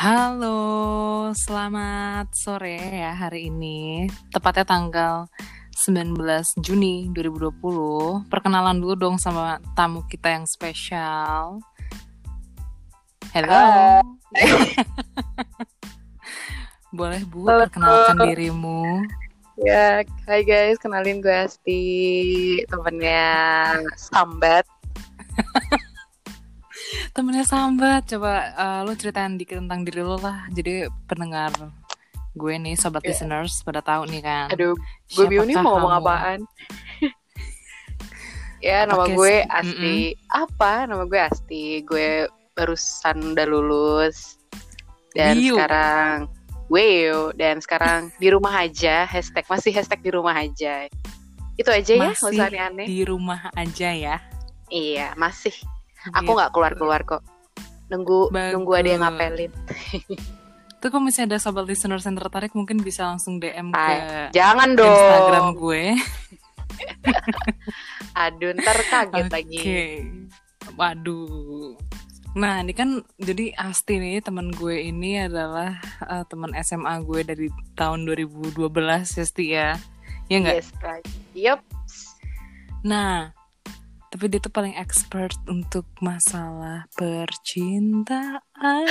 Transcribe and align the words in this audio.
Halo, 0.00 1.28
selamat 1.36 2.32
sore 2.32 2.80
ya 2.80 3.12
hari 3.12 3.52
ini. 3.52 4.08
Tepatnya 4.32 4.64
tanggal 4.64 5.28
19 5.76 6.16
Juni 6.56 7.12
2020. 7.12 8.24
Perkenalan 8.32 8.80
dulu 8.80 8.96
dong 8.96 9.16
sama 9.20 9.60
tamu 9.76 10.00
kita 10.08 10.32
yang 10.32 10.48
spesial. 10.48 11.60
Halo. 13.36 14.00
Boleh 16.96 17.20
Bu 17.28 17.44
Halo. 17.44 17.68
perkenalkan 17.68 18.24
dirimu? 18.24 19.04
Ya, 19.60 20.00
hai 20.24 20.40
guys, 20.48 20.80
kenalin 20.80 21.20
gue 21.20 21.44
Asti, 21.44 21.84
temennya 22.72 23.36
Sambat. 24.00 24.64
Temennya 27.12 27.44
Sambat, 27.44 28.06
coba 28.06 28.32
eh, 28.50 28.80
lu 28.84 28.92
ceritain 28.94 29.34
dikit 29.34 29.58
tentang 29.58 29.82
diri 29.82 30.00
lu 30.00 30.16
lah. 30.16 30.46
Jadi 30.50 30.86
pendengar 31.06 31.50
gue 32.32 32.54
nih, 32.56 32.78
sobat 32.78 33.02
Ya. 33.02 33.10
listeners, 33.10 33.62
pada 33.62 33.82
tahu 33.82 34.06
nih 34.06 34.22
kan. 34.22 34.46
Aduh, 34.54 34.74
gue 35.10 35.24
bingung 35.26 35.50
nih 35.50 35.58
mau 35.58 35.76
ngomong 35.76 35.94
apaan. 35.98 36.40
ya, 38.62 38.86
nama 38.86 39.04
Oke, 39.06 39.14
gue 39.16 39.34
Asti. 39.46 39.96
Apa? 40.30 40.86
Nama 40.86 41.02
gue 41.06 41.20
Asti. 41.20 41.64
Gue 41.82 42.26
barusan 42.54 43.34
udah 43.34 43.46
lulus. 43.46 44.38
Dan 45.10 45.42
Wiu. 45.42 45.58
sekarang, 45.58 46.30
wow, 46.70 47.34
dan 47.34 47.58
sekarang 47.58 48.00
di 48.22 48.30
rumah 48.30 48.62
aja. 48.62 49.02
Hashtag 49.10 49.42
masih 49.50 49.74
hashtag 49.74 49.98
di 49.98 50.10
rumah 50.14 50.38
aja. 50.38 50.86
Itu 51.58 51.66
aja 51.68 51.92
ya, 51.92 51.98
nggak 51.98 52.14
Masih 52.14 52.30
usah 52.30 52.46
aneh-aneh. 52.46 52.86
di 52.86 53.00
rumah 53.02 53.40
aja 53.52 53.90
ya. 53.90 54.16
Iya, 54.70 55.18
masih. 55.18 55.50
Aku 56.10 56.24
Gitu. 56.24 56.32
nggak 56.32 56.50
keluar-keluar 56.50 57.00
kok. 57.04 57.22
Nunggu, 57.88 58.30
nunggu 58.30 58.72
ada 58.72 58.88
yang 58.88 59.02
Bagus. 59.02 59.18
ngapelin. 59.18 59.52
Tuh 60.80 60.88
kalau 60.88 61.04
misalnya 61.04 61.36
ada 61.36 61.42
sobat 61.42 61.68
listeners 61.68 62.02
yang 62.02 62.16
tertarik 62.16 62.54
mungkin 62.54 62.80
bisa 62.80 63.04
langsung 63.04 63.36
DM 63.36 63.68
ke 63.68 63.76
Ay, 63.76 64.00
Jangan 64.32 64.72
dong. 64.72 64.88
Instagram 64.88 65.46
gue. 65.52 65.82
Aduh, 68.16 68.50
ntar 68.56 68.78
kaget 68.86 69.26
Oke. 69.26 69.32
lagi. 69.32 69.58
Waduh. 70.74 71.76
Nah, 72.30 72.62
ini 72.62 72.72
kan 72.72 73.02
jadi 73.18 73.52
Asti 73.58 73.98
nih 73.98 74.22
teman 74.22 74.54
gue 74.54 74.78
ini 74.80 75.18
adalah 75.18 75.76
eh, 76.00 76.24
teman 76.24 76.54
SMA 76.56 77.02
gue 77.02 77.20
dari 77.26 77.46
tahun 77.74 78.06
2012 78.06 78.54
ya 79.10 79.24
Sti 79.26 79.46
ya. 79.50 79.68
Ya 80.30 80.36
enggak? 80.38 80.56
Yes, 80.62 80.70
right. 80.78 81.06
Yup. 81.34 81.60
Nah, 82.80 83.34
tapi 84.10 84.26
dia 84.26 84.42
tuh 84.42 84.50
paling 84.50 84.74
expert 84.74 85.30
untuk 85.46 85.86
masalah 86.02 86.82
percintaan. 86.98 88.34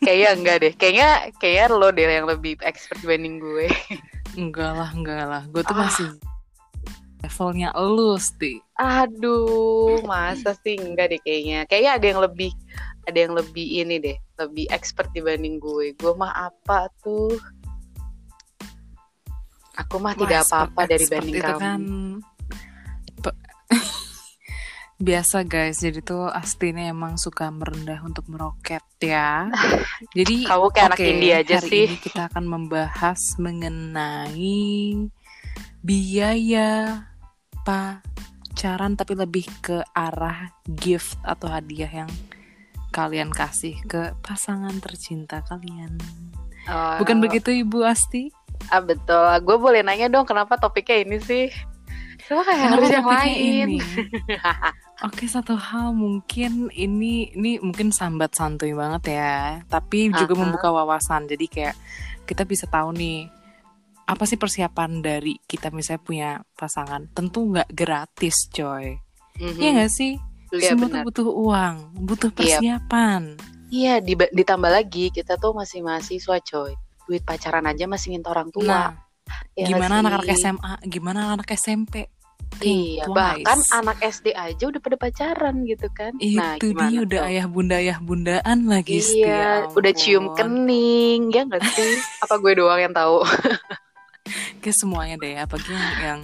Kayaknya 0.00 0.30
enggak 0.32 0.56
deh. 0.64 0.72
Kayaknya 0.72 1.10
kayaknya 1.36 1.66
lo 1.76 1.88
deh 1.92 2.08
yang 2.08 2.24
lebih 2.24 2.56
expert 2.64 2.96
dibanding 3.04 3.36
gue. 3.36 3.68
enggak 4.40 4.72
lah, 4.72 4.88
enggak 4.96 5.28
lah. 5.28 5.42
Gue 5.52 5.60
tuh 5.60 5.76
Ah. 5.76 5.84
masih 5.84 6.08
levelnya 7.20 7.68
lu, 7.76 8.16
Sti. 8.16 8.64
Aduh, 8.80 10.00
masa 10.08 10.56
sih 10.64 10.80
enggak 10.80 11.12
deh 11.12 11.20
kayaknya. 11.20 11.68
Kayaknya 11.68 11.92
ada 12.00 12.06
yang 12.08 12.20
lebih 12.24 12.50
ada 13.06 13.18
yang 13.20 13.34
lebih 13.36 13.66
ini 13.84 14.00
deh, 14.00 14.16
lebih 14.40 14.72
expert 14.72 15.12
dibanding 15.12 15.60
gue. 15.60 15.92
Gue 16.00 16.12
mah 16.16 16.32
apa 16.48 16.88
tuh? 17.04 17.36
Aku 19.76 20.00
mah 20.00 20.16
tidak 20.16 20.48
Wah, 20.48 20.64
apa-apa 20.64 20.88
dari 20.88 21.04
banding 21.04 21.36
kamu. 21.36 21.60
kan 21.60 21.80
biasa 25.06 25.44
guys 25.44 25.84
jadi 25.84 26.00
tuh 26.00 26.32
Asti 26.32 26.72
ini 26.72 26.88
emang 26.88 27.20
suka 27.20 27.52
merendah 27.52 28.00
untuk 28.00 28.24
meroket 28.32 28.82
ya 29.00 29.52
jadi 30.16 30.36
Kamu 30.50 30.72
kayak 30.72 30.86
anak 30.92 30.98
oke, 31.00 31.06
indie 31.06 31.34
aja 31.36 31.56
hari 31.60 31.68
sih. 31.68 31.84
ini 31.90 31.96
kita 32.00 32.32
akan 32.32 32.44
membahas 32.48 33.20
mengenai 33.36 34.96
biaya 35.84 37.04
pacaran 37.62 38.96
tapi 38.96 39.12
lebih 39.14 39.46
ke 39.60 39.84
arah 39.92 40.48
gift 40.64 41.20
atau 41.20 41.52
hadiah 41.52 42.04
yang 42.04 42.10
kalian 42.90 43.28
kasih 43.28 43.76
ke 43.84 44.16
pasangan 44.24 44.72
tercinta 44.80 45.44
kalian 45.44 46.00
Oh, 46.66 46.98
bukan 46.98 47.22
begitu 47.22 47.54
Ibu 47.54 47.86
Asti 47.86 48.26
Ah 48.72 48.82
betul. 48.82 49.30
Gue 49.46 49.56
boleh 49.60 49.80
nanya 49.86 50.10
dong 50.10 50.26
kenapa 50.26 50.58
topiknya 50.58 51.06
ini 51.06 51.18
sih? 51.22 51.46
Kenapa 52.26 52.42
kayak 52.44 52.60
harus 52.68 52.90
yang 52.90 53.06
lain? 53.06 53.36
ini? 53.38 53.78
Oke 55.06 55.24
satu 55.26 55.54
hal 55.54 55.92
mungkin 55.92 56.72
ini 56.72 57.30
ini 57.30 57.60
mungkin 57.60 57.92
sambat 57.92 58.34
santuy 58.34 58.72
banget 58.72 59.14
ya, 59.14 59.62
tapi 59.66 60.10
juga 60.10 60.34
Aha. 60.34 60.40
membuka 60.42 60.68
wawasan. 60.70 61.30
Jadi 61.30 61.46
kayak 61.46 61.76
kita 62.24 62.42
bisa 62.42 62.66
tahu 62.66 62.90
nih 62.90 63.30
apa 64.02 64.22
sih 64.22 64.34
persiapan 64.34 64.98
dari 64.98 65.38
kita 65.40 65.70
misalnya 65.70 66.02
punya 66.02 66.30
pasangan. 66.52 67.06
Tentu 67.12 67.46
nggak 67.46 67.70
gratis, 67.70 68.48
coy. 68.48 68.98
Mhm. 69.36 69.58
Iya 69.58 69.70
nggak 69.76 69.92
sih? 69.92 70.12
Iya 70.50 70.72
Semua 70.72 70.86
tuh 70.88 71.02
butuh 71.04 71.26
uang, 71.28 71.74
butuh 72.00 72.30
Iya. 72.30 72.36
persiapan. 72.36 73.22
Iya, 73.66 73.94
diba- 73.98 74.30
ditambah 74.30 74.70
lagi 74.70 75.10
kita 75.10 75.34
tuh 75.36 75.50
masih 75.52 75.82
mahasiswa, 75.82 76.38
coy. 76.40 76.72
Duit 77.04 77.22
pacaran 77.22 77.66
aja 77.66 77.84
masih 77.84 78.10
minta 78.10 78.30
orang 78.30 78.50
tua. 78.50 78.64
Nah, 78.64 78.90
Ya 79.58 79.66
gimana 79.66 79.98
anak-anak? 79.98 80.38
SMA? 80.38 80.72
Gimana 80.86 81.34
anak 81.34 81.50
SMP? 81.50 82.06
Iya, 82.56 83.04
twice. 83.04 83.16
bahkan 83.44 83.58
anak 83.76 83.96
SD 84.00 84.32
aja 84.32 84.64
udah 84.64 84.80
pada 84.80 84.96
pacaran 84.96 85.54
gitu 85.68 85.88
kan. 85.92 86.16
nah, 86.16 86.56
itu 86.56 86.72
gimana 86.72 86.88
dia 86.88 87.00
udah 87.04 87.20
tuh? 87.20 87.28
ayah 87.28 87.46
bunda 87.46 87.76
ayah 87.76 87.98
bundaan 88.00 88.58
lagi 88.64 88.96
Iya, 89.04 89.68
ya 89.68 89.76
udah 89.76 89.92
cium 89.92 90.32
kening, 90.32 91.28
ya 91.36 91.44
nggak 91.44 91.62
sih? 91.76 91.92
Apa 92.24 92.40
gue 92.40 92.52
doang 92.56 92.80
yang 92.80 92.94
tahu? 92.96 93.20
Kayak 94.64 94.76
semuanya 94.80 95.14
deh, 95.20 95.36
apalagi 95.36 95.68
yang 95.70 95.92
yang, 96.00 96.20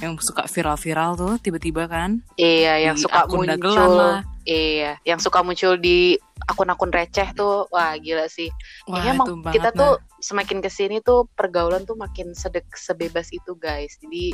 yang 0.00 0.12
suka 0.22 0.46
viral-viral 0.46 1.18
tuh 1.18 1.34
tiba-tiba 1.42 1.90
kan 1.90 2.22
iya, 2.38 2.78
yang 2.80 2.96
suka 2.96 3.26
muncul. 3.26 3.90
lah. 3.98 4.22
Iya, 4.46 5.02
yang 5.02 5.18
suka 5.18 5.42
muncul 5.42 5.74
di 5.74 6.14
akun-akun 6.46 6.94
receh 6.94 7.34
tuh, 7.34 7.66
wah 7.74 7.98
gila 7.98 8.30
sih. 8.30 8.46
Wah, 8.86 9.02
Kayaknya 9.02 9.12
emang 9.18 9.26
kita 9.50 9.70
nah. 9.74 9.78
tuh 9.82 9.92
semakin 10.22 10.62
ke 10.62 10.70
sini 10.70 11.02
tuh 11.02 11.26
pergaulan 11.34 11.82
tuh 11.82 11.98
makin 11.98 12.30
sedek 12.30 12.70
sebebas 12.78 13.34
itu 13.34 13.58
guys. 13.58 13.98
Jadi 13.98 14.30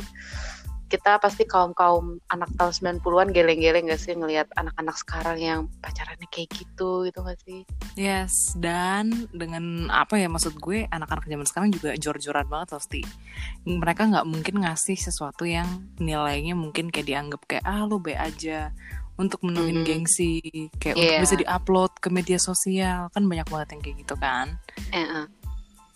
kita 0.93 1.17
pasti 1.17 1.49
kaum 1.49 1.73
kaum 1.73 2.21
anak 2.29 2.53
tahun 2.53 3.01
90-an 3.01 3.33
geleng-geleng 3.33 3.89
gak 3.89 3.97
sih 3.97 4.13
ngelihat 4.13 4.45
anak-anak 4.53 4.93
sekarang 4.93 5.37
yang 5.41 5.59
pacarannya 5.81 6.29
kayak 6.29 6.53
gitu 6.53 7.09
gitu 7.09 7.19
gak 7.25 7.41
sih? 7.41 7.65
Yes, 7.97 8.53
dan 8.53 9.25
dengan 9.33 9.89
apa 9.89 10.21
ya 10.21 10.29
maksud 10.29 10.53
gue 10.61 10.85
anak-anak 10.85 11.25
zaman 11.25 11.47
sekarang 11.49 11.69
juga 11.73 11.97
jor-joran 11.97 12.45
banget 12.45 12.77
pasti. 12.77 13.01
Mereka 13.65 14.13
nggak 14.13 14.27
mungkin 14.29 14.61
ngasih 14.61 14.93
sesuatu 14.93 15.49
yang 15.49 15.65
nilainya 15.97 16.53
mungkin 16.53 16.93
kayak 16.93 17.09
dianggap 17.09 17.41
kayak 17.49 17.65
ah 17.65 17.89
lu 17.89 17.97
be 17.97 18.13
aja 18.13 18.69
untuk 19.17 19.41
menuhin 19.41 19.81
Mhm. 19.81 19.85
gengsi, 19.85 20.41
kayak 20.77 20.97
untuk 20.97 21.13
Iya. 21.17 21.21
bisa 21.25 21.35
diupload 21.37 21.91
ke 21.97 22.09
media 22.13 22.37
sosial 22.37 23.09
kan 23.09 23.25
banyak 23.25 23.49
banget 23.49 23.67
yang 23.73 23.81
kayak 23.81 23.97
gitu 24.05 24.15
kan. 24.21 24.61
Eh, 24.93 25.01
eh. 25.01 25.25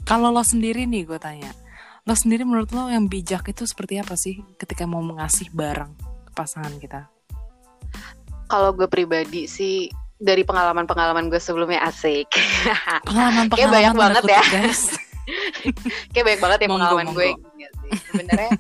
Kalau 0.06 0.34
lo 0.34 0.42
sendiri 0.42 0.90
nih 0.90 1.06
gue 1.06 1.20
tanya, 1.22 1.54
lo 2.08 2.16
sendiri 2.16 2.48
menurut 2.48 2.72
lo 2.72 2.88
yang 2.88 3.12
bijak 3.12 3.52
itu 3.52 3.68
seperti 3.68 4.00
apa 4.00 4.16
sih 4.16 4.40
ketika 4.56 4.88
mau 4.88 5.04
mengasih 5.04 5.52
barang 5.52 5.92
ke 6.24 6.32
pasangan 6.32 6.72
kita? 6.80 7.12
Kalau 8.48 8.72
gue 8.72 8.88
pribadi 8.88 9.44
sih 9.44 9.92
dari 10.16 10.48
pengalaman-pengalaman 10.48 11.28
gue 11.28 11.38
sebelumnya 11.38 11.84
asik. 11.84 12.32
Pengalaman 13.12 13.52
Kayak 13.52 13.70
banyak 13.76 13.94
banget 14.00 14.24
ya. 14.24 14.42
guys. 14.48 14.82
Kayak 16.16 16.26
banyak 16.32 16.42
banget 16.42 16.60
ya 16.64 16.68
Monggo, 16.72 16.80
pengalaman 16.80 17.08
gue. 17.12 17.30
monggo. 17.36 17.50
Iya 17.60 17.70
sih. 17.76 17.92
Sebenarnya 18.08 18.52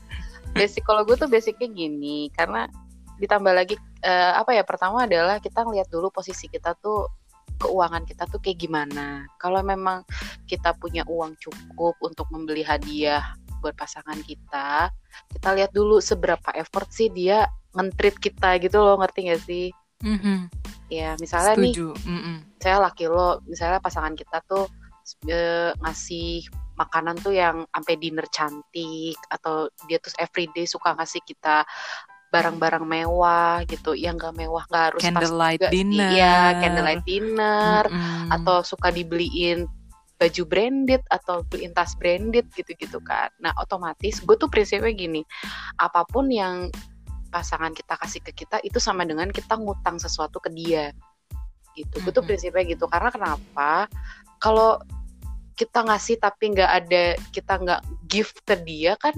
basic 0.51 0.83
kalau 0.83 1.07
gue 1.07 1.15
tuh 1.15 1.31
basicnya 1.31 1.71
gini 1.71 2.27
karena 2.35 2.67
ditambah 3.17 3.53
lagi 3.55 3.79
eh, 4.03 4.31
apa 4.35 4.53
ya 4.53 4.67
pertama 4.67 5.07
adalah 5.07 5.39
kita 5.39 5.63
ngeliat 5.63 5.87
dulu 5.87 6.11
posisi 6.11 6.51
kita 6.51 6.75
tuh 6.83 7.07
keuangan 7.57 8.05
kita 8.05 8.29
tuh 8.29 8.37
kayak 8.37 8.59
gimana. 8.61 9.25
Kalau 9.41 9.63
memang 9.65 10.05
kita 10.45 10.77
punya 10.77 11.01
uang 11.09 11.33
cukup 11.41 11.97
untuk 12.05 12.29
membeli 12.29 12.61
hadiah 12.61 13.33
buat 13.67 13.75
pasangan 13.75 14.15
kita, 14.23 14.87
kita 15.35 15.49
lihat 15.51 15.75
dulu 15.75 15.99
seberapa 15.99 16.55
effort 16.55 16.87
sih 16.87 17.11
dia 17.11 17.43
ngentrit 17.75 18.15
kita 18.15 18.55
gitu 18.63 18.79
loh, 18.79 18.95
ngerti 19.03 19.19
gak 19.27 19.43
sih? 19.43 19.67
Mhm, 20.07 20.47
Ya, 20.87 21.19
misalnya 21.19 21.59
nih 21.59 21.75
Setuju. 21.75 21.99
Mm-mm. 22.07 22.37
saya 22.63 22.79
laki 22.79 23.11
lo 23.11 23.43
misalnya 23.43 23.83
pasangan 23.83 24.15
kita 24.15 24.39
tuh 24.47 24.71
eh, 25.27 25.75
ngasih 25.83 26.47
makanan 26.79 27.19
tuh 27.19 27.35
yang 27.35 27.67
sampai 27.67 27.99
dinner 27.99 28.23
cantik 28.31 29.19
atau 29.27 29.67
dia 29.91 29.99
tuh 29.99 30.15
everyday 30.15 30.63
suka 30.63 30.95
ngasih 30.95 31.19
kita 31.27 31.67
barang-barang 32.31 32.87
mewah 32.87 33.67
gitu 33.67 33.99
yang 33.99 34.15
gak 34.15 34.31
mewah 34.39 34.63
gak 34.71 34.95
harus 34.95 35.03
pas 35.03 35.11
Candlelight 35.11 35.59
juga 35.59 35.67
sih. 35.67 35.75
dinner. 35.75 36.07
Iya, 36.15 36.39
candlelight 36.63 37.03
dinner 37.03 37.83
Mm-mm. 37.91 38.27
atau 38.31 38.57
suka 38.63 38.87
dibeliin 38.95 39.67
baju 40.17 40.43
branded 40.49 41.01
atau 41.13 41.45
beliin 41.45 41.71
tas 41.71 41.93
branded 41.93 42.49
gitu-gitu 42.57 42.97
kan. 43.05 43.29
Nah 43.37 43.53
otomatis 43.61 44.19
gue 44.21 44.35
tuh 44.35 44.49
prinsipnya 44.49 44.91
gini, 44.91 45.21
apa 45.77 46.03
pun 46.09 46.27
yang 46.27 46.73
pasangan 47.29 47.71
kita 47.71 47.93
kasih 48.01 48.21
ke 48.25 48.31
kita 48.33 48.57
itu 48.65 48.81
sama 48.81 49.05
dengan 49.05 49.29
kita 49.29 49.55
ngutang 49.57 50.01
sesuatu 50.01 50.41
ke 50.41 50.49
dia. 50.49 50.89
Gitu 51.77 51.93
gue 52.01 52.11
tuh 52.11 52.25
prinsipnya 52.25 52.65
gitu. 52.65 52.89
Karena 52.89 53.13
kenapa? 53.13 53.85
Kalau 54.41 54.81
kita 55.57 55.85
ngasih 55.85 56.21
tapi 56.21 56.53
nggak 56.53 56.71
ada 56.85 57.03
kita 57.33 57.53
nggak 57.57 57.81
gift 58.05 58.45
ke 58.45 58.53
dia 58.61 58.93
kan 59.01 59.13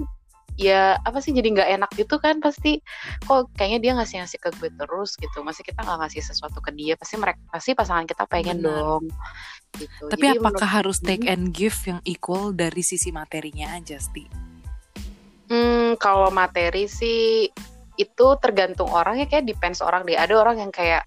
ya 0.60 1.00
apa 1.00 1.24
sih 1.24 1.32
jadi 1.32 1.48
nggak 1.56 1.70
enak 1.80 1.90
gitu 1.96 2.20
kan 2.20 2.36
pasti 2.36 2.84
kok 3.24 3.48
kayaknya 3.56 3.78
dia 3.80 3.92
ngasih 3.96 4.20
ngasih 4.20 4.38
ke 4.38 4.48
gue 4.60 4.68
terus 4.76 5.16
gitu 5.16 5.40
masih 5.40 5.64
kita 5.64 5.80
nggak 5.80 6.04
ngasih 6.04 6.20
sesuatu 6.20 6.60
ke 6.60 6.68
dia 6.76 7.00
pasti 7.00 7.16
mereka 7.16 7.40
pasti 7.48 7.72
pasangan 7.72 8.04
kita 8.04 8.28
pengen 8.28 8.60
Benar. 8.60 8.68
dong 8.68 9.02
gitu 9.80 10.04
Tapi 10.12 10.26
Jadi 10.28 10.36
apakah 10.36 10.52
menurut- 10.60 10.76
harus 10.76 10.98
take 11.00 11.24
Mhm. 11.24 11.32
and 11.32 11.44
give 11.56 11.78
yang 11.88 12.00
equal 12.04 12.52
dari 12.52 12.82
sisi 12.84 13.08
materinya 13.08 13.72
aja, 13.72 13.96
Sti? 13.96 14.24
Hmm, 15.46 15.96
kalau 15.96 16.28
materi 16.28 16.84
sih 16.86 17.48
itu 17.94 18.26
tergantung 18.42 18.90
orang 18.90 19.16
ya 19.16 19.26
kayak 19.26 19.46
depends 19.46 19.80
orang 19.80 20.02
deh. 20.04 20.18
Ada 20.18 20.34
orang 20.36 20.60
yang 20.60 20.72
kayak 20.74 21.06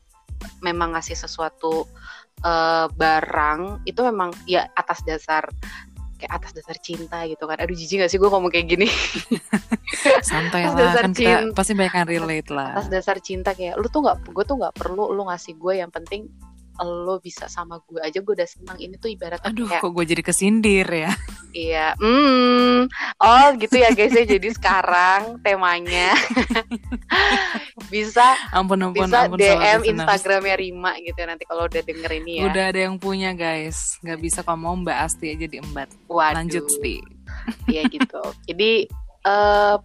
memang 0.59 0.97
ngasih 0.97 1.15
sesuatu 1.15 1.85
eh, 2.39 2.87
barang 2.91 3.87
itu 3.87 4.03
memang 4.03 4.35
ya 4.43 4.67
atas 4.75 4.99
dasar 5.07 5.47
kayak 6.23 6.33
atas 6.39 6.51
dasar 6.55 6.79
cinta 6.79 7.27
gitu 7.27 7.43
kan. 7.43 7.59
Aduh 7.59 7.75
jijik 7.75 7.99
gak 7.99 8.11
sih 8.11 8.15
gue 8.15 8.29
ngomong 8.31 8.47
kayak 8.47 8.67
gini. 8.71 8.87
Santai 10.31 10.63
Atas 10.63 10.71
lah, 10.71 10.79
dasar 10.79 11.03
kan 11.03 11.11
kita 11.11 11.37
pasti 11.51 11.71
banyak 11.75 11.93
yang 11.99 12.07
relate 12.07 12.49
lah. 12.55 12.79
atas 12.79 12.87
dasar 12.87 13.19
cinta 13.19 13.51
kayak 13.51 13.75
lu 13.75 13.91
tuh 13.91 14.01
nggak 14.07 14.31
gue 14.31 14.43
tuh 14.47 14.55
nggak 14.55 14.73
perlu 14.79 15.11
lu 15.11 15.27
ngasih 15.27 15.53
gue 15.59 15.73
yang 15.83 15.91
penting 15.91 16.31
lo 16.81 17.21
bisa 17.21 17.45
sama 17.45 17.77
gue 17.85 18.01
aja 18.01 18.17
gue 18.17 18.33
udah 18.33 18.49
senang 18.49 18.77
ini 18.81 18.97
tuh 18.97 19.13
ibaratnya 19.13 19.45
Aduh, 19.45 19.69
kayak 19.69 19.85
kok 19.85 19.91
gue 19.93 20.05
jadi 20.09 20.21
kesindir 20.25 20.87
ya? 20.89 21.11
iya 21.53 21.93
hmm 22.01 22.89
oh 23.21 23.47
gitu 23.61 23.77
ya 23.77 23.93
guys 23.93 24.09
ya 24.09 24.25
jadi 24.25 24.49
sekarang 24.57 25.37
temanya 25.45 26.17
bisa 27.93 28.25
Ampun, 28.49 28.81
ampun, 28.81 29.05
bisa 29.05 29.29
ampun. 29.29 29.37
DM. 29.37 29.79
Instagramnya 29.85 30.55
Rima 30.57 30.97
gitu 31.01 31.19
nanti 31.25 31.43
kalau 31.45 31.65
udah 31.69 31.81
denger 31.81 32.11
ini 32.21 32.41
ya. 32.41 32.49
Udah 32.49 32.63
ada 32.73 32.79
yang 32.89 32.95
punya 32.97 33.33
guys, 33.33 33.97
nggak 34.01 34.19
bisa 34.21 34.39
kalau 34.41 34.59
mau 34.59 34.75
Mbak 34.77 34.97
Asti 34.97 35.29
aja 35.33 35.45
diembat. 35.45 35.89
Waduh. 36.09 36.41
Lanjut 36.41 36.65
Sti. 36.69 37.01
Iya 37.69 37.85
gitu. 37.89 38.21
Jadi 38.49 38.71
eh, 39.25 39.75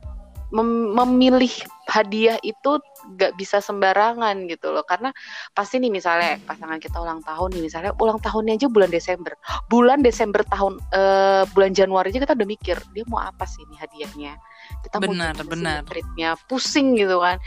mem- 0.54 0.96
memilih 0.96 1.52
hadiah 1.88 2.36
itu 2.44 2.80
gak 3.16 3.32
bisa 3.40 3.60
sembarangan 3.60 4.48
gitu 4.48 4.72
loh. 4.72 4.84
Karena 4.84 5.12
pasti 5.52 5.80
nih 5.80 5.92
misalnya 5.92 6.36
pasangan 6.44 6.76
kita 6.80 7.00
ulang 7.00 7.20
tahun 7.24 7.56
nih 7.56 7.62
misalnya 7.64 7.92
ulang 7.96 8.20
tahunnya 8.20 8.60
aja 8.60 8.68
bulan 8.68 8.90
Desember. 8.92 9.32
Bulan 9.68 10.00
Desember 10.04 10.44
tahun 10.44 10.80
eh, 10.92 11.42
bulan 11.52 11.72
Januari 11.72 12.12
aja 12.12 12.20
kita 12.24 12.34
udah 12.36 12.48
mikir 12.48 12.76
dia 12.92 13.04
mau 13.08 13.20
apa 13.20 13.44
sih 13.44 13.64
ini 13.68 13.76
hadiahnya? 13.76 14.32
Kita 14.84 14.96
Benar, 15.00 15.34
benar. 15.48 15.80
treatnya 15.88 16.36
pusing 16.48 16.96
gitu 16.96 17.20
kan. 17.20 17.40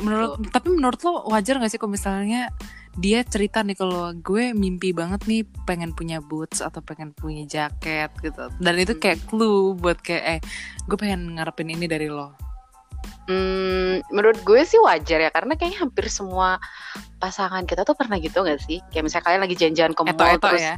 Menurut 0.00 0.40
tapi 0.48 0.72
menurut 0.72 1.00
lo 1.04 1.28
wajar 1.28 1.60
gak 1.60 1.68
sih 1.68 1.76
kalau 1.76 1.92
misalnya 1.92 2.48
dia 3.00 3.24
cerita 3.24 3.64
nih 3.64 3.76
kalau 3.78 4.12
gue 4.12 4.52
mimpi 4.52 4.92
banget 4.92 5.24
nih 5.24 5.42
pengen 5.64 5.96
punya 5.96 6.20
boots 6.20 6.60
atau 6.60 6.84
pengen 6.84 7.16
punya 7.16 7.48
jaket 7.48 8.12
gitu. 8.20 8.52
Dan 8.60 8.74
itu 8.76 8.96
kayak 9.00 9.24
clue 9.28 9.72
buat 9.78 9.96
kayak 10.04 10.24
eh 10.38 10.40
gue 10.84 10.96
pengen 11.00 11.36
ngarepin 11.40 11.72
ini 11.72 11.88
dari 11.88 12.12
lo. 12.12 12.36
Hmm, 13.30 14.02
menurut 14.10 14.42
gue 14.42 14.60
sih 14.66 14.82
wajar 14.82 15.22
ya 15.22 15.30
karena 15.30 15.54
kayaknya 15.54 15.86
hampir 15.86 16.10
semua 16.10 16.58
pasangan 17.22 17.62
kita 17.64 17.86
tuh 17.86 17.94
pernah 17.94 18.18
gitu 18.18 18.42
gak 18.42 18.60
sih? 18.60 18.82
Kayak 18.90 19.04
misalnya 19.08 19.24
kalian 19.30 19.42
lagi 19.46 19.56
janjian 19.56 19.92
ke 19.94 20.02
mall 20.02 20.12
Eto-eto 20.12 20.46
terus 20.50 20.66
ya. 20.66 20.76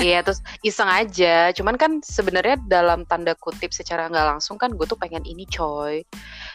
Iya 0.00 0.20
terus 0.24 0.40
iseng 0.60 0.88
aja. 0.88 1.50
Cuman 1.52 1.76
kan 1.80 2.00
sebenarnya 2.04 2.60
dalam 2.68 3.04
tanda 3.08 3.32
kutip 3.38 3.72
secara 3.72 4.08
nggak 4.10 4.36
langsung 4.36 4.56
kan 4.60 4.72
gue 4.72 4.86
tuh 4.86 4.98
pengen 4.98 5.24
ini 5.24 5.48
coy. 5.48 6.04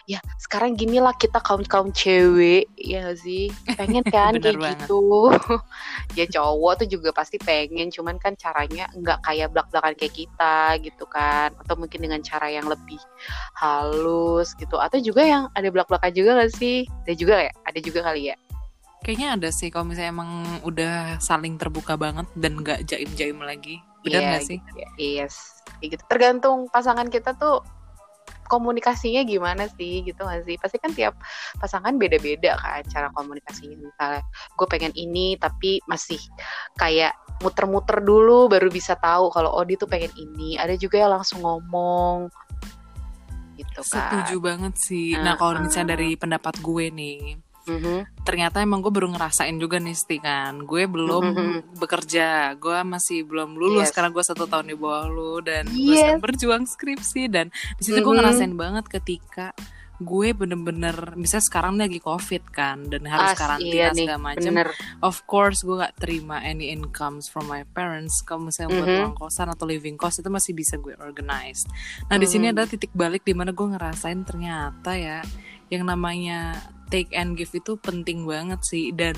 Ya 0.09 0.21
sekarang 0.41 0.77
gini 0.77 0.97
lah 0.99 1.13
kita 1.15 1.39
kaum 1.41 1.63
kaum 1.65 1.93
cewek 1.93 2.67
ya 2.75 3.11
gak 3.11 3.19
sih 3.21 3.53
pengen 3.77 4.03
kan 4.13 4.35
kayak 4.37 4.57
banget. 4.57 4.87
gitu. 4.87 5.31
ya 6.19 6.25
cowok 6.27 6.83
tuh 6.83 6.87
juga 6.89 7.09
pasti 7.15 7.37
pengen 7.41 7.93
cuman 7.93 8.17
kan 8.17 8.33
caranya 8.35 8.89
nggak 8.97 9.19
kayak 9.23 9.47
belak 9.53 9.67
belakan 9.71 9.93
kayak 9.95 10.13
kita 10.15 10.77
gitu 10.81 11.05
kan 11.07 11.53
atau 11.61 11.75
mungkin 11.77 12.01
dengan 12.01 12.21
cara 12.25 12.49
yang 12.49 12.65
lebih 12.67 12.99
halus 13.57 14.53
gitu 14.57 14.75
atau 14.77 14.97
juga 14.99 15.23
yang 15.23 15.43
ada 15.53 15.67
belak 15.69 15.87
belakan 15.87 16.11
juga 16.11 16.29
gak 16.41 16.51
sih 16.57 16.83
ada 17.07 17.13
juga 17.15 17.35
ya 17.47 17.51
ada 17.65 17.79
juga 17.79 17.99
kali 18.05 18.33
ya 18.33 18.37
Kayaknya 19.11 19.35
ada 19.35 19.49
sih 19.51 19.67
kalau 19.67 19.91
misalnya 19.91 20.15
emang 20.15 20.31
udah 20.63 21.19
saling 21.19 21.59
terbuka 21.59 21.99
banget 21.99 22.31
dan 22.39 22.63
gak 22.63 22.87
jaim-jaim 22.87 23.43
lagi. 23.43 23.83
Benar 24.07 24.23
Iya, 24.23 24.31
gak 24.31 24.43
sih? 24.47 24.57
gitu 24.63 24.79
ya. 24.79 24.89
yes 24.95 25.35
gitu 25.83 25.99
tergantung 26.07 26.71
pasangan 26.71 27.11
kita 27.11 27.35
tuh 27.35 27.59
komunikasinya 28.47 29.27
gimana 29.27 29.67
sih 29.75 29.99
gitu 30.07 30.23
gak 30.23 30.47
sih 30.47 30.55
pasti 30.55 30.79
kan 30.79 30.95
tiap 30.95 31.19
pasangan 31.59 31.99
beda-beda 31.99 32.55
kan 32.55 32.87
cara 32.87 33.11
komunikasinya 33.11 33.83
misalnya 33.83 34.23
gue 34.55 34.67
pengen 34.71 34.95
ini 34.95 35.35
tapi 35.35 35.83
masih 35.91 36.23
kayak 36.79 37.11
muter-muter 37.43 37.99
dulu 37.99 38.47
baru 38.47 38.71
bisa 38.71 38.95
tahu 38.95 39.27
kalau 39.27 39.51
oh 39.51 39.63
dia 39.67 39.75
tuh 39.75 39.91
pengen 39.91 40.15
ini 40.15 40.55
ada 40.55 40.71
juga 40.79 41.03
yang 41.03 41.11
langsung 41.19 41.43
ngomong 41.43 42.31
gitu 43.59 43.81
kan 43.91 44.23
Setuju 44.23 44.39
banget 44.39 44.73
sih. 44.79 45.13
Ah, 45.13 45.21
Nah 45.21 45.33
kalau 45.35 45.59
misalnya 45.61 45.99
dari 45.99 46.15
pendapat 46.15 46.55
gue 46.63 46.85
nih, 46.89 47.19
Mhm. 47.67 48.21
ternyata 48.21 48.61
emang 48.61 48.79
gue 48.79 48.89
baru 48.89 49.09
ngerasain 49.11 49.57
juga 49.57 49.77
nih 49.77 49.93
Sti 49.93 50.17
kan. 50.17 50.61
Gue 50.63 50.85
belum 50.85 51.23
Mhm. 51.33 51.53
bekerja, 51.77 52.53
gue 52.55 52.77
masih 52.81 53.25
belum 53.25 53.53
lulus 53.53 53.89
Yes. 53.89 53.93
karena 53.93 54.09
gue 54.09 54.23
satu 54.23 54.45
tahun 54.45 54.69
di 54.69 54.75
bawah 54.77 55.05
lu 55.05 55.41
dan 55.41 55.65
gue 55.65 55.93
Yes. 55.93 56.05
sedang 56.05 56.21
berjuang 56.21 56.63
skripsi 56.65 57.21
dan 57.27 57.49
di 57.75 57.81
situ 57.81 57.97
gue 57.97 58.07
Mhm. 58.07 58.17
ngerasain 58.17 58.53
banget 58.55 58.85
ketika 58.87 59.53
gue 60.01 60.33
bener-bener 60.33 61.13
misalnya 61.13 61.45
sekarang 61.45 61.77
lagi 61.77 62.01
covid 62.01 62.49
kan 62.49 62.89
dan 62.89 63.05
harus 63.05 63.33
As- 63.33 63.37
karantina 63.37 63.69
iya 63.69 63.87
nih, 63.93 64.09
segala 64.09 64.33
macam 64.33 64.51
of 64.99 65.21
course 65.29 65.61
gue 65.61 65.77
gak 65.77 65.93
terima 65.93 66.41
any 66.41 66.73
incomes 66.73 67.29
from 67.29 67.45
my 67.45 67.61
parents 67.69 68.25
kalau 68.25 68.49
misalnya 68.49 68.81
buat 68.81 68.89
Mhm. 68.89 68.97
uang 68.97 69.13
kosan 69.15 69.53
atau 69.53 69.69
living 69.69 70.01
cost 70.01 70.17
itu 70.17 70.25
masih 70.27 70.57
bisa 70.57 70.81
gue 70.81 70.97
organize 70.97 71.69
nah 72.09 72.17
di 72.17 72.25
sini 72.25 72.49
Mhm. 72.49 72.53
ada 72.57 72.65
titik 72.65 72.89
balik 72.91 73.21
di 73.21 73.37
mana 73.37 73.53
gue 73.53 73.67
ngerasain 73.67 74.25
ternyata 74.25 74.97
ya 74.97 75.21
yang 75.69 75.85
namanya 75.85 76.57
take 76.91 77.15
and 77.15 77.33
give 77.33 77.49
itu 77.49 77.79
penting 77.79 78.27
banget 78.27 78.59
sih 78.61 78.91
dan 78.91 79.15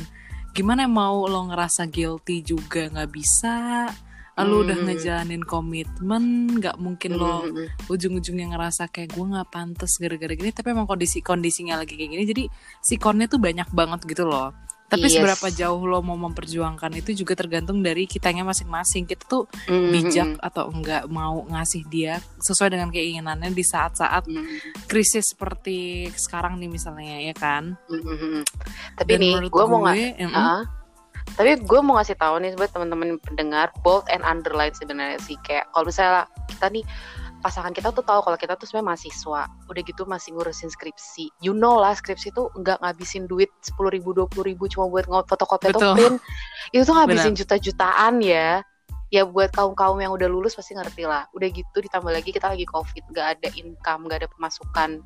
gimana 0.54 0.86
mau 0.86 1.26
lo 1.26 1.50
ngerasa 1.50 1.90
guilty 1.90 2.46
juga 2.46 2.86
nggak 2.88 3.10
bisa 3.10 3.90
lo 4.34 4.66
udah 4.66 4.74
Mhm. 4.74 4.86
ngejalanin 4.88 5.44
komitmen 5.46 6.24
nggak 6.58 6.78
mungkin 6.78 7.18
lo 7.18 7.46
Mhm. 7.46 7.86
ujung-ujungnya 7.86 8.50
ngerasa 8.50 8.90
kayak 8.90 9.14
gue 9.14 9.26
nggak 9.30 9.50
pantas 9.50 9.98
gara-gara 9.98 10.34
gini 10.34 10.50
tapi 10.50 10.74
emang 10.74 10.86
kondisi 10.86 11.22
kondisinya 11.22 11.78
lagi 11.78 11.94
kayak 11.94 12.12
gini 12.12 12.24
jadi 12.26 12.44
sikonnya 12.82 13.30
tuh 13.30 13.38
banyak 13.38 13.70
banget 13.70 14.02
gitu 14.06 14.26
loh 14.26 14.50
tapi 14.94 15.10
Yes. 15.10 15.18
seberapa 15.18 15.48
jauh 15.50 15.82
lo 15.82 16.06
mau 16.06 16.14
memperjuangkan 16.16 16.94
itu 16.94 17.18
juga 17.18 17.34
tergantung 17.34 17.82
dari 17.82 18.06
kitanya 18.06 18.46
masing-masing 18.46 19.10
kita 19.10 19.26
tuh 19.26 19.50
Mhm. 19.66 19.90
bijak 19.90 20.30
atau 20.38 20.70
enggak 20.70 21.10
mau 21.10 21.42
ngasih 21.50 21.82
dia 21.90 22.22
sesuai 22.38 22.70
dengan 22.70 22.94
keinginannya 22.94 23.50
di 23.50 23.66
saat-saat 23.66 24.30
Mhm. 24.30 24.86
krisis 24.86 25.34
seperti 25.34 26.06
sekarang 26.14 26.62
nih 26.62 26.70
misalnya 26.70 27.18
ya 27.18 27.34
kan 27.34 27.74
Mhm. 27.90 28.46
Tapi 28.94 29.12
Dan 29.18 29.22
nih, 29.22 29.34
gue 29.50 29.64
mau 29.66 29.82
nggak, 29.82 29.98
em, 30.22 30.30
Ah, 30.30 30.62
tapi 31.34 31.58
gue 31.58 31.80
mau 31.82 31.98
ngasih 31.98 32.14
tahu 32.14 32.36
nih 32.38 32.54
buat 32.54 32.70
teman-teman 32.70 33.18
pendengar 33.18 33.74
bold 33.82 34.06
and 34.14 34.22
underline 34.22 34.76
sebenarnya 34.78 35.18
sih 35.24 35.34
kayak 35.42 35.66
kalau 35.74 35.90
misalnya 35.90 36.30
kita 36.46 36.70
nih 36.70 36.86
pasangan 37.44 37.76
kita 37.76 37.92
tuh 37.92 38.08
tahu 38.08 38.24
kalau 38.24 38.40
kita 38.40 38.56
tuh 38.56 38.64
sebenarnya 38.64 38.96
mahasiswa, 38.96 39.42
udah 39.68 39.82
gitu 39.84 40.08
masih 40.08 40.32
ngurusin 40.32 40.72
skripsi. 40.72 41.28
You 41.44 41.52
know 41.52 41.76
lah 41.76 41.92
skripsi 41.92 42.32
tuh 42.32 42.48
nggak 42.56 42.80
ngabisin 42.80 43.28
duit 43.28 43.52
sepuluh 43.60 43.92
ribu 43.92 44.16
dua 44.16 44.32
puluh 44.32 44.56
ribu 44.56 44.72
cuma 44.72 44.88
buat 44.88 45.04
fotokopi 45.28 45.76
atau 45.76 45.92
print. 45.92 46.24
Itu 46.72 46.88
tuh 46.88 46.96
ngabisin 46.96 47.36
juta-jutaan 47.36 48.24
ya. 48.24 48.64
Ya 49.12 49.28
buat 49.28 49.52
kaum-kaum 49.52 50.00
yang 50.00 50.16
udah 50.16 50.26
lulus 50.32 50.56
pasti 50.56 50.74
ngerti 50.74 51.04
lah. 51.04 51.28
Udah 51.36 51.52
gitu 51.52 51.78
ditambah 51.84 52.10
lagi 52.10 52.32
kita 52.32 52.48
lagi 52.50 52.64
covid, 52.66 53.04
nggak 53.12 53.28
ada 53.38 53.48
income, 53.60 54.08
nggak 54.08 54.26
ada 54.26 54.30
pemasukan 54.32 55.04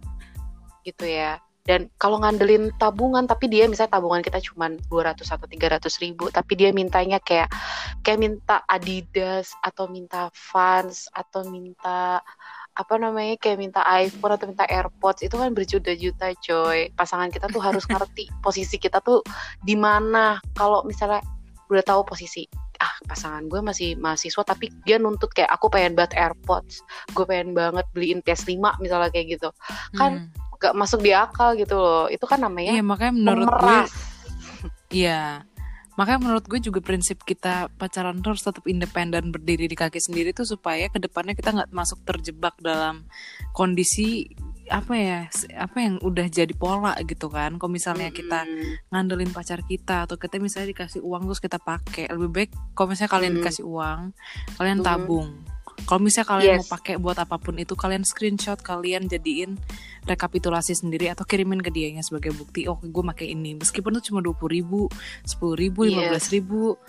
gitu 0.87 1.03
ya 1.03 1.35
dan 1.67 1.91
kalau 1.99 2.23
ngandelin 2.23 2.71
tabungan 2.79 3.27
tapi 3.27 3.51
dia 3.51 3.67
misalnya 3.67 3.99
tabungan 3.99 4.23
kita 4.23 4.39
cuma 4.39 4.71
200 4.87 5.19
atau 5.27 5.45
300 5.45 6.03
ribu 6.03 6.31
tapi 6.31 6.55
dia 6.55 6.71
mintanya 6.71 7.19
kayak 7.19 7.51
kayak 8.01 8.23
minta 8.23 8.63
Adidas 8.71 9.51
atau 9.59 9.91
minta 9.91 10.31
Vans 10.31 11.11
atau 11.11 11.43
minta 11.51 12.23
apa 12.77 12.93
namanya 12.95 13.35
kayak 13.41 13.57
minta 13.57 13.81
iPhone 13.89 14.37
atau 14.37 14.45
minta 14.45 14.63
AirPods 14.69 15.25
itu 15.25 15.33
kan 15.33 15.49
berjuta-juta 15.51 16.37
coy. 16.37 16.93
Pasangan 16.93 17.33
kita 17.33 17.49
tuh 17.49 17.59
harus 17.59 17.83
ngerti 17.89 18.29
posisi 18.45 18.77
kita 18.77 19.01
tuh 19.01 19.25
di 19.65 19.73
mana. 19.73 20.37
Kalau 20.53 20.85
misalnya 20.85 21.25
udah 21.67 21.83
tahu 21.83 22.05
posisi 22.07 22.47
ah 22.77 22.93
pasangan 23.09 23.49
gue 23.49 23.57
masih 23.57 23.97
mahasiswa 23.97 24.45
tapi 24.45 24.69
dia 24.85 25.01
nuntut 25.01 25.33
kayak 25.33 25.49
aku 25.49 25.65
pengen 25.65 25.97
banget 25.97 26.13
AirPods 26.13 26.85
gue 27.17 27.25
pengen 27.25 27.57
banget 27.57 27.81
beliin 27.89 28.21
PS5 28.21 28.77
misalnya 28.77 29.09
kayak 29.09 29.41
gitu. 29.41 29.49
Kan 29.97 30.29
hmm. 30.29 30.46
Gak 30.57 30.73
masuk 30.73 30.99
di 30.99 31.13
akal 31.13 31.53
gitu 31.53 31.77
loh 31.77 32.05
itu 32.09 32.25
kan 32.25 32.41
namanya 32.41 32.73
iya 32.73 32.83
makanya 32.83 33.13
menurut 33.13 33.49
gue 33.49 33.79
Iya. 34.87 35.43
Makanya 35.97 36.19
menurut 36.21 36.45
gue 36.45 36.59
juga 36.61 36.79
prinsip 36.79 37.25
kita 37.25 37.73
pacaran 37.75 38.21
tuh 38.21 38.31
harus 38.31 38.45
tetap 38.45 38.63
independen 38.69 39.33
berdiri 39.33 39.65
di 39.65 39.73
kaki 39.73 39.97
sendiri 39.97 40.29
tuh 40.29 40.45
supaya 40.45 40.87
ke 40.87 41.01
depannya 41.01 41.33
kita 41.33 41.51
nggak 41.51 41.73
masuk 41.73 42.05
terjebak 42.05 42.53
dalam 42.61 43.03
kondisi 43.51 44.29
apa 44.67 44.93
ya 44.93 45.19
apa 45.57 45.77
yang 45.79 45.95
udah 46.03 46.27
jadi 46.27 46.51
pola 46.51 46.91
gitu 47.01 47.31
kan 47.31 47.55
kalau 47.55 47.71
misalnya 47.71 48.11
kita 48.11 48.43
Mm-mm. 48.43 48.91
ngandelin 48.91 49.31
pacar 49.31 49.63
kita 49.63 50.03
atau 50.05 50.19
kita 50.19 50.37
misalnya 50.37 50.75
dikasih 50.75 50.99
uang 51.01 51.23
terus 51.31 51.39
kita 51.39 51.57
pakai 51.57 52.11
lebih 52.11 52.29
baik 52.29 52.51
kalau 52.75 52.91
misalnya 52.91 53.11
kalian 53.15 53.31
Hmm. 53.33 53.39
dikasih 53.41 53.63
uang 53.63 53.99
kalian 54.59 54.79
Hmm. 54.83 54.87
tabung 54.87 55.27
kalau 55.87 56.03
misalnya 56.03 56.29
kalian 56.29 56.51
Yes. 56.51 56.59
mau 56.67 56.71
pakai 56.75 56.95
buat 56.99 57.15
apa 57.15 57.39
pun 57.39 57.55
itu 57.55 57.79
kalian 57.79 58.03
screenshot 58.03 58.59
kalian 58.59 59.07
jadiin 59.07 59.55
rekapitulasi 60.07 60.73
sendiri 60.73 61.11
atau 61.11 61.27
kirimin 61.27 61.59
ke 61.59 61.67
dianya 61.69 62.01
sebagai 62.01 62.31
bukti 62.31 62.65
oh 62.71 62.79
gue 62.79 63.03
pakai 63.13 63.35
ini. 63.35 63.59
Meskipun 63.59 63.99
itu 63.99 64.09
cuma 64.11 64.23
dua 64.23 64.33
puluh 64.33 64.63
ribu 64.63 64.81
sepuluh 65.27 65.59
ribu 65.59 65.83
lima 65.83 66.07
belas 66.07 66.31
ribu 66.31 66.79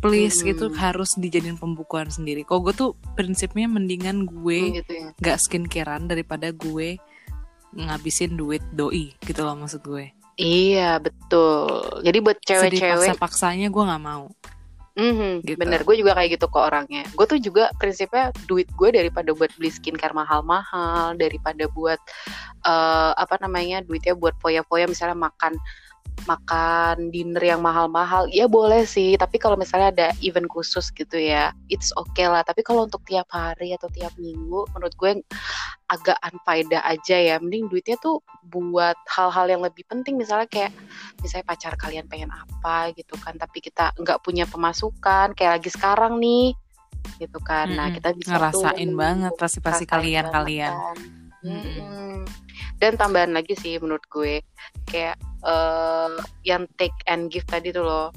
please 0.00 0.40
Hmm. 0.42 0.52
gitu 0.52 0.64
harus 0.74 1.12
dijadiin 1.16 1.60
pembukuan 1.60 2.08
sendiri. 2.08 2.42
Kalau 2.48 2.64
gue 2.64 2.74
tuh 2.74 2.90
prinsipnya 3.14 3.68
mendingan 3.68 4.24
gue 4.24 4.80
gitu 4.82 4.92
ya. 4.92 5.08
nggak 5.16 5.38
skincarean 5.38 6.08
daripada 6.08 6.50
gue 6.50 6.98
ngabisin 7.74 8.34
duit 8.38 8.64
doi 8.72 9.12
gitu 9.22 9.40
loh 9.44 9.54
maksud 9.54 9.84
gue. 9.84 10.12
Iya 10.34 10.98
betul. 10.98 12.02
Jadi 12.02 12.18
buat 12.18 12.38
cewek-cewek 12.42 13.14
paksa-paksanya 13.14 13.70
gue 13.70 13.82
nggak 13.86 14.02
mau 14.02 14.26
Mhm, 14.94 15.42
Gitu. 15.42 15.58
bener 15.58 15.82
gue 15.82 15.98
juga 15.98 16.14
kayak 16.14 16.38
gitu 16.38 16.46
ke 16.46 16.58
orangnya 16.62 17.02
gue 17.18 17.26
tuh 17.26 17.42
juga 17.42 17.66
prinsipnya 17.82 18.30
duit 18.46 18.70
gue 18.78 18.94
daripada 18.94 19.34
buat 19.34 19.50
beli 19.58 19.66
skincare 19.74 20.14
mahal-mahal 20.14 21.18
daripada 21.18 21.66
buat 21.74 21.98
eh, 22.62 23.12
apa 23.18 23.34
namanya 23.42 23.82
duitnya 23.82 24.14
buat 24.14 24.38
foya-foya 24.38 24.86
misalnya 24.86 25.18
makan 25.18 25.58
makan 26.24 27.12
dinner 27.12 27.40
yang 27.40 27.60
mahal-mahal 27.60 28.28
ya 28.32 28.48
boleh 28.48 28.84
sih. 28.84 29.16
Tapi 29.16 29.36
kalau 29.36 29.56
misalnya 29.56 29.88
ada 29.92 30.08
event 30.24 30.48
khusus 30.48 30.88
gitu 30.92 31.16
ya 31.16 31.52
it's 31.68 31.92
okay 31.94 32.26
lah. 32.28 32.44
Tapi 32.44 32.64
kalau 32.64 32.88
untuk 32.88 33.04
tiap 33.06 33.28
hari 33.32 33.72
atau 33.76 33.88
tiap 33.92 34.12
minggu 34.16 34.66
menurut 34.76 34.94
gue 34.96 35.20
agak 35.88 36.18
unfaedah 36.20 36.82
aja 36.84 37.16
ya. 37.16 37.36
Mending 37.40 37.68
duitnya 37.68 37.96
tuh 38.00 38.20
buat 38.48 38.96
hal-hal 39.08 39.46
yang 39.48 39.62
lebih 39.62 39.84
penting. 39.86 40.16
Misalnya 40.16 40.48
kayak 40.48 40.72
misalnya 41.20 41.46
pacar 41.48 41.72
kalian 41.76 42.08
pengen 42.08 42.32
apa 42.32 42.92
gitu 42.96 43.16
kan. 43.20 43.36
Tapi 43.36 43.60
kita 43.64 43.92
nggak 43.96 44.20
punya 44.24 44.44
pemasukan 44.48 45.32
kayak 45.36 45.60
lagi 45.60 45.70
sekarang 45.72 46.18
nih 46.18 46.56
gitu 47.20 47.38
kan. 47.44 47.68
Nah 47.72 47.92
kita 47.92 48.16
bisa 48.16 48.36
ngerasain 48.36 48.88
tuh 48.90 48.96
banget 48.96 49.32
pasti 49.36 49.58
pasti 49.60 49.84
kalian 49.84 50.28
banget 50.28 50.36
kalian 50.36 50.72
kan. 50.72 51.23
Mm-mm. 51.44 52.24
dan 52.80 52.96
tambahan 52.96 53.36
lagi 53.36 53.52
sih 53.52 53.76
menurut 53.76 54.00
gue 54.08 54.40
kayak 54.88 55.20
eh 55.44 56.16
yang 56.48 56.64
take 56.80 56.96
and 57.04 57.28
give 57.28 57.44
tadi 57.44 57.68
tuh 57.68 57.84
loh. 57.84 58.08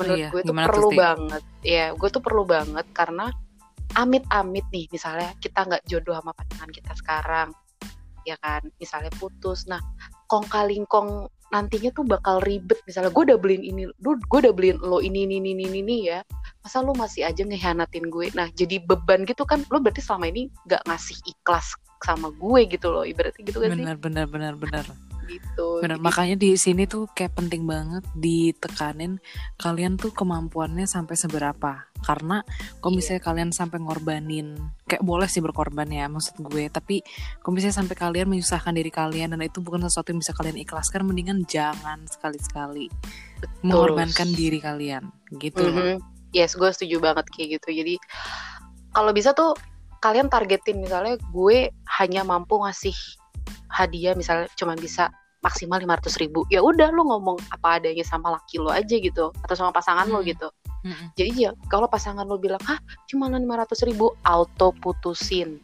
Menurut 0.00 0.18
iya, 0.18 0.28
gue 0.32 0.40
tuh 0.42 0.56
gimana 0.56 0.66
tuh, 0.66 0.70
perlu 0.72 0.88
Sti? 0.90 0.98
banget. 0.98 1.42
Ya 1.60 1.86
gue 1.92 2.08
tuh 2.08 2.22
perlu 2.24 2.42
banget 2.48 2.86
karena 2.96 3.30
amit-amit 3.94 4.66
nih 4.74 4.88
misalnya 4.90 5.30
kita 5.38 5.60
nggak 5.68 5.84
jodoh 5.86 6.18
sama 6.18 6.32
pasangan 6.34 6.70
kita 6.72 6.92
sekarang 6.96 7.48
ya 8.24 8.36
kan? 8.40 8.64
Misalnya 8.80 9.12
putus. 9.20 9.68
Nah 9.68 9.78
kong 10.26 10.48
kaling 10.48 10.88
kong 10.88 11.28
nantinya 11.52 11.92
tuh 11.92 12.02
bakal 12.08 12.40
ribet. 12.42 12.80
Misalnya 12.88 13.12
gue 13.12 13.22
udah 13.28 13.38
beliin 13.38 13.62
ini 13.62 13.82
gue 14.02 14.38
udah 14.40 14.56
beliin 14.56 14.80
lo 14.80 15.04
ini 15.04 15.28
ini 15.28 15.36
ini 15.36 15.52
ini, 15.52 15.78
ini 15.84 15.96
ya. 16.08 16.24
Masa 16.64 16.80
lu 16.80 16.96
masih 16.96 17.28
aja 17.28 17.44
ngehianatin 17.44 18.08
gue? 18.08 18.32
Nah 18.32 18.48
jadi 18.56 18.80
beban 18.82 19.28
gitu 19.28 19.44
kan? 19.44 19.62
Lu 19.68 19.84
berarti 19.84 20.00
selama 20.00 20.32
ini 20.32 20.48
nggak 20.64 20.80
ngasih 20.88 21.20
ikhlas 21.28 21.76
sama 22.04 22.28
gue 22.28 22.60
gitu 22.68 22.92
loh 22.92 23.08
ibaratnya 23.08 23.40
gitu 23.40 23.58
kan 23.64 23.72
sih 23.72 23.80
benar 23.80 23.96
benar 23.96 24.26
benar 24.28 24.54
benar 24.60 24.84
gitu 25.32 25.80
benar 25.80 25.96
Jadi, 25.96 26.04
makanya 26.04 26.36
di 26.36 26.52
sini 26.60 26.84
tuh 26.84 27.08
kayak 27.16 27.32
penting 27.32 27.64
banget 27.64 28.04
ditekanin 28.12 29.16
kalian 29.56 29.96
tuh 29.96 30.12
kemampuannya 30.12 30.84
sampai 30.84 31.16
seberapa 31.16 31.88
karena 32.04 32.44
kalau 32.84 32.92
Iya. 32.92 32.98
misalnya 33.00 33.22
kalian 33.24 33.50
sampai 33.56 33.80
ngorbanin 33.80 34.60
kayak 34.84 35.00
boleh 35.00 35.24
sih 35.24 35.40
berkorban 35.40 35.88
ya 35.88 36.04
maksud 36.12 36.36
gue 36.44 36.68
tapi 36.68 37.00
kalau 37.40 37.56
misalnya 37.56 37.80
sampai 37.80 37.96
kalian 37.96 38.28
menyusahkan 38.28 38.76
diri 38.76 38.92
kalian 38.92 39.32
dan 39.32 39.40
itu 39.40 39.64
bukan 39.64 39.88
sesuatu 39.88 40.12
yang 40.12 40.20
bisa 40.20 40.36
kalian 40.36 40.60
ikhlaskan 40.60 41.08
mendingan 41.08 41.48
jangan 41.48 42.04
sekali-sekali 42.04 42.92
mengorbankan 43.64 44.28
diri 44.36 44.60
kalian 44.60 45.08
gitu 45.40 45.64
loh. 45.64 45.72
Mhm. 45.72 45.96
Yes, 46.34 46.58
gue 46.58 46.66
setuju 46.66 46.98
banget 46.98 47.30
kayak 47.30 47.62
gitu. 47.62 47.68
Jadi 47.70 47.94
kalau 48.90 49.14
bisa 49.14 49.30
tuh 49.32 49.54
kalian 50.04 50.28
targetin 50.28 50.84
misalnya 50.84 51.16
gue 51.32 51.72
hanya 51.96 52.20
mampu 52.28 52.60
ngasih 52.60 52.92
hadiah 53.72 54.12
misalnya 54.12 54.52
cuma 54.52 54.76
bisa 54.76 55.08
maksimal 55.40 55.80
500 55.80 56.20
ribu 56.20 56.44
ya 56.52 56.60
udah 56.60 56.92
lu 56.92 57.08
ngomong 57.08 57.40
apa 57.48 57.80
adanya 57.80 58.04
sama 58.04 58.36
laki 58.36 58.60
lo 58.60 58.68
aja 58.68 58.96
gitu 59.00 59.32
atau 59.32 59.54
sama 59.56 59.72
pasangan 59.72 60.04
lo 60.12 60.20
Hmm. 60.20 60.28
gitu 60.28 60.48
Mm-mm. 60.84 61.08
jadi 61.16 61.30
ya 61.32 61.50
kalau 61.72 61.88
pasangan 61.88 62.28
lo 62.28 62.36
bilang 62.36 62.60
ah 62.68 62.76
cuma 63.08 63.32
500 63.32 63.88
ribu 63.88 64.12
auto 64.20 64.76
putusin 64.76 65.56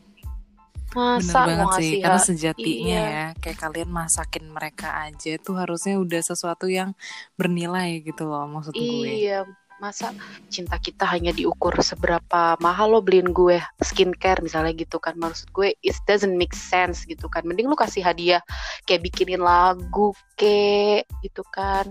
Bener 0.91 1.23
masa 1.23 1.47
banget 1.47 1.63
mau 1.63 1.71
sih, 1.71 1.71
ngasih 1.71 1.99
karena 2.03 2.21
sejatinya 2.21 2.99
iya. 2.99 3.07
ya 3.07 3.27
kayak 3.39 3.59
kalian 3.63 3.91
masakin 3.95 4.45
mereka 4.51 4.89
aja 5.07 5.33
tuh 5.39 5.55
harusnya 5.55 5.95
udah 6.03 6.19
sesuatu 6.19 6.67
yang 6.67 6.99
bernilai 7.39 8.03
gitu 8.03 8.27
loh 8.27 8.43
maksud 8.51 8.75
gue. 8.75 8.83
Iya, 9.07 9.47
masa 9.81 10.13
cinta 10.53 10.77
kita 10.77 11.09
hanya 11.09 11.33
diukur 11.33 11.73
seberapa 11.81 12.55
mahal 12.61 12.93
lo 12.93 13.01
beliin 13.01 13.33
gue 13.33 13.59
skincare 13.81 14.45
misalnya 14.45 14.77
gitu 14.77 15.01
kan. 15.01 15.17
Maksud 15.17 15.51
gue 15.57 15.73
it 15.81 15.97
doesn't 16.05 16.37
make 16.37 16.53
sense 16.53 17.09
gitu 17.09 17.27
kan. 17.27 17.43
Mending 17.49 17.67
lu 17.67 17.75
kasih 17.75 18.05
hadiah 18.05 18.45
kayak 18.85 19.03
bikinin 19.09 19.41
lagu 19.41 20.13
kek 20.37 21.09
gitu 21.25 21.41
kan. 21.51 21.91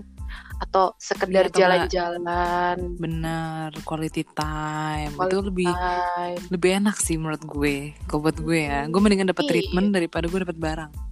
Atau 0.62 0.94
sekedar 1.02 1.50
Iya, 1.50 1.66
jalan-jalan. 1.66 2.76
Bener, 3.00 3.74
quality 3.82 4.22
time 4.30 5.10
itu 5.10 5.18
Quality 5.18 5.48
lebih 5.50 5.72
time. 5.72 6.40
lebih 6.54 6.70
enak 6.78 6.96
sih 7.02 7.18
menurut 7.18 7.42
gue. 7.42 7.98
Kalau 8.06 8.22
buat 8.22 8.38
gue 8.38 8.60
ya, 8.70 8.86
gue 8.86 9.00
mendingan 9.02 9.34
dapat 9.34 9.44
Iya. 9.48 9.50
treatment 9.50 9.88
daripada 9.90 10.30
gue 10.30 10.40
dapat 10.46 10.58
barang. 10.60 11.09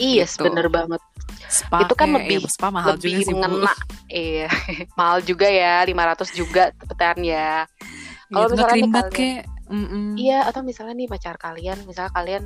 Iya, 0.00 0.24
Gitu. 0.24 0.42
bener 0.42 0.66
banget. 0.66 1.00
Spa 1.46 1.78
Itu 1.82 1.94
kan 1.94 2.08
kayak- 2.08 2.16
lebih- 2.18 2.40
ya, 2.40 2.48
spa 2.48 2.68
mahal 2.68 2.88
Lebih 2.94 3.10
juga 3.12 3.20
sih 3.20 3.34
mengena. 3.34 3.72
Iya, 4.08 4.48
mahal 4.98 5.18
juga 5.20 5.46
ya, 5.46 5.74
500 5.82 6.28
juga 6.32 6.62
cepetan 6.72 7.18
ya. 7.20 7.68
Kalau 8.26 8.46
nggak 8.46 8.50
misalnya 8.50 8.74
nih 8.74 8.90
kalian- 8.90 9.12
kayak, 9.12 9.42
mm-mm. 9.68 10.06
Iya, 10.16 10.38
atau 10.44 10.60
misalnya 10.62 10.94
nih 10.96 11.08
pacar 11.08 11.36
kalian, 11.36 11.78
misalnya 11.84 12.12
kalian 12.12 12.44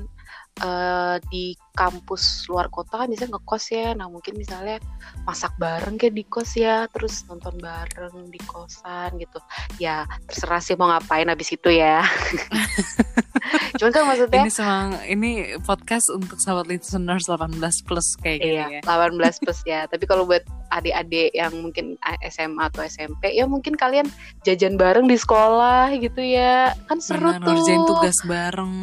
eh, 0.63 1.17
di 1.33 1.55
kampus 1.75 2.47
luar 2.47 2.71
kota 2.71 3.03
kan 3.03 3.11
biasanya 3.11 3.35
ngekos 3.35 3.65
ya. 3.75 3.89
Nah, 3.99 4.07
mungkin 4.07 4.39
misalnya 4.39 4.79
masak 5.27 5.51
bareng 5.59 5.99
kayak 5.99 6.15
di 6.15 6.25
kos 6.27 6.55
ya, 6.55 6.87
terus 6.95 7.27
nonton 7.27 7.59
bareng 7.59 8.31
di 8.31 8.39
kosan 8.47 9.19
gitu. 9.19 9.43
Ya, 9.83 10.07
terserah 10.31 10.63
sih 10.63 10.79
mau 10.79 10.87
ngapain 10.87 11.27
abis 11.27 11.59
itu 11.59 11.75
ya. 11.75 12.07
Cuman 13.79 13.91
kan 13.93 14.03
maksudnya 14.07 14.43
Ini 14.47 14.53
semang 14.53 14.91
ini 15.05 15.31
podcast 15.67 16.09
untuk 16.15 16.39
sahabat 16.39 16.71
listeners 16.71 17.27
18 17.27 17.59
plus 17.87 18.15
kayak 18.23 18.41
Iya, 18.41 18.65
ya. 18.79 18.81
18 18.87 19.19
plus 19.43 19.61
ya. 19.67 19.81
Tapi 19.91 20.05
kalau 20.07 20.25
buat 20.25 20.47
adik-adik 20.71 21.35
yang 21.35 21.53
mungkin 21.59 21.99
SMA 22.31 22.71
atau 22.71 22.87
SMP, 22.87 23.35
ya 23.35 23.45
mungkin 23.51 23.75
kalian 23.75 24.07
jajan 24.47 24.79
bareng 24.79 25.11
di 25.11 25.19
sekolah 25.19 25.91
gitu 25.99 26.23
ya. 26.23 26.73
Kan 26.87 27.03
seru 27.03 27.35
tuh. 27.35 27.43
ngerjain 27.43 27.83
tugas 27.87 28.19
bareng. 28.27 28.75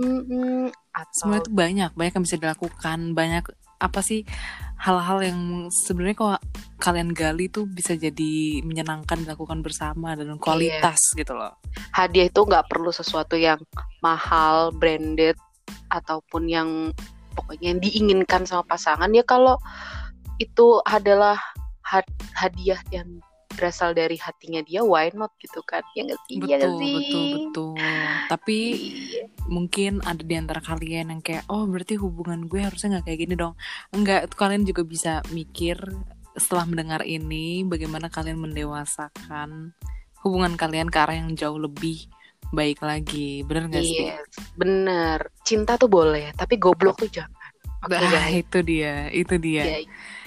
Mm-mm. 0.00 0.72
Atau 0.90 1.19
Semua 1.20 1.38
itu 1.44 1.52
banyak, 1.52 1.90
banyak 1.92 2.14
yang 2.16 2.24
bisa 2.24 2.38
dilakukan, 2.40 2.98
banyak 3.12 3.44
apa 3.80 4.00
sih 4.04 4.28
hal-hal 4.76 5.24
yang 5.24 5.40
sebenarnya 5.72 6.16
kalau 6.16 6.36
kalian 6.80 7.12
gali 7.16 7.48
tuh 7.48 7.64
bisa 7.64 7.96
jadi 7.96 8.60
menyenangkan 8.64 9.24
dilakukan 9.24 9.64
bersama 9.64 10.12
dan 10.16 10.36
kualitas 10.36 11.00
gitu 11.16 11.32
loh. 11.32 11.56
hadiah 11.92 12.28
itu 12.28 12.40
nggak 12.44 12.68
perlu 12.68 12.92
sesuatu 12.92 13.36
yang 13.40 13.60
mahal, 14.04 14.72
branded 14.72 15.36
ataupun 15.88 16.48
yang 16.48 16.68
pokoknya 17.32 17.76
yang 17.76 17.80
diinginkan 17.80 18.44
sama 18.44 18.64
pasangan 18.68 19.08
ya 19.12 19.24
kalau 19.24 19.56
itu 20.40 20.80
adalah 20.84 21.36
had- 21.84 22.08
hadiah 22.36 22.80
yang 22.92 23.20
berasal 23.50 23.92
dari 23.92 24.14
hatinya 24.14 24.62
dia 24.62 24.80
why 24.80 25.10
not 25.12 25.34
gitu 25.42 25.60
kan? 25.62 25.82
Ya 25.92 26.06
nggak 26.06 26.20
sih? 26.26 26.36
Betul, 26.38 26.72
sih? 26.78 26.92
betul, 26.94 27.24
betul. 27.34 27.74
Tapi 28.26 28.58
Iya. 28.70 29.24
mungkin 29.46 29.92
ada 30.00 30.22
di 30.22 30.34
antara 30.34 30.60
kalian 30.60 31.10
yang 31.10 31.20
kayak 31.20 31.44
oh 31.46 31.66
berarti 31.66 31.98
hubungan 31.98 32.46
gue 32.46 32.60
harusnya 32.62 32.98
nggak 32.98 33.06
kayak 33.06 33.20
gini 33.20 33.34
dong. 33.34 33.54
Enggak 33.90 34.30
kalian 34.32 34.62
juga 34.62 34.82
bisa 34.82 35.20
mikir 35.30 35.76
setelah 36.32 36.64
mendengar 36.64 37.02
ini 37.02 37.66
bagaimana 37.66 38.06
kalian 38.06 38.38
mendewasakan 38.38 39.74
hubungan 40.22 40.54
kalian 40.54 40.86
ke 40.86 40.98
arah 41.00 41.16
yang 41.18 41.34
jauh 41.34 41.58
lebih 41.58 42.06
baik 42.50 42.80
lagi. 42.80 43.42
Bener 43.42 43.66
gak 43.66 43.82
sih? 43.82 44.06
Yes, 44.10 44.30
bener. 44.54 45.30
Cinta 45.42 45.74
tuh 45.74 45.90
boleh 45.90 46.30
tapi 46.32 46.54
goblok 46.56 47.02
tuh 47.02 47.10
jangan. 47.10 47.34
Oke 47.80 47.96
Nah, 47.96 48.12
guys. 48.12 48.44
itu 48.44 48.58
dia 48.60 49.08
itu 49.08 49.34
dia. 49.40 49.64
Iya, 49.64 49.78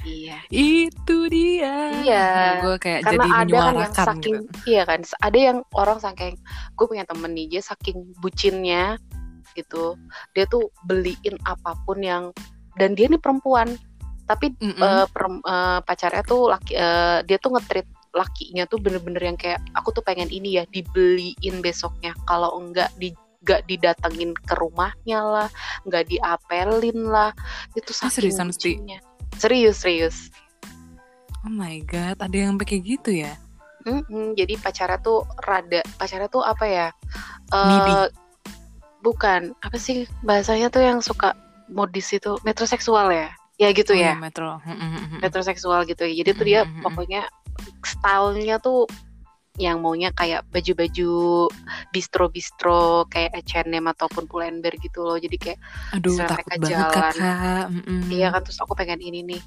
iya. 0.05 0.37
Itu 0.51 1.27
dia. 1.31 2.03
Iya, 2.03 2.27
Nah, 2.31 2.51
gue 2.63 2.75
kayak 2.79 3.01
karena 3.03 3.23
jadi 3.25 3.29
ada 3.35 3.53
kan 3.57 3.75
yang 3.75 3.93
saking 3.93 4.37
gitu. 4.43 4.57
iya 4.69 4.81
kan 4.83 4.99
ada 5.23 5.39
yang 5.39 5.57
orang 5.75 5.97
saking 5.99 6.33
gue 6.75 6.85
punya 6.87 7.03
temen 7.07 7.31
nih 7.35 7.47
dia 7.51 7.61
saking 7.63 7.97
bucinnya 8.19 8.95
gitu 9.53 9.97
dia 10.33 10.45
tuh 10.49 10.71
beliin 10.87 11.37
apa 11.45 11.77
pun 11.85 12.01
yang 12.01 12.23
dan 12.79 12.97
dia 12.97 13.05
nih 13.05 13.21
perempuan 13.21 13.77
tapi 14.25 14.55
Mm-mm. 14.57 14.81
eh, 14.81 15.05
perem- 15.11 15.43
eh, 15.45 15.79
pacarnya 15.83 16.23
tuh 16.25 16.49
laki 16.49 16.73
eh, 16.73 17.19
dia 17.27 17.37
tuh 17.37 17.53
ngetrit 17.53 17.85
lakinya 18.13 18.63
tuh 18.69 18.77
bener-bener 18.77 19.21
yang 19.33 19.37
kayak 19.37 19.59
aku 19.73 19.89
tuh 19.89 20.05
pengen 20.05 20.29
ini 20.29 20.61
ya 20.61 20.63
dibeliin 20.69 21.59
besoknya 21.61 22.13
kalau 22.29 22.55
enggak 22.61 22.93
di 22.97 23.11
nggak 23.43 23.67
didatengin 23.67 24.31
ke 24.31 24.55
rumahnya 24.55 25.19
lah 25.19 25.49
nggak 25.83 26.07
diapelin 26.07 27.11
lah. 27.11 27.35
Itu 27.75 27.91
Ah, 27.99 28.07
saking 28.07 28.31
seriusan, 28.31 28.49
Sti? 28.55 28.71
Serius 29.37 29.81
serius 29.81 30.29
Oh 31.43 31.51
my 31.51 31.83
god, 31.83 32.15
ada 32.23 32.31
yang 32.39 32.55
kayak 32.55 32.87
gitu 32.87 33.11
ya? 33.19 33.35
Mm-mm, 33.83 34.31
jadi 34.39 34.55
pacarnya 34.63 34.95
tuh 35.03 35.27
rada 35.43 35.83
pacarnya 35.99 36.31
tuh 36.31 36.39
apa 36.39 36.63
ya 36.63 36.87
Needy. 37.51 38.15
bukan 39.03 39.51
apa 39.59 39.75
sih 39.75 40.07
bahasanya 40.23 40.71
tuh 40.71 40.79
yang 40.79 41.03
suka 41.03 41.35
modis 41.67 42.15
itu 42.15 42.39
metroseksual 42.47 43.11
ya 43.11 43.27
ya 43.59 43.69
gitu 43.75 43.91
Oh, 43.91 43.99
ya 43.99 44.15
iya, 44.15 44.15
Metro. 44.15 44.63
Metroseksual 45.19 45.83
gitu 45.85 46.07
ya. 46.07 46.23
Jadi 46.23 46.29
tuh 46.31 46.45
dia 46.47 46.61
pokoknya 46.81 47.27
stylenya 47.83 48.57
tuh 48.57 48.87
yang 49.61 49.85
maunya 49.85 50.09
kayak 50.09 50.49
baju-baju 50.49 51.45
bistro-bistro 51.93 53.05
kayak 53.05 53.37
H&M 53.45 53.85
ataupun 53.85 54.25
Pull&Bear 54.25 54.73
gitu 54.81 55.05
loh. 55.05 55.17
Jadi 55.17 55.37
kayak 55.37 55.59
Aduh, 55.93 56.17
takut 56.17 56.41
mereka 56.41 56.53
banget 56.57 56.69
jalan. 56.73 57.13
kakak. 57.13 57.65
Iya 58.09 58.27
kan 58.33 58.41
terus 58.41 58.57
aku 58.57 58.73
pengen 58.73 58.99
ini 58.99 59.21
nih. 59.21 59.41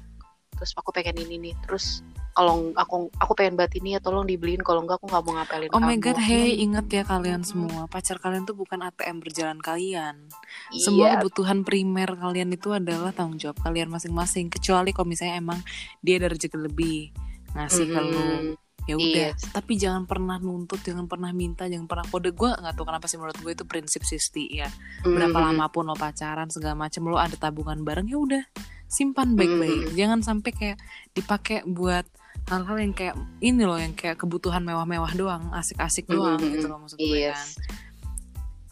Terus 0.55 0.71
aku 0.73 0.89
pengen 0.89 1.19
ini 1.19 1.35
nih. 1.37 1.53
Terus 1.59 2.01
kalau 2.31 2.71
aku 2.71 3.09
aku 3.17 3.33
pengen 3.33 3.57
banget 3.57 3.81
ini 3.81 3.93
ya 3.93 3.99
tolong 3.99 4.23
dibeliin 4.23 4.61
kalau 4.61 4.85
enggak 4.85 5.01
aku 5.01 5.09
nggak 5.09 5.23
mau 5.25 5.33
ngapelin 5.35 5.69
Oh 5.69 5.81
my 5.81 5.97
kamu. 5.97 6.03
god, 6.05 6.17
hey, 6.21 6.55
inget 6.55 6.87
ya 6.87 7.03
kalian 7.03 7.41
Mm. 7.41 7.49
semua, 7.49 7.81
pacar 7.85 8.17
kalian 8.17 8.45
tuh 8.45 8.53
bukan 8.53 8.79
ATM 8.79 9.19
berjalan 9.19 9.59
kalian. 9.59 10.29
Semua 10.71 11.11
Iya, 11.11 11.19
kebutuhan 11.19 11.61
primer 11.61 12.13
kalian 12.13 12.49
itu 12.49 12.71
adalah 12.71 13.11
tanggung 13.11 13.35
jawab 13.35 13.59
kalian 13.59 13.89
masing-masing. 13.89 14.47
Kecuali 14.47 14.93
kalau 14.93 15.09
misalnya 15.09 15.35
emang 15.35 15.59
dia 15.99 16.15
ada 16.15 16.29
rezeki 16.29 16.57
lebih 16.63 17.11
ngasih 17.51 17.85
ke 17.85 17.99
lu, 17.99 18.21
mm, 18.21 18.66
ya 18.87 18.95
udah. 18.95 19.35
Yes. 19.35 19.43
Tapi 19.51 19.75
jangan 19.75 20.07
pernah 20.07 20.39
nuntut, 20.39 20.79
jangan 20.79 21.05
pernah 21.05 21.29
minta, 21.35 21.67
jangan 21.67 21.85
pernah 21.85 22.05
kode. 22.07 22.31
Gue 22.31 22.49
nggak 22.55 22.73
tahu 22.73 22.85
kenapa 22.87 23.05
sih 23.05 23.19
menurut 23.19 23.37
gue 23.37 23.51
itu 23.51 23.63
prinsip 23.67 24.01
sisti 24.01 24.63
ya. 24.63 24.71
Berapa 25.03 25.35
mm, 25.35 25.45
lama 25.51 25.65
pun 25.67 25.85
lo 25.85 25.93
pacaran 25.93 26.47
segala 26.47 26.87
macem 26.87 27.03
lo 27.03 27.19
ada 27.19 27.35
tabungan 27.35 27.83
bareng 27.83 28.07
ya 28.07 28.17
udah 28.17 28.43
simpan 28.87 29.35
baik-baik. 29.35 29.91
Mm. 29.91 29.95
Jangan 29.99 30.19
sampai 30.23 30.51
kayak 30.55 30.77
dipakai 31.11 31.67
buat 31.67 32.07
hal-hal 32.47 32.79
yang 32.79 32.95
kayak 32.95 33.15
ini 33.43 33.67
loh 33.67 33.75
yang 33.75 33.91
kayak 33.91 34.15
kebutuhan 34.15 34.63
mewah-mewah 34.63 35.11
doang, 35.13 35.51
asik-asik 35.51 36.07
doang 36.07 36.39
Mm, 36.39 36.51
gitu 36.55 36.65
loh 36.71 36.79
maksud 36.79 36.95
gue 36.95 37.27
Yes. 37.27 37.35
kan. 37.35 37.47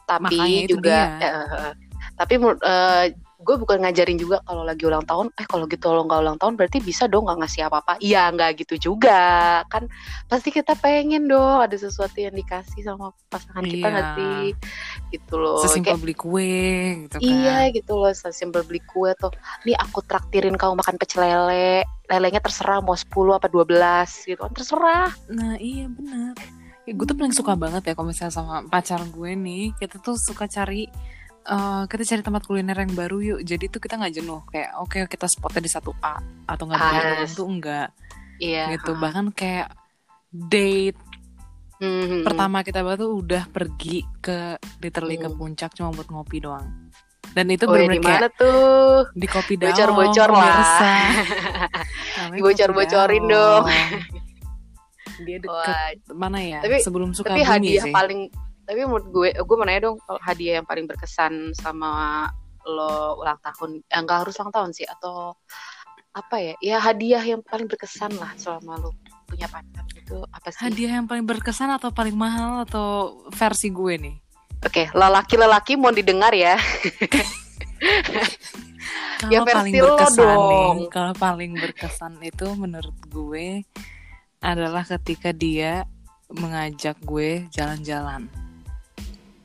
tapi 0.05 0.37
Makanya 0.37 0.61
itu 0.63 0.73
juga 0.77 0.97
dia. 1.17 1.27
eh, 1.27 1.71
tapi 2.13 2.33
eh, 2.37 3.05
gue 3.45 3.55
bukan 3.55 3.77
ngajarin 3.85 4.17
juga 4.17 4.41
kalau 4.41 4.65
lagi 4.65 4.81
ulang 4.83 5.05
tahun 5.05 5.29
eh 5.37 5.45
kalau 5.45 5.69
gitu 5.69 5.85
lo 5.87 6.01
nggak 6.03 6.21
ulang 6.25 6.37
tahun 6.41 6.57
berarti 6.57 6.81
bisa 6.81 7.05
dong 7.05 7.29
nggak 7.29 7.45
ngasih 7.45 7.61
apa-apa. 7.69 8.01
Iya 8.01 8.33
nggak 8.33 8.65
gitu 8.65 8.75
juga. 8.91 9.21
Kan 9.69 9.85
pasti 10.25 10.49
kita 10.49 10.73
pengen 10.75 11.29
dong 11.29 11.61
ada 11.61 11.77
sesuatu 11.77 12.17
yang 12.17 12.33
dikasih 12.33 12.81
sama 12.81 13.13
pasangan 13.29 13.61
kita 13.61 13.85
Iya. 13.85 13.93
nggak 13.93 14.07
sih? 14.17 14.45
Gitu 15.13 15.33
loh. 15.37 15.61
Sesimpel 15.61 15.93
Kayak, 15.93 16.01
beli 16.01 16.15
kue 16.17 16.57
gitu 17.05 17.15
kan. 17.15 17.21
iya 17.21 17.57
gitu 17.69 17.93
loh 17.93 18.09
sesimpel 18.11 18.65
beli 18.65 18.81
kue 18.81 19.13
tuh 19.15 19.29
nih 19.63 19.77
aku 19.77 20.01
traktirin 20.01 20.57
kamu 20.57 20.81
makan 20.81 20.97
pecel 20.97 21.21
lele 21.21 21.85
lelenya 22.05 22.41
terserah 22.41 22.81
mau 22.81 22.97
10 22.97 23.09
apa 23.33 23.45
12 23.45 24.25
gitu 24.25 24.41
kan 24.41 24.51
terserah. 24.51 25.09
Nah 25.29 25.53
iya 25.57 25.85
bener 25.85 26.33
ya, 26.85 26.93
Gue 26.93 27.05
tuh 27.05 27.13
paling 27.13 27.33
suka 27.33 27.53
banget 27.53 27.81
ya 27.81 27.93
kalau 27.93 28.09
misalnya 28.09 28.29
sama 28.31 28.61
pacar 28.65 29.01
gue 29.01 29.31
nih 29.33 29.73
Kita 29.73 29.97
tuh 29.97 30.13
suka 30.15 30.45
cari 30.45 30.85
eh, 31.45 31.83
Kita 31.85 32.03
cari 32.03 32.21
tempat 32.21 32.43
kuliner 32.43 32.75
yang 32.75 32.91
baru 32.91 33.17
yuk. 33.19 33.39
Jadi 33.41 33.65
tuh 33.67 33.77
kita 33.77 33.95
nggak 33.95 34.13
jenuh. 34.13 34.41
Kayak 34.47 34.71
oke 34.77 34.97
kita 35.05 35.25
spotnya 35.25 35.59
di 35.59 35.69
satu 35.69 35.93
A 35.99 36.17
Atau 36.45 36.65
nggak 36.65 36.77
di 36.77 36.85
Ah, 36.85 37.27
tuh 37.27 37.47
enggak 37.47 37.87
iya 38.37 38.69
gitu. 38.69 38.93
Bahkan 38.93 39.31
kayak 39.31 39.69
date 40.29 40.97
Hmm, 41.75 42.23
pertama 42.23 42.63
kita 42.63 42.79
banget 42.79 43.03
tuh 43.03 43.19
udah 43.19 43.43
pergi 43.47 43.99
ke 44.17 44.55
literally 44.79 45.15
ke 45.15 45.27
Hmm. 45.27 45.35
puncak 45.35 45.71
cuma 45.71 45.91
buat 45.91 46.07
ngopi 46.07 46.39
doang. 46.39 46.71
Dan 47.29 47.51
itu 47.51 47.67
oh 47.67 47.75
ya 47.75 47.83
kayak 47.85 47.99
mana 47.99 48.29
tuh? 48.31 49.11
di 49.11 49.27
kopi 49.27 49.53
dalam 49.55 49.75
Bocor-bocor 49.75 50.29
lah. 50.29 50.39
pemirsa. 50.39 50.93
Namanya 52.17 52.31
Dibocor-bocorin 52.33 53.19
kopi 53.19 53.27
dong. 53.29 53.65
dia 55.17 55.37
deket 55.37 55.51
Wah, 55.51 56.15
mana 56.15 56.39
ya? 56.39 56.59
Tapi- 56.59 56.79
sebelum 56.79 57.11
suka 57.11 57.35
tapi 57.35 57.43
hadiah 57.43 57.83
sih. 57.83 57.91
paling 57.91 58.31
tapi 58.65 58.81
menurut 58.83 59.07
gue 59.13 59.29
gue 59.37 59.55
mau 59.55 59.65
nanya 59.65 59.93
dong 59.93 59.97
hadiah 60.19 60.59
yang 60.61 60.67
paling 60.67 60.89
berkesan 60.89 61.53
sama 61.53 62.25
lo 62.65 63.21
ulang 63.21 63.37
tahun 63.45 63.85
eh, 63.85 63.99
enggak 64.01 64.25
harus 64.25 64.35
ulang 64.41 64.53
tahun 64.53 64.69
sih 64.73 64.89
atau 64.89 65.37
apa 66.15 66.35
ya? 66.39 66.53
Ya 66.63 66.77
hadiah 66.79 67.21
yang 67.21 67.43
paling 67.43 67.67
berkesan 67.67 68.15
lah 68.17 68.31
selama 68.39 68.79
lo 68.79 68.95
punya 69.27 69.45
pacar 69.51 69.83
itu 69.93 70.17
apa 70.31 70.47
sih? 70.49 70.61
Hadiah 70.65 70.97
yang 70.97 71.05
paling 71.05 71.27
berkesan 71.27 71.69
atau 71.75 71.91
paling 71.91 72.15
mahal 72.15 72.65
atau 72.65 73.21
versi 73.35 73.69
gue 73.69 73.93
nih? 73.99 74.15
Oke 74.65 74.89
lelaki-lelaki 74.95 75.77
mau 75.77 75.93
didengar 75.93 76.33
ya. 76.33 76.57
Kalau 79.15 79.31
Ya, 79.31 79.41
paling 79.47 79.73
berkesan 79.75 80.37
nih 80.51 80.67
kalau 80.91 81.13
paling 81.15 81.51
berkesan 81.55 82.13
itu 82.23 82.47
menurut 82.55 82.95
gue 83.11 83.63
adalah 84.43 84.83
ketika 84.83 85.31
dia 85.31 85.87
mengajak 86.31 86.99
gue 87.03 87.47
jalan-jalan 87.51 88.27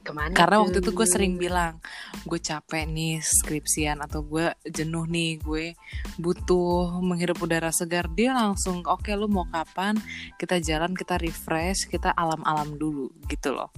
ke 0.01 0.11
mana 0.11 0.33
Karena 0.33 0.57
tuh? 0.57 0.63
waktu 0.65 0.79
itu 0.81 0.91
gue 0.91 1.07
sering 1.07 1.35
bilang, 1.37 1.77
gue 2.25 2.37
capek 2.37 2.89
nih 2.89 3.21
skripsian 3.21 4.01
atau 4.01 4.25
gue 4.25 4.49
jenuh 4.65 5.05
nih, 5.05 5.37
gue 5.39 5.77
butuh 6.17 7.01
menghirup 7.01 7.37
udara 7.39 7.69
segar. 7.69 8.09
Dia 8.09 8.33
langsung, 8.33 8.81
oke 8.83 9.13
lu 9.13 9.29
mau 9.29 9.45
kapan? 9.47 10.01
Kita 10.35 10.57
jalan, 10.57 10.93
kita 10.93 11.21
refresh, 11.21 11.85
kita 11.87 12.11
alam-alam 12.11 12.77
dulu 12.77 13.13
gitu 13.29 13.53
loh. 13.53 13.69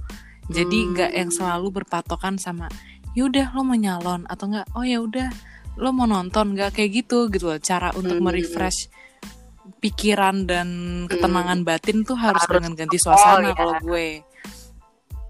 Jadi 0.46 0.78
Hmm. 0.78 0.90
nggak 0.94 1.10
yang 1.12 1.30
selalu 1.30 1.82
berpatokan 1.82 2.38
sama, 2.38 2.66
yaudah 3.12 3.50
lo 3.52 3.62
mau 3.62 3.74
nyalon 3.74 4.22
atau 4.26 4.46
nggak? 4.46 4.74
Oh 4.74 4.82
ya 4.82 4.98
udah, 4.98 5.26
lo 5.74 5.90
mau 5.90 6.06
nonton 6.06 6.54
nggak 6.54 6.74
kayak 6.74 7.02
gitu 7.02 7.30
gitu 7.30 7.50
loh. 7.50 7.58
Cara 7.58 7.90
untuk 7.92 8.18
Hmm. 8.18 8.26
merefresh 8.30 8.86
pikiran 9.78 10.46
dan 10.46 10.68
ketenangan 11.06 11.62
batin 11.62 12.02
tuh 12.02 12.14
harus, 12.14 12.42
Harus 12.46 12.54
dengan 12.62 12.72
ganti 12.74 12.98
suasana 12.98 13.38
mall 13.38 13.50
ya. 13.50 13.54
kalau 13.54 13.74
gue 13.80 14.06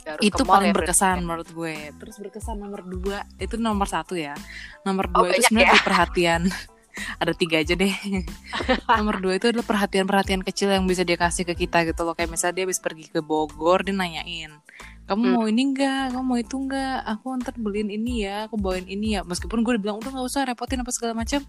Harus 0.04 0.22
itu 0.22 0.42
paling 0.42 0.70
ya, 0.70 0.74
berkesan 0.74 1.16
berarti. 1.16 1.22
menurut 1.22 1.48
gue. 1.48 1.74
Terus 1.94 2.16
berkesan 2.18 2.56
nomor 2.58 2.82
dua 2.82 3.18
itu 3.38 3.54
nomor 3.56 3.86
satu 3.86 4.14
ya. 4.14 4.34
Nomor 4.82 5.06
Oh, 5.12 5.24
dua 5.24 5.28
itu 5.30 5.42
sebenarnya 5.42 5.78
ya? 5.78 5.84
perhatian. 5.84 6.42
Ada 7.22 7.32
tiga 7.32 7.56
aja 7.56 7.72
deh. 7.72 7.88
Nomor 8.92 9.16
dua 9.18 9.40
itu 9.40 9.48
adalah 9.48 9.64
perhatian-perhatian 9.64 10.44
kecil 10.44 10.68
yang 10.68 10.84
bisa 10.84 11.00
dia 11.02 11.16
kasih 11.16 11.48
ke 11.48 11.56
kita 11.56 11.88
gitu 11.88 12.04
loh. 12.04 12.12
Kayak 12.12 12.36
misalnya 12.36 12.54
dia 12.60 12.64
habis 12.68 12.78
pergi 12.78 13.08
ke 13.08 13.24
Bogor 13.24 13.80
dia 13.80 13.96
nanyain 13.96 14.52
kamu 15.02 15.18
Hmm. 15.18 15.34
mau 15.34 15.44
ini 15.44 15.62
enggak 15.66 16.14
kamu 16.14 16.22
mau 16.22 16.38
itu 16.38 16.54
enggak 16.54 17.02
aku 17.02 17.26
ntar 17.42 17.54
beliin 17.58 17.90
ini 17.90 18.22
ya 18.22 18.46
aku 18.46 18.54
bawain 18.54 18.86
ini 18.86 19.18
ya. 19.18 19.20
Meskipun 19.24 19.60
gue 19.60 19.74
udah 19.74 19.82
bilang 19.82 19.98
udah 19.98 20.10
nggak 20.14 20.26
usah 20.28 20.46
repotin 20.46 20.78
apa 20.78 20.92
segala 20.94 21.12
macam. 21.16 21.42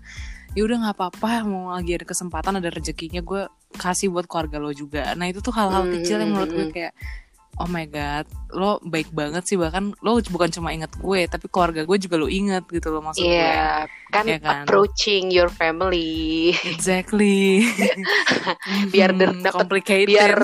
Ya 0.55 0.61
udah 0.63 0.77
nggak 0.81 0.95
apa-apa. 0.95 1.31
Mau 1.45 1.69
lagi 1.69 1.91
ada 1.91 2.03
kesempatan 2.03 2.57
ada 2.57 2.69
rezekinya 2.71 3.21
gue 3.21 3.45
kasih 3.75 4.09
buat 4.09 4.25
keluarga 4.25 4.57
lo 4.57 4.71
juga. 4.71 5.11
Nah 5.13 5.27
itu 5.27 5.37
tuh 5.39 5.53
hal-hal 5.53 5.85
Hmm, 5.85 5.93
kecil 5.93 6.17
yang 6.17 6.31
menurut 6.31 6.49
gue 6.49 6.65
hmm, 6.65 6.73
kayak 6.73 6.93
oh 7.61 7.69
my 7.69 7.85
god 7.85 8.25
lo 8.53 8.77
baik 8.85 9.09
banget 9.13 9.45
sih 9.45 9.57
bahkan 9.57 9.93
lo 10.01 10.17
bukan 10.29 10.49
cuma 10.49 10.73
inget 10.73 10.89
gue 10.97 11.21
tapi 11.29 11.45
keluarga 11.49 11.85
gue 11.85 11.97
juga 12.01 12.15
lo 12.17 12.27
inget 12.29 12.65
gitu 12.69 12.89
loh 12.89 13.01
maksud 13.01 13.21
gue 13.21 13.33
Iya, 13.33 13.85
kan, 14.13 14.25
Iya 14.25 14.39
kan? 14.41 14.63
approaching 14.65 15.29
your 15.33 15.49
family 15.49 16.53
exactly 16.65 17.65
Biar 18.93 19.13
Hmm, 19.13 19.45
complicated 19.49 20.09
biar 20.09 20.35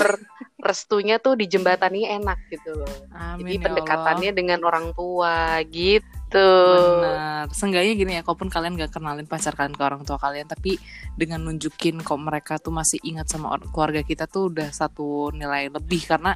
restunya 0.60 1.18
tuh 1.24 1.40
di 1.40 1.48
jembatani 1.48 2.04
enak 2.04 2.52
gitu 2.52 2.76
loh. 2.76 2.92
Amin 3.16 3.48
Jadi 3.48 3.56
ya 3.56 3.64
pendekatannya 3.72 4.32
dengan 4.36 4.60
orang 4.68 4.92
tua 4.92 5.64
gitu. 5.72 6.36
Allah. 6.36 7.48
Benar. 7.48 7.56
Seenggaknya 7.56 7.94
gini 7.96 8.12
ya, 8.20 8.22
kalaupun 8.28 8.52
kalian 8.52 8.76
gak 8.76 8.92
kenalin 8.94 9.26
pacar 9.26 9.56
kalian 9.56 9.74
ke 9.74 9.84
orang 9.88 10.04
tua 10.04 10.20
kalian, 10.20 10.46
tapi 10.46 10.76
dengan 11.16 11.48
nunjukin 11.48 12.04
kok 12.04 12.20
mereka 12.20 12.60
tuh 12.60 12.76
masih 12.76 13.00
ingat 13.08 13.32
sama 13.32 13.56
keluarga 13.72 14.04
kita 14.04 14.28
tuh 14.28 14.52
udah 14.52 14.70
satu 14.70 15.32
nilai 15.32 15.72
lebih 15.72 16.04
karena 16.06 16.36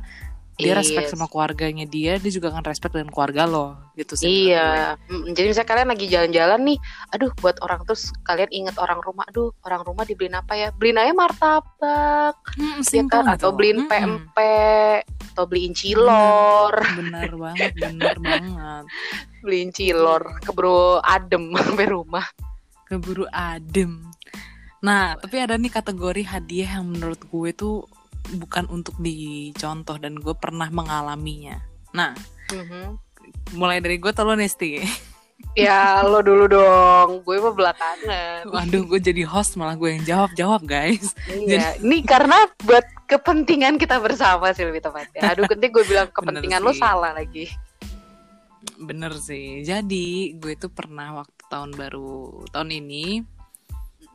dia 0.53 0.73
respect 0.73 1.09
Yes. 1.09 1.11
sama 1.11 1.25
keluarganya 1.25 1.83
dia, 1.83 2.15
dia 2.15 2.31
juga 2.31 2.49
akan 2.49 2.61
respect 2.63 2.93
dengan 2.93 3.09
keluarga 3.09 3.43
lo, 3.43 3.73
gitu 3.93 4.13
sih. 4.13 4.23
gue. 4.23 4.53
Iya, 4.53 4.95
jadi 5.31 5.47
misalnya 5.49 5.69
kalian 5.69 5.89
lagi 5.89 6.05
jalan-jalan 6.05 6.59
nih, 6.63 6.77
aduh 7.09 7.31
buat 7.39 7.57
orang 7.59 7.81
terus 7.83 8.13
kalian 8.21 8.51
inget 8.51 8.75
orang 8.77 9.01
rumah, 9.01 9.25
aduh 9.25 9.49
orang 9.61 9.81
rumah 9.81 10.03
dibeliin 10.03 10.35
apa 10.35 10.53
ya? 10.53 10.69
Beliin 10.71 10.97
aja 10.97 11.11
martabak, 11.11 12.35
Hmm, 12.53 12.79
ya 12.79 13.03
kan? 13.09 13.25
gitu 13.25 13.33
Atau 13.33 13.49
beliin 13.51 13.79
Mm-mm. 13.81 13.89
pempek, 13.89 15.01
atau 15.33 15.43
beliin 15.43 15.73
cilor, 15.73 16.73
Bener 16.93 17.31
banget, 17.33 17.71
bener 17.73 18.17
banget. 18.19 18.83
beliin 19.41 19.69
cilor, 19.69 20.21
keburu 20.39 21.01
adem 21.01 21.49
sampai 21.57 21.87
rumah. 21.89 22.25
Keburu 22.85 23.25
adem. 23.27 24.05
Nah, 24.79 25.15
tapi 25.15 25.39
ada 25.39 25.55
nih 25.55 25.71
kategori 25.71 26.23
hadiah 26.27 26.77
yang 26.77 26.91
menurut 26.91 27.17
gue 27.23 27.49
tuh 27.51 27.87
bukan 28.33 28.65
untuk 28.67 28.95
dicontoh 28.97 29.97
dan 29.97 30.15
gue 30.15 30.33
pernah 30.33 30.67
mengalaminya. 30.67 31.59
Nah, 31.91 32.15
Mhm. 32.49 32.97
mulai 33.53 33.79
dari 33.79 33.97
gue 33.97 34.11
tolong 34.11 34.35
Nesti. 34.35 34.79
Ya 35.53 35.99
lo 36.01 36.23
dulu 36.23 36.47
dong, 36.47 37.19
gue 37.21 37.35
mah 37.37 37.51
belakangan. 37.51 38.47
Waduh, 38.47 38.87
gue 38.87 38.97
jadi 38.97 39.27
host 39.27 39.53
malah 39.53 39.75
gue 39.75 39.91
yang 39.91 40.03
jawab-jawab 40.03 40.63
guys. 40.63 41.11
Iya, 41.27 41.77
ini 41.77 41.99
karena 42.01 42.47
buat 42.63 42.81
kepentingan 43.05 43.75
kita 43.75 43.99
bersama 43.99 44.55
sih 44.55 44.63
lebih 44.63 44.79
tepatnya. 44.81 45.19
Aduh, 45.29 45.43
nanti 45.45 45.67
gue 45.67 45.83
bilang 45.83 46.07
kepentingan 46.15 46.63
lo 46.63 46.71
sih. 46.71 46.79
salah 46.79 47.11
lagi. 47.11 47.51
bener 48.79 49.11
sih 49.15 49.59
jadi 49.61 50.07
gue 50.39 50.55
tuh 50.55 50.71
pernah 50.71 51.19
waktu 51.19 51.39
tahun 51.47 51.75
baru 51.75 52.47
tahun 52.51 52.71
ini 52.73 53.23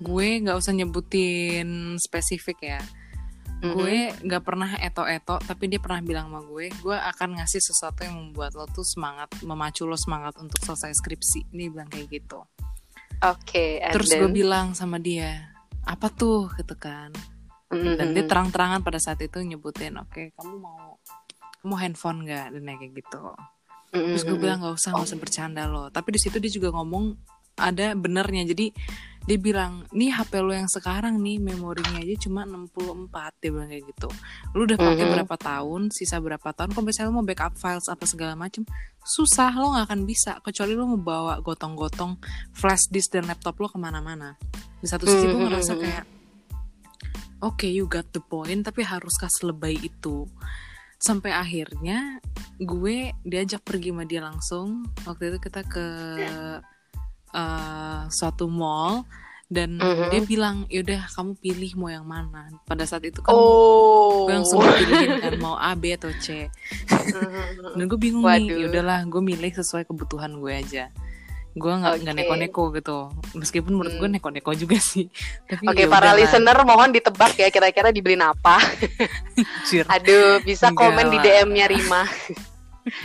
gue 0.01 0.29
nggak 0.41 0.57
usah 0.57 0.73
nyebutin 0.73 1.97
spesifik 1.97 2.59
ya 2.65 2.81
Mhm. 3.59 3.75
gue 3.75 3.97
nggak 4.23 4.43
pernah 4.47 4.71
eto-eto 4.79 5.43
tapi 5.43 5.67
dia 5.67 5.83
pernah 5.83 5.99
bilang 5.99 6.31
sama 6.31 6.47
gue 6.47 6.71
gue 6.71 6.95
akan 6.95 7.43
ngasih 7.43 7.59
sesuatu 7.59 8.07
yang 8.07 8.15
membuat 8.15 8.55
lo 8.55 8.71
tuh 8.71 8.87
semangat 8.87 9.27
memacu 9.43 9.83
lo 9.83 9.99
semangat 9.99 10.39
untuk 10.39 10.63
selesai 10.63 10.95
skripsi. 10.95 11.51
Ini 11.51 11.67
bilang 11.67 11.91
kayak 11.91 12.07
gitu. 12.07 12.39
Oke, 13.19 13.83
and 13.83 13.91
terus 13.91 14.15
then- 14.15 14.23
gue 14.23 14.31
bilang 14.31 14.79
sama 14.79 15.03
dia 15.03 15.51
apa 15.83 16.07
tuh? 16.07 16.47
Gitu 16.55 16.79
kan. 16.79 17.11
Mhm, 17.69 17.99
dan 17.99 18.07
dia 18.15 18.25
terang-terangan 18.25 18.81
pada 18.81 18.97
saat 18.97 19.19
itu 19.21 19.43
nyebutin 19.43 19.99
oke 19.99 20.33
kamu 20.33 20.55
mau 20.57 20.97
kamu 21.61 21.75
handphone 21.77 22.25
nggak? 22.25 22.47
Dan 22.55 22.63
kayak 22.65 22.93
gitu. 22.95 23.23
Mhm, 23.91 24.15
terus 24.15 24.23
gue 24.23 24.39
bilang 24.39 24.63
nggak 24.63 24.79
usah 24.79 24.95
nggak 24.95 25.07
usah 25.11 25.19
bercanda 25.19 25.63
lo. 25.67 25.91
Tapi 25.91 26.15
di 26.15 26.21
situ 26.23 26.39
dia 26.39 26.49
juga 26.49 26.71
ngomong 26.71 27.19
ada 27.59 27.93
benernya 27.99 28.47
jadi 28.49 28.71
dia 29.29 29.37
bilang 29.37 29.85
nih 29.93 30.09
HP 30.09 30.41
lo 30.41 30.57
yang 30.57 30.73
sekarang 30.73 31.21
nih 31.21 31.37
memorinya 31.37 32.01
aja 32.01 32.17
cuma 32.17 32.49
64 32.49 33.37
dia 33.45 33.53
bilang 33.53 33.69
kayak 33.69 33.85
gitu. 33.93 34.09
Lu 34.57 34.65
udah 34.65 34.81
pakai 34.81 35.05
Mhm. 35.05 35.13
berapa 35.21 35.37
tahun 35.37 35.93
sisa 35.93 36.17
berapa 36.17 36.49
tahun? 36.57 36.73
Kalau 36.73 36.81
misalnya 36.89 37.13
lo 37.13 37.21
mau 37.21 37.27
backup 37.29 37.53
files 37.61 37.93
apa 37.93 38.09
segala 38.09 38.33
macem 38.33 38.65
susah 39.05 39.53
lo 39.53 39.77
nggak 39.77 39.85
akan 39.85 40.01
bisa. 40.09 40.41
Kecuali 40.41 40.73
lo 40.73 40.89
mau 40.89 40.97
bawa 40.97 41.45
gotong-gotong 41.45 42.17
flash 42.57 42.89
disk 42.89 43.13
dan 43.13 43.29
laptop 43.29 43.61
lo 43.61 43.69
ke 43.69 43.77
mana-mana. 43.77 44.33
Di 44.81 44.89
satu 44.89 45.05
sisi 45.05 45.29
gue 45.29 45.37
Mhm, 45.37 45.45
ngerasa 45.45 45.73
mhm. 45.77 45.81
kayak 45.85 46.05
oke 47.45 47.69
you 47.69 47.85
got 47.85 48.09
the 48.17 48.25
point 48.25 48.65
tapi 48.65 48.81
haruskah 48.81 49.29
selebay 49.29 49.77
itu? 49.77 50.25
Sampai 50.97 51.37
akhirnya 51.37 52.17
gue 52.57 53.13
diajak 53.29 53.61
pergi 53.61 53.93
sama 53.93 54.09
dia 54.09 54.25
langsung. 54.25 54.89
Waktu 55.05 55.37
itu 55.37 55.39
kita 55.45 55.69
ke 55.69 55.87
eh, 57.31 58.01
suatu 58.09 58.47
mall 58.47 59.05
dan 59.49 59.77
Mhm. 59.77 60.07
dia 60.09 60.21
bilang 60.23 60.57
yaudah 60.69 61.09
kamu 61.09 61.33
pilih 61.39 61.73
mau 61.75 61.89
yang 61.89 62.05
mana 62.05 62.53
pada 62.63 62.85
saat 62.85 63.01
itu 63.03 63.19
kan 63.19 63.33
Oh. 63.33 64.29
gue 64.29 64.35
langsung 64.35 64.61
pilihin 64.61 65.17
kan 65.19 65.35
mau 65.39 65.57
A 65.57 65.73
B 65.73 65.89
atau 65.91 66.13
C 66.15 66.53
Mhm. 66.85 67.75
dan 67.75 67.85
gue 67.87 67.97
bingung 67.99 68.21
nih 68.23 68.45
Waduh. 68.45 68.61
yaudahlah 68.63 69.01
gue 69.05 69.23
milih 69.25 69.49
sesuai 69.51 69.85
kebutuhan 69.85 70.37
gue 70.37 70.53
aja 70.53 70.93
gue 71.51 71.73
nggak 71.75 71.95
nggak 71.99 72.15
Oke. 72.15 72.21
neko-neko 72.23 72.63
gitu 72.73 72.99
meskipun 73.35 73.73
menurut 73.73 73.95
gue 73.95 74.05
Hmm. 74.05 74.15
neko-neko 74.15 74.53
juga 74.55 74.77
sih 74.79 75.09
tapi 75.43 75.65
Oke, 75.65 75.83
ya 75.83 75.89
para 75.89 76.13
listener 76.13 76.55
mohon 76.63 76.93
ditebak 76.93 77.33
ya 77.35 77.49
kira-kira 77.49 77.89
dibeliin 77.89 78.23
apa. 78.23 78.61
Aduh, 79.97 80.39
bisa 80.41 80.69
Enggak 80.69 80.93
komen 80.93 81.07
di. 81.09 81.19
DM-nya 81.19 81.67
Rima. 81.67 82.05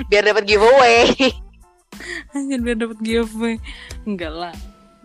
Biar 0.06 0.24
dapat 0.24 0.44
giveaway. 0.46 1.08
Anjir 2.34 2.60
biar 2.60 2.78
dapet 2.78 2.98
giveaway 3.00 3.56
Enggak 4.04 4.32
lah 4.32 4.56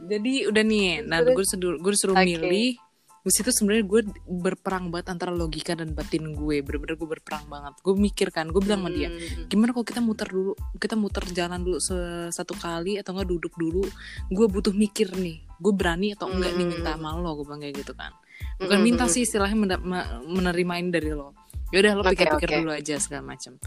Jadi 0.00 0.44
udah 0.44 0.62
nih 0.62 0.86
Nah 1.02 1.20
Terus? 1.20 1.34
gue 1.34 1.44
disuruh, 1.44 1.76
gue 1.76 1.92
disuruh 1.92 2.14
Oke. 2.14 2.24
milih 2.24 2.70
Di 3.18 3.30
situ 3.30 3.50
sebenarnya 3.50 3.84
gue 3.84 4.00
berperang 4.24 4.88
banget 4.88 5.10
antara 5.10 5.30
logika 5.30 5.72
dan 5.72 5.90
batin 5.90 6.30
gue 6.30 6.56
Bener-bener 6.60 6.94
gue 6.94 7.08
berperang 7.10 7.44
banget 7.44 7.74
Gue 7.78 7.94
mikir 7.94 8.28
kan 8.28 8.46
Gue 8.46 8.60
bilang 8.60 8.80
sama 8.80 8.90
dia 8.90 9.08
Hmm. 9.08 9.46
Gimana 9.46 9.70
kalau 9.70 9.84
kita 9.84 10.00
muter 10.00 10.26
dulu 10.26 10.52
Kita 10.74 10.94
muter 10.94 11.24
jalan 11.28 11.60
dulu 11.60 11.78
satu 12.28 12.54
kali 12.54 12.96
Atau 12.96 13.12
enggak 13.12 13.28
duduk 13.28 13.52
dulu 13.54 13.84
Gue 14.28 14.46
butuh 14.46 14.72
mikir 14.72 15.12
nih 15.12 15.40
Gue 15.56 15.72
berani 15.72 16.12
atau 16.12 16.26
enggak 16.26 16.52
nih 16.52 16.64
Hmm. 16.64 16.72
minta 16.74 16.90
sama 16.92 17.12
lo 17.14 17.34
Gue 17.34 17.44
bilang 17.44 17.60
kayak 17.60 17.76
gitu 17.76 17.92
kan 17.92 18.12
Bukan 18.56 18.70
Hmm, 18.72 18.86
minta 18.86 19.02
hmm, 19.02 19.12
sih 19.12 19.22
istilahnya 19.22 19.56
menda- 19.56 19.82
me- 19.82 20.08
menerima 20.24 20.72
ini 20.78 20.90
dari 20.90 21.10
lo 21.10 21.34
Yaudah 21.68 21.92
lo 21.92 22.02
pikir-pikir 22.02 22.48
oke. 22.48 22.56
dulu 22.56 22.70
aja 22.72 22.96
segala 22.96 23.28
macam 23.28 23.58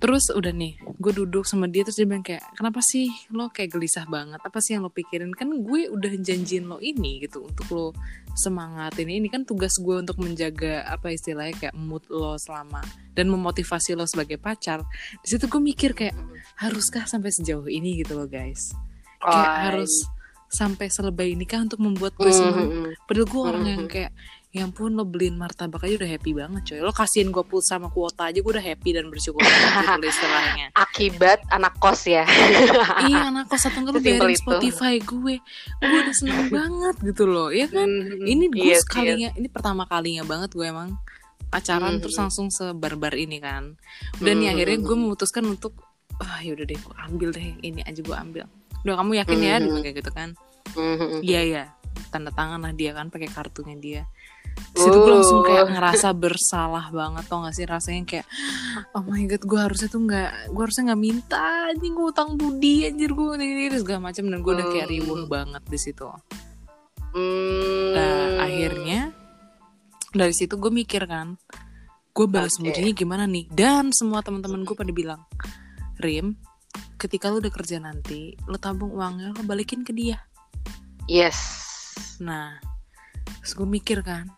Terus 0.00 0.32
udah 0.32 0.52
nih, 0.52 0.80
gue 0.96 1.12
duduk 1.12 1.44
sama 1.44 1.68
dia 1.68 1.84
terus 1.84 1.96
dia 2.00 2.08
bilang 2.08 2.24
kayak, 2.24 2.40
kenapa 2.56 2.80
sih 2.80 3.08
lo 3.30 3.52
kayak 3.52 3.76
gelisah 3.76 4.08
banget? 4.08 4.40
Apa 4.40 4.58
sih 4.60 4.76
yang 4.76 4.84
lo 4.84 4.92
pikirin? 4.92 5.32
Kan 5.36 5.52
gue 5.60 5.90
udah 5.92 6.12
janjiin 6.16 6.66
lo 6.66 6.80
ini 6.80 7.20
gitu 7.20 7.44
untuk 7.44 7.66
lo 7.72 7.86
semangatin 8.34 9.10
ini 9.10 9.26
kan 9.28 9.42
tugas 9.44 9.76
gue 9.76 10.00
untuk 10.00 10.16
menjaga 10.22 10.86
apa 10.86 11.12
istilahnya 11.12 11.54
kayak 11.58 11.74
mood 11.76 12.06
lo 12.08 12.38
selama 12.38 12.80
dan 13.12 13.28
memotivasi 13.28 13.92
lo 13.92 14.06
sebagai 14.06 14.38
pacar. 14.38 14.80
Di 15.20 15.28
situ 15.36 15.44
gue 15.50 15.60
mikir 15.60 15.92
kayak 15.92 16.16
haruskah 16.56 17.04
sampai 17.04 17.34
sejauh 17.34 17.66
ini 17.66 18.00
gitu 18.00 18.16
loh 18.16 18.30
guys? 18.30 18.72
Kayak 19.20 19.50
Oh, 19.50 19.56
harus 19.68 19.92
sampai 20.50 20.90
selebay 20.90 21.38
ini 21.38 21.46
kah 21.46 21.62
untuk 21.62 21.78
membuat 21.78 22.16
gue 22.18 22.26
Mhm, 22.26 22.34
senang? 22.34 22.68
mhm. 22.70 22.90
Padahal 23.06 23.26
gue 23.28 23.42
orang 23.44 23.64
yang 23.66 23.82
kayak 23.86 24.10
Ya 24.50 24.62
ampun 24.62 24.92
lo 24.92 25.04
beliin 25.04 25.34
martabak 25.34 25.86
aja 25.86 25.94
udah 25.96 26.10
happy 26.10 26.30
banget 26.32 26.62
coy 26.66 26.78
Lo 26.78 26.90
kasihin 26.90 27.30
gue 27.30 27.40
pulsa 27.40 27.76
sama 27.76 27.86
kuota 27.86 28.26
aja 28.26 28.34
gue 28.34 28.50
udah 28.50 28.60
happy 28.60 28.90
dan 28.90 29.06
bersyukur 29.06 29.38
banget 29.38 29.70
gitu 29.94 30.06
istilahnya 30.18 30.66
Akibat 30.74 31.46
anak 31.48 31.78
kos 31.78 32.02
ya. 32.04 32.26
Iya 33.06 33.30
anak 33.30 33.46
kos 33.46 33.64
atau 33.64 33.78
enggak 33.78 33.94
lo 33.94 34.00
bayarin 34.00 34.26
itu. 34.28 34.42
Spotify 34.42 34.98
gue 34.98 35.34
Gue 35.78 35.98
udah 36.00 36.10
seneng 36.12 36.50
banget 36.56 36.96
gitu 37.00 37.24
loh 37.24 37.48
Ya 37.48 37.66
kan 37.66 37.86
Mhm. 37.86 38.26
Ini 38.26 38.44
gue 38.48 38.58
Yes, 38.60 38.74
yes. 38.74 38.82
sekalinya 38.82 39.28
Ini 39.32 39.48
pertama 39.48 39.82
kalinya 39.84 40.22
banget 40.22 40.50
gue 40.50 40.66
emang 40.66 40.98
Pacaran 41.46 41.96
Mhm. 41.96 42.00
terus 42.00 42.16
langsung 42.16 42.46
sebarbar 42.48 43.14
ini 43.14 43.38
kan 43.38 43.78
Udah 44.18 44.32
nih 44.32 44.44
Mhm. 44.44 44.52
akhirnya 44.52 44.78
gue 44.80 44.96
memutuskan 44.96 45.44
untuk 45.46 45.78
Ah 46.16 46.38
yaudah 46.40 46.64
deh 46.64 46.74
gue 46.76 46.94
ambil 47.00 47.30
deh 47.30 47.54
Ini 47.56 47.82
aja 47.82 47.98
gue 47.98 48.16
ambil 48.16 48.50
Udah 48.80 48.94
kamu 48.96 49.12
yakin 49.16 49.38
ya. 49.38 49.54
Dia 49.54 49.62
bilang 49.62 49.84
kayak 49.84 49.96
gitu 49.96 50.10
kan. 50.10 50.28
Iya 51.20 51.40
ya, 51.44 51.62
tanda 52.08 52.30
tangan 52.30 52.56
lah 52.58 52.72
dia 52.72 52.90
kan 52.90 53.08
pakai 53.08 53.28
kartunya 53.28 53.76
dia. 53.76 54.02
Situ 54.70 54.96
gue 54.96 55.12
langsung 55.12 55.40
kayak 55.42 55.66
Uh. 55.66 55.72
ngerasa 55.76 56.08
bersalah 56.14 56.86
banget 56.88 57.24
tau 57.26 57.42
gak 57.42 57.52
sih 57.52 57.66
rasanya 57.66 58.02
kayak 58.06 58.26
oh 58.94 59.02
my 59.04 59.26
god 59.26 59.42
gue 59.42 59.60
harusnya 59.60 59.88
tuh 59.88 60.00
nggak 60.00 60.30
gue 60.50 60.62
harusnya 60.62 60.84
nggak 60.92 61.02
minta 61.02 61.42
anjing 61.68 61.92
gue 61.92 62.06
utang 62.06 62.30
budi 62.34 62.86
anjir 62.86 63.10
gue 63.10 63.28
ini 63.36 63.68
ini 63.68 63.76
segala 63.76 64.08
macam 64.08 64.24
dan 64.30 64.38
gue 64.40 64.52
udah 64.54 64.66
kayak 64.70 64.86
Hmm. 64.86 64.94
riuh 64.96 65.22
banget 65.26 65.62
di 65.66 65.78
situ. 65.78 66.06
Hmm. 67.10 67.90
Nah 67.92 68.46
akhirnya 68.46 69.00
dari 70.10 70.34
situ 70.34 70.54
gue 70.54 70.70
mikir 70.70 71.06
kan 71.06 71.34
gue 72.10 72.26
balas 72.26 72.58
Oke. 72.58 72.70
budinya 72.70 72.92
gimana 72.92 73.24
nih 73.26 73.46
dan 73.50 73.94
semua 73.94 74.22
teman-teman 74.22 74.66
gue 74.66 74.74
pada 74.74 74.90
bilang 74.90 75.22
Rim 75.98 76.34
ketika 76.96 77.30
lu 77.30 77.38
udah 77.38 77.52
kerja 77.54 77.78
nanti 77.78 78.34
lu 78.44 78.58
tabung 78.58 78.90
uangnya 78.90 79.30
lu 79.30 79.42
balikin 79.46 79.82
ke 79.82 79.94
dia 79.94 80.18
Yes. 81.06 81.38
Nah, 82.22 82.54
terus 83.42 83.58
gue 83.58 83.66
mikir 83.66 83.98
kan, 84.06 84.30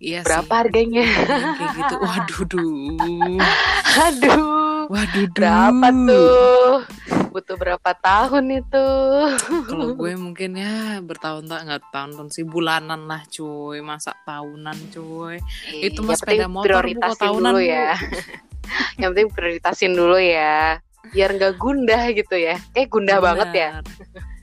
iya 0.00 0.20
Berapa 0.24 0.48
sih. 0.48 0.58
harganya? 0.64 1.04
Yang 1.04 1.54
kayak 1.60 1.72
gitu. 1.76 1.94
Waduh, 2.08 2.42
duh. 2.48 3.38
Aduh. 4.00 4.80
Waduh, 4.90 5.26
duh. 5.28 5.36
Berapa 5.36 5.86
tuh? 5.92 6.74
Butuh 7.30 7.54
berapa 7.54 7.90
tahun 7.94 8.44
itu? 8.58 8.86
Kalau 9.70 9.94
gue 9.94 10.12
mungkin 10.18 10.58
ya 10.58 10.98
bertahun-tahun 10.98 11.62
nggak 11.62 11.82
tahun-tahun 11.94 12.28
sih 12.34 12.42
bulanan 12.42 13.06
lah 13.06 13.22
cuy, 13.30 13.78
masa 13.86 14.18
tahunan 14.26 14.74
cuy. 14.90 15.38
Itu 15.70 16.02
mah 16.02 16.18
Yang 16.18 16.20
sepeda 16.26 16.46
motor, 16.50 16.82
Bu, 16.82 16.98
kok 16.98 16.98
prioritasin 16.98 17.22
tahunan, 17.22 17.52
dulu 17.54 17.60
ya. 17.62 17.90
Yang 18.98 19.08
penting 19.14 19.28
prioritasin 19.30 19.92
dulu 19.94 20.18
ya. 20.18 20.82
Biar 21.14 21.30
nggak 21.38 21.54
gundah 21.54 22.02
gitu 22.10 22.34
ya. 22.34 22.56
Eh 22.74 22.90
gundah 22.90 23.22
banget 23.22 23.50
ya. 23.54 23.68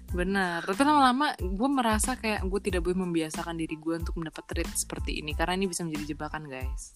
Benar. 0.07 0.63
Tapi 0.63 0.81
lama-lama 0.81 1.35
gue 1.35 1.69
merasa 1.69 2.15
kayak 2.15 2.43
gue 2.43 2.59
tidak 2.61 2.81
boleh 2.81 2.99
membiasakan 2.99 3.55
diri 3.55 3.75
gue 3.75 3.95
untuk 3.97 4.15
mendapat 4.15 4.43
treat 4.45 4.69
seperti 4.69 5.19
ini 5.19 5.35
karena 5.35 5.53
ini 5.53 5.67
bisa 5.67 5.83
menjadi 5.83 6.15
jebakan 6.15 6.47
guys. 6.47 6.95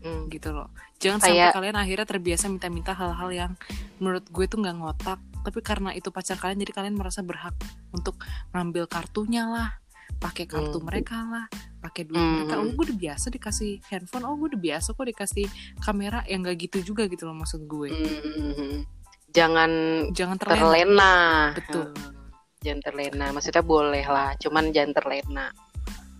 Hmm. 0.00 0.28
gitu 0.28 0.52
loh. 0.52 0.72
Jangan 0.96 1.20
Kayak- 1.20 1.52
sampai 1.52 1.56
kalian 1.56 1.76
akhirnya 1.76 2.06
terbiasa 2.06 2.44
minta-minta 2.48 2.92
hal-hal 2.92 3.28
yang 3.30 3.52
menurut 3.96 4.24
gue 4.26 4.44
tuh 4.44 4.58
nggak 4.58 4.76
ngotak. 4.76 5.20
Tapi 5.40 5.58
karena 5.60 5.92
itu 5.92 6.08
pacar 6.08 6.36
kalian, 6.36 6.56
jadi 6.58 6.72
kalian 6.74 6.96
merasa 6.96 7.20
berhak 7.20 7.52
untuk 7.90 8.16
ngambil 8.50 8.84
kartunya 8.86 9.44
lah, 9.44 9.76
pakai 10.18 10.44
kartu 10.44 10.80
Hmm. 10.80 10.84
mereka 10.84 11.16
lah, 11.22 11.44
pakai 11.80 12.04
duit 12.04 12.16
Hmm. 12.16 12.44
mereka. 12.44 12.54
Oh, 12.56 12.68
gue 12.70 12.84
udah 12.88 12.98
biasa 12.98 13.26
dikasih 13.30 13.72
handphone. 13.88 14.24
Oh, 14.24 14.36
gue 14.36 14.52
udah 14.52 14.60
biasa 14.62 14.88
kok 14.90 15.04
dikasih 15.06 15.46
kamera 15.78 16.24
yang 16.26 16.44
gak 16.44 16.60
gitu 16.60 16.92
juga 16.92 17.04
gitu 17.04 17.24
loh 17.24 17.36
maksud 17.36 17.64
gue. 17.64 17.88
Hmm. 17.88 18.84
Jangan 19.30 19.70
Jangan 20.12 20.36
terlena. 20.36 20.60
terlena. 20.60 21.14
Betul. 21.56 21.86
Hmm. 21.88 22.19
Jangan 22.60 22.80
terlena. 22.84 23.26
Maksudnya 23.32 23.64
boleh 23.64 24.04
lah, 24.04 24.36
cuman 24.36 24.68
jangan 24.68 24.92
terlena. 24.92 25.46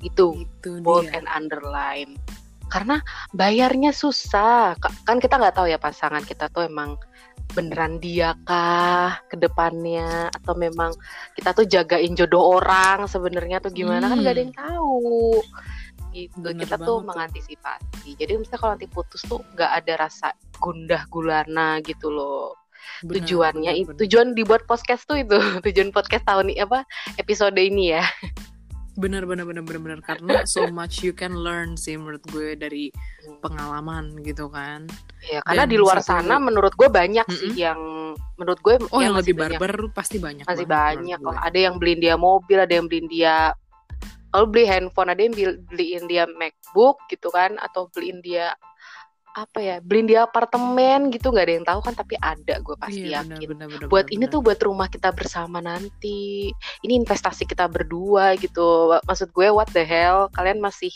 Itu 0.00 0.32
Itu 0.40 0.80
bold 0.80 1.04
dia. 1.06 1.20
and 1.20 1.28
underline. 1.28 2.16
Karena 2.66 2.96
bayarnya 3.30 3.92
susah. 3.92 4.72
Ka- 4.80 4.94
Kan 5.04 5.20
kita 5.20 5.36
nggak 5.36 5.52
tahu 5.52 5.68
ya 5.68 5.76
pasangan 5.76 6.24
kita 6.24 6.48
tuh 6.48 6.64
emang 6.64 6.96
beneran 7.50 7.98
dia 7.98 8.38
kah 8.46 9.18
ke 9.26 9.34
depannya 9.34 10.30
atau 10.30 10.54
memang 10.54 10.94
kita 11.34 11.50
tuh 11.50 11.66
jagain 11.66 12.14
jodoh 12.14 12.56
orang 12.56 13.10
sebenarnya 13.10 13.58
tuh 13.58 13.74
gimana 13.74 14.06
kan 14.06 14.22
nggak 14.22 14.34
ada 14.38 14.42
yang 14.46 14.54
tahu 14.54 15.34
gitu 16.14 16.46
Bener 16.46 16.62
kita 16.62 16.78
tuh 16.78 17.02
tuh. 17.02 17.10
mengantisipasi 17.10 18.14
jadi 18.14 18.38
misalnya 18.38 18.54
kalau 18.54 18.72
nanti 18.78 18.86
putus 18.86 19.26
tuh 19.26 19.42
nggak 19.58 19.66
ada 19.82 19.92
rasa 19.98 20.30
gundah 20.62 21.02
gulana 21.10 21.82
gitu 21.82 22.06
loh 22.06 22.54
Benar, 23.02 23.14
tujuannya 23.22 23.72
benar, 23.72 23.82
itu 23.82 23.92
tujuan 24.06 24.32
dibuat 24.36 24.62
podcast 24.68 25.06
tuh 25.06 25.20
itu 25.20 25.36
tujuan 25.66 25.90
podcast 25.90 26.24
tahun 26.26 26.52
ini 26.52 26.62
apa 26.62 26.84
episode 27.16 27.56
ini 27.56 27.96
ya 27.96 28.04
benar 29.00 29.24
benar 29.24 29.48
benar 29.48 29.64
benar 29.64 29.80
benar 29.80 30.00
karena 30.04 30.36
so 30.52 30.68
much 30.68 31.00
you 31.00 31.16
can 31.16 31.32
learn 31.32 31.78
sih 31.78 31.96
menurut 31.96 32.20
gue 32.28 32.52
dari 32.58 32.92
pengalaman 33.40 34.18
gitu 34.20 34.52
kan 34.52 34.84
ya 35.24 35.40
karena 35.48 35.64
Dan 35.64 35.72
di 35.72 35.76
luar 35.80 35.98
sana 36.04 36.36
menurut 36.36 36.76
gue 36.76 36.88
banyak 36.90 37.26
sih 37.32 37.56
Mm-mm. 37.56 37.56
yang 37.56 37.80
menurut 38.36 38.60
gue 38.60 38.74
oh 38.92 39.00
ya 39.00 39.08
yang 39.08 39.16
masih 39.16 39.32
lebih 39.32 39.34
banyak. 39.40 39.58
barbar 39.60 39.72
pasti 39.96 40.16
banyak 40.20 40.44
masih 40.44 40.66
banget 40.68 40.96
banyak 41.00 41.18
gue. 41.22 41.36
ada 41.40 41.58
yang 41.58 41.74
beliin 41.80 42.00
dia 42.02 42.14
mobil 42.20 42.58
ada 42.60 42.72
yang 42.76 42.86
beliin 42.90 43.08
dia 43.08 43.36
kalau 44.30 44.46
beli 44.46 44.64
handphone 44.66 45.10
ada 45.10 45.20
yang 45.26 45.34
beliin 45.66 46.04
dia 46.06 46.24
MacBook 46.38 47.02
gitu 47.10 47.28
kan 47.34 47.58
atau 47.58 47.90
beliin 47.90 48.22
dia 48.22 48.54
apa 49.34 49.58
ya 49.62 49.76
beliin 49.78 50.10
dia 50.10 50.26
apartemen 50.26 51.14
gitu 51.14 51.30
nggak 51.30 51.46
ada 51.46 51.54
yang 51.54 51.66
tahu 51.66 51.80
kan 51.86 51.94
tapi 51.94 52.14
ada 52.18 52.58
gue 52.58 52.76
pasti 52.76 53.06
iya, 53.06 53.22
yakin. 53.22 53.46
benar, 53.54 53.66
benar, 53.66 53.66
benar, 53.70 53.88
buat 53.88 54.06
benar, 54.10 54.14
ini 54.16 54.24
benar. 54.26 54.32
tuh 54.34 54.40
buat 54.42 54.60
rumah 54.62 54.88
kita 54.90 55.10
bersama 55.14 55.58
nanti. 55.62 56.50
Ini 56.82 56.92
investasi 56.98 57.46
kita 57.46 57.70
berdua 57.70 58.34
gitu. 58.38 58.98
Maksud 59.06 59.30
gue 59.30 59.48
what 59.54 59.70
the 59.70 59.86
hell? 59.86 60.26
Kalian 60.34 60.58
masih 60.58 60.90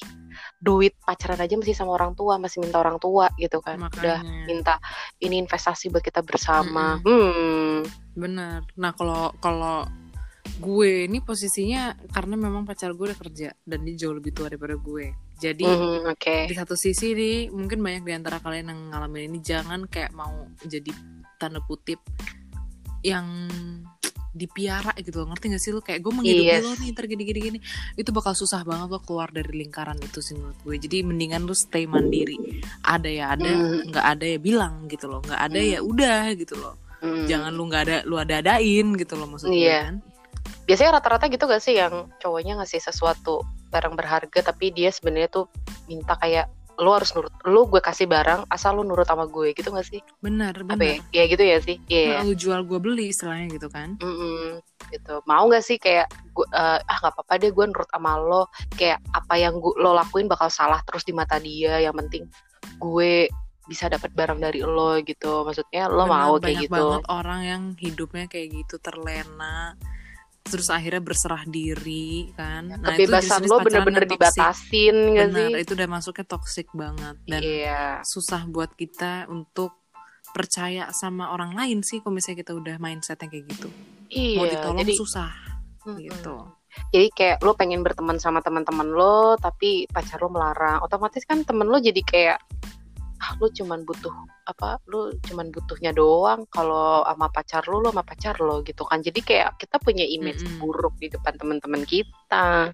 duit 0.59 0.99
pacaran 1.07 1.39
aja 1.39 1.55
masih 1.55 1.77
sama 1.79 1.95
orang 1.95 2.19
tua 2.19 2.43
masih 2.43 2.59
minta 2.59 2.83
orang 2.83 2.99
tua 2.99 3.31
gitu 3.39 3.63
kan. 3.63 3.79
Udah 3.79 4.19
makanya. 4.19 4.47
minta 4.51 4.75
ini 5.23 5.39
investasi 5.39 5.95
buat 5.95 6.03
kita 6.03 6.27
bersama. 6.27 6.99
Hmm. 7.07 7.87
Benar. 8.19 8.67
Nah 8.75 8.91
kalau 8.99 9.31
kalau 9.39 9.87
gue 10.55 11.09
ini 11.09 11.19
posisinya 11.19 11.97
karena 12.13 12.37
memang 12.37 12.63
pacar 12.63 12.93
gue 12.93 13.11
udah 13.11 13.19
kerja 13.19 13.49
dan 13.65 13.79
dia 13.83 13.95
jauh 13.99 14.15
lebih 14.15 14.31
tua 14.31 14.47
daripada 14.49 14.77
gue. 14.77 15.11
Jadi 15.35 15.67
mhm, 15.67 16.09
oke. 16.09 16.37
di 16.47 16.55
satu 16.55 16.79
sisi 16.79 17.11
nih 17.13 17.51
mungkin 17.51 17.83
banyak 17.83 18.05
di 18.05 18.13
antara 18.15 18.39
kalian 18.39 18.71
yang 18.71 18.81
ngalamin 18.89 19.29
ini 19.29 19.39
jangan 19.41 19.85
kayak 19.85 20.13
mau 20.13 20.31
jadi 20.63 20.95
tanda 21.37 21.59
kutip 21.61 21.99
yang 23.03 23.27
dipiara 24.31 24.91
gitu 24.99 25.23
loh. 25.23 25.31
Ngerti 25.31 25.47
gak 25.49 25.63
sih 25.63 25.71
lo 25.71 25.79
kayak 25.79 26.01
gue 26.03 26.13
menghidupi 26.13 26.47
Yes. 26.49 26.63
lo 26.63 26.75
nih 26.75 26.89
ntar 26.91 27.05
gini 27.07 27.23
gini 27.23 27.41
gini 27.41 27.59
itu 27.95 28.11
bakal 28.11 28.35
susah 28.35 28.63
banget 28.63 28.91
lo 28.91 28.99
keluar 28.99 29.31
dari 29.31 29.51
lingkaran 29.55 29.99
itu 29.99 30.19
sih 30.19 30.35
menurut 30.35 30.59
gue. 30.61 30.75
Jadi 30.77 31.03
mendingan 31.03 31.47
lo 31.47 31.55
stay 31.55 31.87
mandiri. 31.87 32.39
Ada 32.83 33.09
ya 33.09 33.25
ada 33.33 33.47
Hmm. 33.49 33.91
nggak 33.91 34.07
ada 34.07 34.25
ya 34.27 34.39
bilang 34.39 34.87
gitu 34.87 35.07
loh. 35.07 35.19
Nggak 35.21 35.41
ada 35.41 35.59
ya 35.59 35.79
udah 35.81 36.23
gitu 36.35 36.55
loh. 36.57 36.75
Hmm. 36.99 37.29
jangan 37.29 37.53
lu 37.53 37.69
nggak 37.69 37.83
ada 37.85 37.97
lu 38.09 38.17
ada 38.17 38.41
adain 38.41 38.97
gitu 38.97 39.13
loh 39.21 39.29
maksudnya 39.29 39.53
Iya. 39.53 39.81
kan 39.85 39.95
biasanya 40.65 41.01
rata-rata 41.01 41.29
gitu 41.29 41.45
gak 41.45 41.63
sih 41.63 41.77
yang 41.77 42.09
cowoknya 42.21 42.61
ngasih 42.61 42.81
sesuatu 42.81 43.45
barang 43.69 43.95
berharga 43.99 44.41
tapi 44.41 44.71
dia 44.71 44.89
sebenarnya 44.89 45.31
tuh 45.31 45.47
minta 45.91 46.17
kayak 46.17 46.49
lo 46.75 46.91
harus 46.99 47.15
nurut 47.15 47.31
lo 47.47 47.71
gue 47.71 47.79
kasih 47.79 48.11
barang 48.11 48.51
asal 48.51 48.75
lo 48.75 48.83
nurut 48.83 49.07
sama 49.07 49.31
gue 49.31 49.55
gitu 49.55 49.71
gak 49.71 49.87
sih? 49.87 50.03
Benar 50.19 50.67
apa 50.67 50.75
benar. 50.75 51.07
ya? 51.15 51.23
Ya 51.23 51.25
gitu 51.31 51.45
ya 51.47 51.59
sih? 51.63 51.77
Iya. 51.87 52.19
Nah, 52.19 52.27
lu 52.27 52.35
jual 52.35 52.61
gue 52.67 52.79
beli 52.83 53.15
istilahnya 53.15 53.47
gitu 53.55 53.69
kan. 53.71 53.95
Mm-mm, 54.03 54.59
gitu. 54.91 55.23
Mau 55.31 55.47
gak 55.51 55.63
sih 55.63 55.79
kayak 55.79 56.11
gua, 56.35 56.47
eh, 56.51 56.79
ah 56.83 56.97
nggak 56.99 57.15
apa-apa 57.15 57.35
deh 57.39 57.55
gue 57.55 57.65
nurut 57.71 57.87
sama 57.95 58.19
lo. 58.19 58.51
Kayak 58.75 58.99
apa 59.15 59.35
yang 59.39 59.63
gua, 59.63 59.75
lo 59.79 59.91
lakuin 59.95 60.27
bakal 60.27 60.51
salah 60.51 60.83
terus 60.83 61.07
di 61.07 61.15
mata 61.15 61.39
dia 61.39 61.79
yang 61.79 61.95
penting 61.95 62.27
gue 62.83 63.31
bisa 63.65 63.87
dapat 63.87 64.11
barang 64.11 64.43
dari 64.43 64.61
lo 64.67 64.99
gitu. 65.07 65.47
Maksudnya 65.47 65.87
lo 65.87 66.05
Benar, 66.05 66.11
mau 66.11 66.33
banyak 66.37 66.43
kayak 66.43 66.63
gitu. 66.67 66.75
banget 66.75 67.03
orang 67.07 67.41
yang 67.47 67.63
hidupnya 67.79 68.27
kayak 68.27 68.49
gitu 68.51 68.83
terlena 68.83 69.79
terus 70.45 70.69
akhirnya 70.69 71.01
berserah 71.01 71.43
diri 71.49 72.29
kan. 72.37 72.69
Nah, 72.69 72.93
itu 72.95 73.09
kebebasan 73.09 73.41
jenis-jenis 73.41 73.51
lo 73.51 73.59
bener-bener 73.65 74.05
dibatasin 74.05 74.97
gak 75.17 75.29
benar 75.33 75.49
sih? 75.49 75.63
itu 75.65 75.73
udah 75.73 75.89
masuknya 75.89 76.25
toxic 76.29 76.67
banget. 76.77 77.17
Dan 77.25 77.41
iya. 77.41 77.85
susah 78.05 78.45
buat 78.45 78.77
kita 78.77 79.27
untuk 79.33 79.73
percaya 80.37 80.93
sama 80.93 81.33
orang 81.33 81.57
lain 81.57 81.81
sih 81.81 82.03
kalau 82.05 82.19
misalnya 82.19 82.45
kita 82.45 82.53
udah 82.53 82.77
mindsetnya 82.77 83.31
kayak 83.31 83.45
gitu. 83.57 83.69
Iya 84.13 84.39
mau 84.39 84.47
ditolong 84.51 84.79
jadi 84.85 84.95
susah 84.99 85.33
Mm-mm. 85.89 85.99
gitu. 86.11 86.37
Jadi 86.91 87.09
kayak 87.15 87.37
lo 87.47 87.55
pengen 87.55 87.87
berteman 87.87 88.19
sama 88.19 88.43
teman-teman 88.43 88.91
lo 88.91 89.39
tapi 89.39 89.87
pacar 89.89 90.19
lo 90.21 90.29
melarang. 90.29 90.83
Otomatis 90.83 91.23
kan 91.23 91.47
temen 91.47 91.71
lo 91.71 91.79
jadi 91.79 92.03
kayak 92.03 92.39
ah 93.19 93.33
lo 93.39 93.47
cuman 93.49 93.83
butuh 93.83 94.13
apa 94.45 94.77
lo 94.87 95.15
cuman 95.23 95.49
butuhnya 95.49 95.91
doang 95.91 96.45
kalau 96.49 97.03
sama 97.03 97.29
pacar 97.29 97.63
lo 97.67 97.79
lo 97.79 97.89
sama 97.89 98.03
pacar 98.03 98.37
lo 98.39 98.61
gitu 98.61 98.83
kan 98.83 99.01
jadi 99.01 99.21
kayak 99.21 99.51
kita 99.57 99.79
punya 99.79 100.03
image 100.03 100.41
Mm-mm. 100.41 100.61
buruk 100.61 100.95
di 100.99 101.09
depan 101.09 101.35
teman-teman 101.35 101.83
kita 101.85 102.71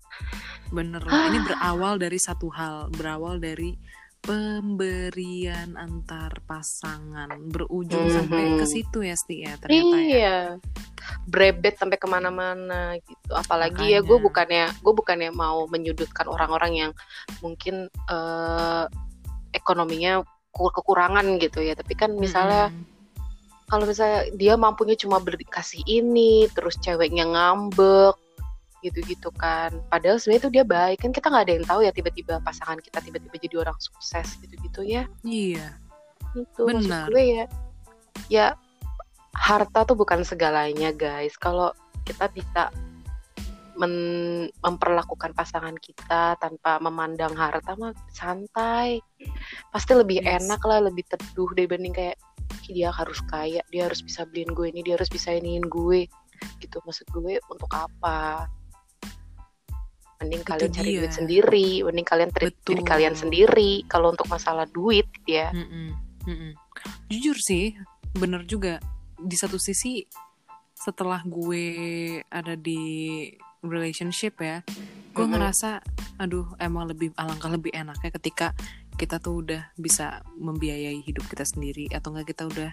Bener 0.71 1.03
lah, 1.03 1.27
ini 1.27 1.43
berawal 1.43 1.99
dari 1.99 2.15
satu 2.15 2.47
hal, 2.49 2.95
berawal 2.95 3.43
dari 3.43 3.75
pemberian 4.21 5.75
antar 5.75 6.31
pasangan, 6.45 7.27
berujung 7.49 8.07
Mhm. 8.07 8.15
sampai 8.15 8.43
ke 8.55 8.67
situ 8.69 8.99
ya, 9.01 9.17
Sti 9.17 9.37
ya 9.41 9.53
ternyata 9.59 9.97
ya. 9.97 10.05
iya 10.07 10.39
brebet 11.27 11.75
sampai 11.75 11.97
ke 11.97 12.07
mana-mana 12.07 12.95
gitu 13.01 13.33
apalagi 13.33 13.89
ya 13.89 13.99
Makanya. 13.99 14.07
gue 14.07 14.19
bukannya 14.21 14.65
gue 14.79 14.95
bukannya 14.95 15.31
mau 15.33 15.65
menyudutkan 15.67 16.29
orang-orang 16.29 16.73
yang 16.77 16.93
mungkin 17.41 17.89
eh, 18.07 18.85
ekonominya 19.53 20.23
ku- 20.51 20.73
kekurangan 20.73 21.39
gitu 21.39 21.63
ya. 21.63 21.75
Tapi 21.79 21.93
kan 21.95 22.15
misalnya 22.15 22.71
Mm-mm. 22.71 22.87
kalau 23.71 23.85
misalnya 23.87 24.27
dia 24.35 24.55
mampunya 24.59 24.99
cuma 24.99 25.23
beli 25.23 25.47
kasih 25.47 25.83
ini 25.87 26.51
terus 26.53 26.79
ceweknya 26.83 27.27
ngambek 27.27 28.19
gitu-gitu 28.81 29.29
kan. 29.37 29.71
Padahal 29.93 30.17
sebenarnya 30.17 30.43
itu 30.49 30.51
dia 30.51 30.65
baik. 30.65 30.99
Kan 31.05 31.13
kita 31.13 31.29
nggak 31.29 31.45
ada 31.47 31.55
yang 31.55 31.67
tahu 31.69 31.81
ya 31.85 31.93
tiba-tiba 31.93 32.41
pasangan 32.41 32.81
kita 32.81 32.99
tiba-tiba 33.05 33.37
jadi 33.37 33.57
orang 33.61 33.79
sukses 33.79 34.41
gitu-gitu 34.41 34.81
ya. 34.83 35.05
Iya, 35.23 35.77
itu 36.35 36.61
maksud 36.65 36.89
Benar. 36.89 37.07
gue 37.13 37.23
ya 37.23 37.45
ya 38.31 38.47
harta 39.37 39.87
tuh 39.87 39.95
bukan 39.95 40.25
segalanya 40.27 40.91
guys. 40.91 41.37
Kalau 41.39 41.71
kita 42.09 42.27
bisa 42.33 42.73
men- 43.81 44.53
memperlakukan 44.61 45.33
pasangan 45.33 45.73
kita 45.75 46.37
tanpa 46.37 46.77
memandang 46.79 47.33
harta 47.33 47.73
mah 47.75 47.97
santai 48.13 49.01
pasti 49.69 49.97
lebih 49.97 50.21
Yes. 50.21 50.45
enak 50.45 50.61
lah 50.63 50.85
lebih 50.85 51.09
teduh 51.09 51.49
dibanding 51.51 51.91
kayak 51.91 52.21
"Ih, 52.69 52.77
dia 52.77 52.93
harus 52.93 53.19
kaya 53.25 53.65
dia 53.69 53.89
harus 53.89 54.05
bisa 54.05 54.29
beliin 54.29 54.53
gue 54.53 54.69
ini 54.69 54.85
dia 54.85 54.95
harus 54.95 55.09
bisa 55.09 55.33
iniin 55.33 55.65
gue 55.65 56.05
gitu 56.61 56.77
maksud 56.85 57.09
gue 57.11 57.41
untuk 57.49 57.71
apa 57.71 58.45
mending 60.21 60.45
Itu 60.45 60.51
kalian 60.53 60.71
cari 60.71 60.91
dia. 60.91 60.99
duit 61.01 61.13
sendiri 61.13 61.69
mending 61.81 62.05
kalian 62.07 62.31
treat 62.31 62.53
diri 62.61 62.81
Betul. 62.81 62.89
kalian 62.89 63.15
sendiri 63.17 63.73
kalau 63.89 64.13
untuk 64.13 64.29
masalah 64.29 64.69
duit 64.69 65.09
ya 65.25 65.49
Mm-mm, 65.51 65.97
mm-mm. 66.29 66.53
Jujur 67.09 67.37
sih, 67.37 67.77
bener 68.15 68.45
juga. 68.45 68.81
Di 69.17 69.37
satu 69.37 69.57
sisi, 69.57 70.01
setelah 70.73 71.21
gue 71.21 71.67
ada 72.25 72.57
di 72.57 72.81
relationship 73.65 74.41
ya, 74.41 74.65
gue 75.13 75.25
Mm-mm. 75.25 75.37
ngerasa, 75.37 75.85
aduh 76.17 76.57
emang 76.61 76.89
lebih 76.89 77.13
alangkah 77.17 77.53
lebih 77.53 77.73
enaknya 77.77 78.11
ketika 78.17 78.57
kita 79.01 79.17
tuh 79.17 79.41
udah 79.41 79.73
bisa 79.81 80.21
membiayai 80.37 81.01
hidup 81.01 81.25
kita 81.29 81.49
sendiri 81.49 81.89
atau 81.89 82.13
enggak 82.13 82.37
kita 82.37 82.45
udah 82.49 82.71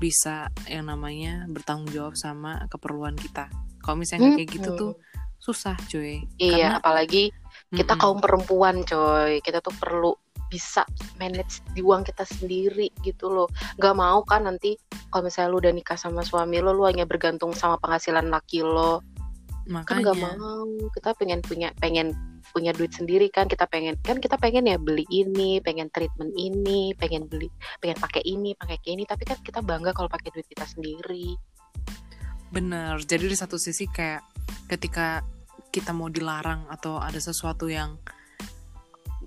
bisa 0.00 0.48
yang 0.68 0.88
namanya 0.88 1.44
bertanggung 1.52 1.92
jawab 1.92 2.14
sama 2.16 2.64
keperluan 2.72 3.16
kita. 3.16 3.52
Kalau 3.84 3.96
misalnya 4.00 4.32
nggak 4.32 4.38
kayak 4.40 4.52
gitu 4.56 4.70
tuh 4.76 4.92
susah 5.36 5.76
cuy. 5.88 6.24
Iya, 6.40 6.80
apalagi 6.80 7.30
kita 7.70 7.94
Mm-mm. 7.94 8.02
kaum 8.02 8.18
perempuan, 8.24 8.82
coy. 8.88 9.44
Kita 9.44 9.60
tuh 9.60 9.76
perlu 9.76 10.12
bisa 10.46 10.86
manage 11.18 11.58
di 11.74 11.82
uang 11.82 12.06
kita 12.06 12.22
sendiri 12.22 12.90
gitu 13.02 13.28
loh. 13.30 13.50
Gak 13.82 13.94
mau 13.98 14.22
kan 14.22 14.46
nanti 14.46 14.78
kalau 15.10 15.26
misalnya 15.26 15.50
lu 15.52 15.58
udah 15.58 15.72
nikah 15.74 15.98
sama 15.98 16.22
suami 16.22 16.62
lo, 16.62 16.72
lu 16.72 16.86
hanya 16.86 17.04
bergantung 17.04 17.52
sama 17.52 17.76
penghasilan 17.82 18.30
laki 18.30 18.62
lo. 18.62 19.02
Kan 19.66 20.02
makanya. 20.02 20.14
gak 20.14 20.18
mau. 20.22 20.66
Kita 20.94 21.10
pengen 21.18 21.40
punya 21.42 21.68
pengen 21.82 22.14
punya 22.54 22.70
duit 22.70 22.94
sendiri 22.94 23.26
kan. 23.28 23.50
Kita 23.50 23.66
pengen 23.66 23.98
kan 23.98 24.22
kita 24.22 24.38
pengen 24.38 24.70
ya 24.70 24.78
beli 24.78 25.02
ini 25.10 25.58
pengen 25.58 25.90
treatment 25.90 26.30
ini 26.38 26.94
pengen 26.94 27.26
beli 27.26 27.50
pengen 27.82 27.98
pakai 27.98 28.22
ini 28.22 28.54
pakai 28.54 28.78
ini. 28.86 29.02
Tapi 29.02 29.22
kan 29.26 29.38
kita 29.42 29.60
bangga 29.60 29.90
kalau 29.90 30.06
pakai 30.06 30.30
duit 30.30 30.46
kita 30.46 30.62
sendiri. 30.62 31.34
Bener, 32.54 33.02
jadi 33.02 33.26
di 33.26 33.34
satu 33.34 33.58
sisi 33.58 33.90
kayak 33.90 34.22
ketika 34.70 35.26
kita 35.74 35.90
mau 35.90 36.06
dilarang 36.06 36.70
atau 36.70 37.02
ada 37.02 37.18
sesuatu 37.18 37.66
yang 37.66 37.98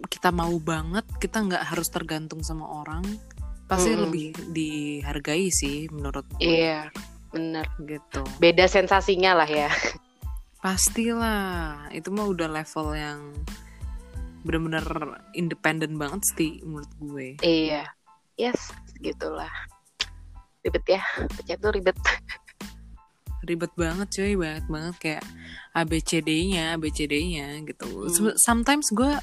kita 0.07 0.31
mau 0.31 0.55
banget, 0.63 1.03
kita 1.19 1.43
nggak 1.43 1.63
harus 1.67 1.91
tergantung 1.91 2.39
sama 2.39 2.63
orang, 2.63 3.03
pasti 3.67 3.91
Mm-mm. 3.91 4.03
lebih 4.07 4.27
dihargai 4.55 5.51
sih 5.51 5.91
menurut 5.91 6.23
gue. 6.39 6.47
Iya 6.47 6.87
bener. 7.29 7.65
Gitu. 7.85 8.21
beda 8.41 8.65
sensasinya 8.65 9.37
lah 9.37 9.49
ya 9.49 9.69
Pastilah, 10.59 11.87
itu 11.95 12.11
mah 12.11 12.27
udah 12.27 12.51
level 12.51 12.91
yang 12.91 13.31
bener-bener 14.43 14.83
independen 15.35 15.95
banget 15.95 16.23
sih 16.35 16.59
menurut 16.67 16.91
gue. 16.99 17.27
Iya, 17.43 17.87
yes, 18.35 18.71
gitulah. 18.99 19.51
Ribet 20.59 20.83
ya, 20.87 21.03
pecah 21.31 21.55
tuh 21.55 21.71
ribet. 21.71 21.95
Ribet 23.47 23.71
banget 23.79 24.07
cuy, 24.11 24.35
banget 24.35 24.65
banget 24.67 24.95
kayak 24.99 25.23
ABCD-nya, 25.71 26.75
ABCD-nya 26.75 27.63
gitu. 27.63 27.87
Hmm. 28.11 28.35
Sometimes 28.35 28.91
gue 28.91 29.15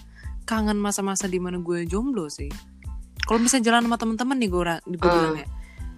kangen 0.49 0.81
masa-masa 0.81 1.29
di 1.29 1.37
mana 1.37 1.61
gue 1.61 1.85
jomblo 1.85 2.33
sih. 2.33 2.49
Kalau 3.29 3.45
misalnya 3.45 3.77
jalan 3.77 3.85
sama 3.85 3.97
temen-temen 4.01 4.37
nih 4.41 4.49
gue 4.49 4.63
gue 4.89 5.05
Hmm. 5.05 5.17
bilang 5.21 5.37
ya, 5.37 5.47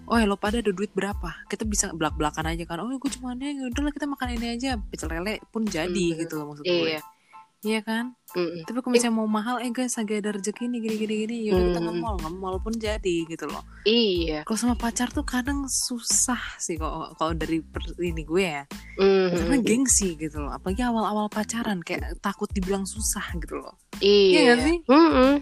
oh 0.09 0.17
ya 0.17 0.25
lo 0.25 0.35
pada 0.35 0.57
ada 0.57 0.73
duit 0.73 0.89
berapa? 0.91 1.45
Kita 1.45 1.63
bisa 1.69 1.93
belak-belakan 1.93 2.49
aja 2.49 2.63
kan. 2.65 2.81
Oh 2.81 2.89
gue 2.89 3.11
cuma 3.13 3.37
ya 3.37 3.69
udahlah 3.69 3.93
kita 3.93 4.09
makan 4.09 4.27
ini 4.35 4.57
aja, 4.57 4.81
pecel 4.89 5.13
lele 5.13 5.37
pun 5.53 5.63
jadi 5.63 5.87
Hmm. 5.87 6.19
gitu 6.25 6.33
loh 6.41 6.45
maksud 6.53 6.65
gue. 6.65 6.97
Iya, 6.97 7.01
Iya 7.59 7.83
kan? 7.83 8.15
Mm-mm. 8.31 8.63
Tapi 8.63 8.79
kalau 8.79 8.93
misalnya 8.95 9.19
mau 9.19 9.27
mahal, 9.27 9.59
eh 9.59 9.67
guys 9.67 9.99
lagi 9.99 10.15
ada 10.15 10.31
rezeki 10.31 10.71
nih 10.71 10.79
gini-gini 10.79 11.15
gini, 11.19 11.35
yaudah 11.43 11.59
kita 11.67 11.79
Hmm. 11.81 11.87
nge-mall, 11.91 12.15
nge-mall 12.17 12.55
pun 12.57 12.71
jadi 12.71 13.15
gitu 13.27 13.45
loh. 13.45 13.59
iya 13.83 14.47
Kalau 14.47 14.55
sama 14.55 14.75
pacar 14.75 15.09
tuh 15.09 15.23
kadang 15.23 15.67
susah 15.67 16.39
sih 16.55 16.75
kalau 16.75 17.11
kalau 17.15 17.33
dari 17.33 17.59
per- 17.59 17.99
ini 17.99 18.23
gue 18.23 18.43
ya, 18.43 18.63
Mhm. 18.95 19.35
karena 19.35 19.55
gengsi 19.59 20.15
gitu 20.15 20.39
loh. 20.39 20.51
Apalagi 20.51 20.83
awal-awal 20.83 21.27
pacaran 21.27 21.79
kayak 21.79 22.15
takut 22.19 22.47
dibilang 22.49 22.83
susah 22.83 23.27
gitu 23.35 23.59
loh. 23.59 23.75
Iya 23.99 24.39
Iya 24.39 24.53
sih? 24.61 24.75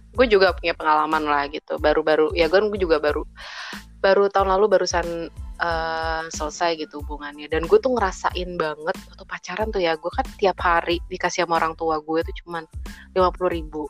Gue 0.09 0.25
juga 0.25 0.57
punya 0.57 0.73
pengalaman 0.73 1.21
lah 1.21 1.45
gitu. 1.47 1.77
Baru-baru 1.77 2.33
ya 2.33 2.47
gue 2.47 2.59
gue 2.63 2.81
juga 2.81 2.97
baru 2.97 3.21
baru 3.97 4.25
tahun 4.27 4.49
lalu 4.53 4.65
barusan 4.71 5.05
eh, 5.57 6.23
selesai 6.29 6.77
gitu 6.77 7.01
hubungannya. 7.03 7.49
Dan 7.49 7.65
gue 7.65 7.77
tuh 7.81 7.93
ngerasain 7.97 8.49
banget 8.57 8.95
waktu 9.09 9.23
pacaran 9.25 9.67
tuh 9.73 9.81
ya. 9.81 9.97
Gue 9.97 10.11
kan 10.13 10.25
tiap 10.37 10.57
hari 10.61 11.01
dikasih 11.09 11.45
sama 11.45 11.61
orang 11.61 11.73
tua 11.77 11.97
gue 12.01 12.19
tuh 12.23 12.35
cuman 12.45 12.63
lima 13.13 13.29
puluh 13.33 13.51
ribu. 13.51 13.83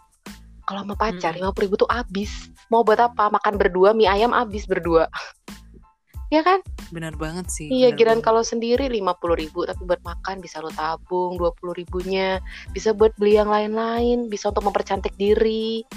Kalau 0.67 0.83
sama 0.83 0.99
pacar 0.99 1.31
Mm-mm. 1.31 1.47
lima 1.47 1.51
puluh 1.55 1.65
ribu 1.71 1.75
tuh 1.79 1.89
abis. 1.91 2.51
Mau 2.67 2.83
buat 2.83 2.99
apa? 2.99 3.31
Makan 3.31 3.55
berdua 3.55 3.95
mie 3.95 4.11
ayam 4.11 4.35
abis 4.35 4.67
berdua. 4.67 5.07
ya 6.35 6.43
kan? 6.43 6.59
Benar 6.91 7.15
banget 7.15 7.47
sih. 7.47 7.71
Iya, 7.71 7.95
giran 7.95 8.19
kalau 8.19 8.43
sendiri 8.43 8.91
lima 8.91 9.15
puluh 9.15 9.39
ribu, 9.39 9.63
tapi 9.63 9.83
buat 9.87 10.03
makan 10.03 10.43
bisa 10.43 10.59
lo 10.59 10.67
tabung 10.75 11.39
dua 11.39 11.55
puluh 11.55 11.71
ribunya, 11.71 12.43
bisa 12.75 12.91
buat 12.91 13.15
beli 13.15 13.39
yang 13.39 13.47
lain-lain, 13.47 14.27
bisa 14.27 14.51
untuk 14.51 14.67
mempercantik 14.67 15.15
diri, 15.15 15.87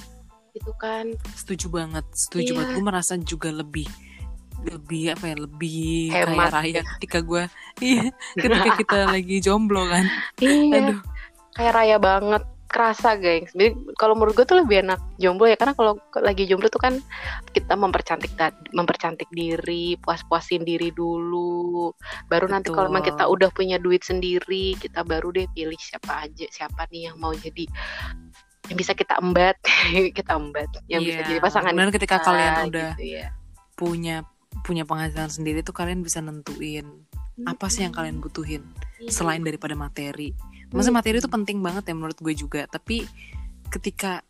gitu 0.54 0.70
kan? 0.78 1.14
Setuju 1.34 1.66
banget, 1.70 2.06
setuju 2.14 2.54
Iya. 2.54 2.58
banget. 2.62 2.74
Gue 2.78 2.84
merasa 2.86 3.14
juga 3.18 3.50
lebih 3.50 3.86
lebih 4.64 5.02
apa 5.16 5.24
ya 5.30 5.36
lebih 5.40 6.12
Hemat. 6.12 6.28
kaya 6.30 6.48
raya 6.52 6.80
ketika 6.96 7.18
gue 7.24 7.42
iya 7.80 8.12
ketika 8.36 8.70
kita 8.84 8.98
lagi 9.08 9.36
jomblo 9.40 9.88
kan 9.88 10.04
Iya, 10.40 10.76
aduh 10.76 11.00
kayak 11.50 11.74
raya 11.76 11.96
banget, 11.98 12.42
kerasa 12.70 13.18
gengs. 13.18 13.50
Jadi 13.52 13.74
kalau 13.98 14.14
menurut 14.14 14.38
gue 14.38 14.46
tuh 14.46 14.62
lebih 14.62 14.86
enak 14.86 15.02
jomblo 15.18 15.50
ya, 15.50 15.58
karena 15.58 15.74
kalau 15.74 15.98
lagi 16.22 16.46
jomblo 16.46 16.70
tuh 16.70 16.78
kan 16.78 16.94
kita 17.50 17.74
mempercantik 17.74 18.30
mempercantik 18.70 19.26
diri, 19.34 19.98
puas-puasin 19.98 20.62
diri 20.62 20.94
dulu, 20.94 21.90
baru 22.30 22.46
nanti 22.46 22.70
kalau 22.70 22.86
memang 22.88 23.02
Betul. 23.02 23.18
kita 23.18 23.24
udah 23.26 23.48
punya 23.50 23.76
duit 23.82 24.06
sendiri, 24.06 24.78
kita 24.78 25.02
baru 25.02 25.34
deh 25.34 25.50
pilih 25.50 25.76
siapa 25.76 26.30
aja, 26.30 26.46
siapa 26.48 26.86
nih 26.94 27.10
yang 27.10 27.16
mau 27.18 27.34
jadi 27.34 27.66
yang 28.70 28.78
bisa 28.78 28.94
kita 28.94 29.18
embat, 29.18 29.58
kita 30.18 30.38
embat, 30.38 30.70
yang 30.86 31.02
bisa 31.02 31.26
Iya, 31.26 31.28
jadi 31.34 31.40
pasangan 31.42 31.74
benar 31.74 31.90
ketika 31.90 32.22
kita, 32.22 32.26
kalian 32.30 32.52
udah 32.70 32.90
gitu 32.94 33.04
ya. 33.18 33.26
punya 33.74 34.16
punya 34.66 34.84
penghasilan 34.84 35.30
sendiri 35.30 35.62
tuh 35.64 35.72
kalian 35.72 36.02
bisa 36.04 36.20
nentuin 36.20 36.84
apa 37.48 37.72
sih 37.72 37.86
yang 37.86 37.94
kalian 37.96 38.20
butuhin 38.20 38.66
Iya. 39.00 39.10
selain 39.16 39.40
daripada 39.40 39.72
materi. 39.72 40.36
Maksudnya 40.70 41.00
materi 41.00 41.16
itu 41.24 41.30
penting 41.32 41.64
banget 41.64 41.88
ya 41.88 41.94
menurut 41.96 42.20
gue 42.20 42.34
juga, 42.36 42.68
tapi 42.68 43.08
ketika 43.72 44.20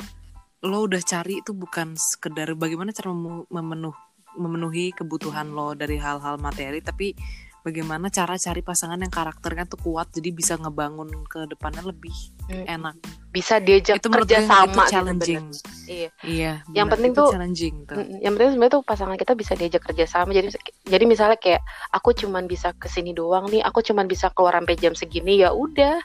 lo 0.62 0.86
udah 0.86 1.02
cari 1.02 1.42
itu 1.42 1.50
bukan 1.50 1.98
sekedar 1.98 2.54
bagaimana 2.54 2.94
cara 2.94 3.10
memenuh 3.50 3.96
memenuhi 4.38 4.94
kebutuhan 4.94 5.50
lo 5.50 5.74
dari 5.74 5.98
hal-hal 5.98 6.38
materi, 6.38 6.78
tapi 6.78 7.18
bagaimana 7.60 8.08
cara 8.08 8.34
cari 8.34 8.60
pasangan 8.60 8.96
yang 8.96 9.08
karakternya 9.08 9.64
tuh 9.64 9.78
kuat 9.78 10.10
jadi 10.10 10.30
bisa 10.30 10.54
ngebangun 10.54 11.08
ke 11.24 11.46
depannya 11.46 11.82
lebih 11.82 12.12
Mm. 12.46 12.66
enak. 12.66 12.96
bisa 13.30 13.62
diajak 13.62 14.02
Itu 14.02 14.10
kerja 14.10 14.42
sama 14.42 14.66
itu 14.66 14.74
gitu, 14.74 14.90
challenging. 14.90 15.44
bener. 15.46 15.86
Iya. 15.86 16.08
Iya. 16.20 16.52
Yang 16.66 16.82
benar, 16.82 16.90
penting 16.90 17.12
itu 17.12 17.20
tuh- 17.20 17.30
challenging 17.30 17.74
tuh. 17.86 17.96
Yang 18.18 18.32
penting 18.34 18.50
sebenarnya 18.50 18.74
tuh 18.74 18.82
pasangan 18.82 19.14
kita 19.14 19.32
bisa 19.38 19.52
diajak 19.54 19.82
kerja 19.84 20.04
sama. 20.04 20.30
Jadi 20.30 20.48
jadi 20.82 21.04
misalnya 21.06 21.38
kayak 21.38 21.62
aku 21.88 22.10
cuman 22.12 22.44
bisa 22.44 22.74
ke 22.74 22.86
sini 22.86 23.14
doang 23.14 23.46
nih, 23.46 23.62
aku 23.62 23.86
cuman 23.86 24.04
bisa 24.04 24.34
keluar 24.34 24.58
sampai 24.58 24.74
jam 24.74 24.92
segini 24.92 25.38
ya 25.38 25.54
udah. 25.54 26.02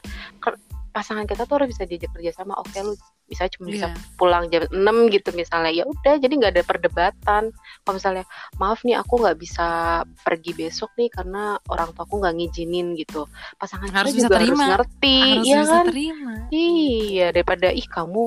Pasangan 0.96 1.28
kita 1.28 1.44
tuh 1.44 1.60
harus 1.60 1.76
bisa 1.76 1.84
diajak 1.84 2.08
kerja 2.16 2.32
sama. 2.32 2.56
Oke 2.56 2.80
lu 2.80 2.96
bisa 3.26 3.44
cuma 3.52 3.68
bisa 3.68 3.90
Iya. 3.90 3.98
pulang 4.16 4.48
jam 4.48 4.64
6 4.72 5.12
gitu 5.12 5.28
misalnya. 5.30 5.68
Ya 5.68 5.84
udah 5.84 6.16
jadi 6.16 6.32
nggak 6.32 6.52
ada 6.56 6.64
perdebatan. 6.64 7.42
Kalau 7.84 7.94
misalnya 7.94 8.24
maaf 8.56 8.80
nih 8.80 8.96
aku 8.96 9.20
nggak 9.20 9.36
bisa 9.36 9.66
pergi 10.24 10.56
besok 10.56 10.88
nih 10.96 11.12
karena 11.12 11.60
orang 11.68 11.92
tua 11.92 12.08
aku 12.08 12.16
nggak 12.16 12.32
ngizinin 12.32 12.96
gitu. 12.96 13.28
Pasangan 13.60 13.92
Harus 13.92 14.14
kita 14.14 14.16
bisa 14.16 14.26
juga 14.26 14.36
harus 14.40 14.48
terima. 14.48 14.66
ngerti, 14.72 15.18
Harus 15.20 15.44
iya 15.44 15.58
bisa 15.60 15.68
kan? 15.68 15.84
terima. 15.84 16.32
Iya, 16.48 17.26
daripada 17.28 17.68
ih 17.68 17.86
kamu 17.86 18.22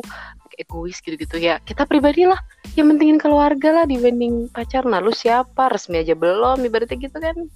egois 0.59 0.99
gitu-gitu 0.99 1.39
ya. 1.39 1.57
Kita 1.63 1.87
pribadi 1.87 2.27
lah 2.27 2.37
yang 2.75 2.91
pentingin 2.91 3.15
keluarga 3.15 3.71
lah 3.71 3.85
dibanding 3.87 4.51
pacar. 4.51 4.83
Nah, 4.83 4.99
lu 4.99 5.09
siapa? 5.09 5.71
Resmi 5.71 6.03
aja 6.03 6.13
belum 6.13 6.59
ibaratnya 6.61 6.99
gitu 6.99 7.17
kan. 7.17 7.47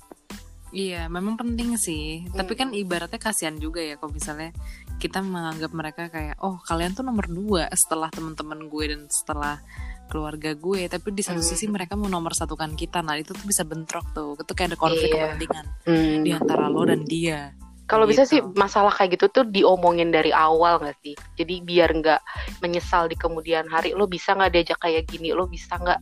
Iya, 0.73 1.05
memang 1.05 1.38
penting 1.38 1.77
sih. 1.77 2.25
Tapi 2.33 2.57
kan 2.57 2.73
ibaratnya 2.73 3.21
kasihan 3.21 3.53
juga 3.55 3.77
ya 3.77 3.93
kalau 3.95 4.09
misalnya 4.09 4.49
kita 4.97 5.21
menganggap 5.21 5.69
mereka 5.69 6.09
kayak, 6.09 6.41
oh 6.41 6.57
kalian 6.65 6.97
tuh 6.97 7.05
nomor 7.05 7.29
dua 7.29 7.69
setelah 7.77 8.09
teman-teman 8.09 8.65
gue 8.65 8.86
dan 8.89 9.01
setelah 9.05 9.62
keluarga 10.09 10.57
gue. 10.57 10.89
Tapi 10.89 11.13
di 11.13 11.21
satu 11.21 11.39
Hmm. 11.39 11.49
sisi 11.53 11.69
mereka 11.69 11.93
mau 11.93 12.09
nomor 12.09 12.33
satukan 12.33 12.73
kita. 12.73 13.05
Nah 13.05 13.21
itu 13.21 13.38
tuh 13.38 13.45
bisa 13.45 13.62
bentrok 13.62 14.09
tuh. 14.12 14.33
Itu 14.33 14.51
kayak 14.51 14.73
ada 14.73 14.79
konflik 14.81 15.13
Iya. 15.13 15.38
kepentingan 15.38 15.65
Hmm. 15.86 16.19
di 16.25 16.29
antara 16.33 16.65
lo 16.65 16.81
dan 16.89 17.05
dia. 17.05 17.53
Kalau 17.83 18.07
bisa 18.07 18.23
sih 18.23 18.39
gitu. 18.41 18.55
masalah 18.57 18.89
kayak 18.89 19.19
gitu 19.19 19.25
tuh 19.29 19.45
diomongin 19.45 20.09
dari 20.09 20.33
awal 20.33 20.81
gak 20.81 20.97
sih? 21.03 21.13
Jadi 21.36 21.62
biar 21.62 21.91
nggak 21.93 22.21
menyesal 22.63 23.05
di 23.05 23.13
kemudian 23.13 23.69
hari. 23.69 23.93
Lo 23.93 24.09
bisa 24.09 24.33
nggak 24.33 24.49
diajak 24.49 24.79
kayak 24.81 25.05
gini? 25.05 25.29
Lo 25.29 25.45
bisa 25.45 25.77
nggak? 25.77 25.99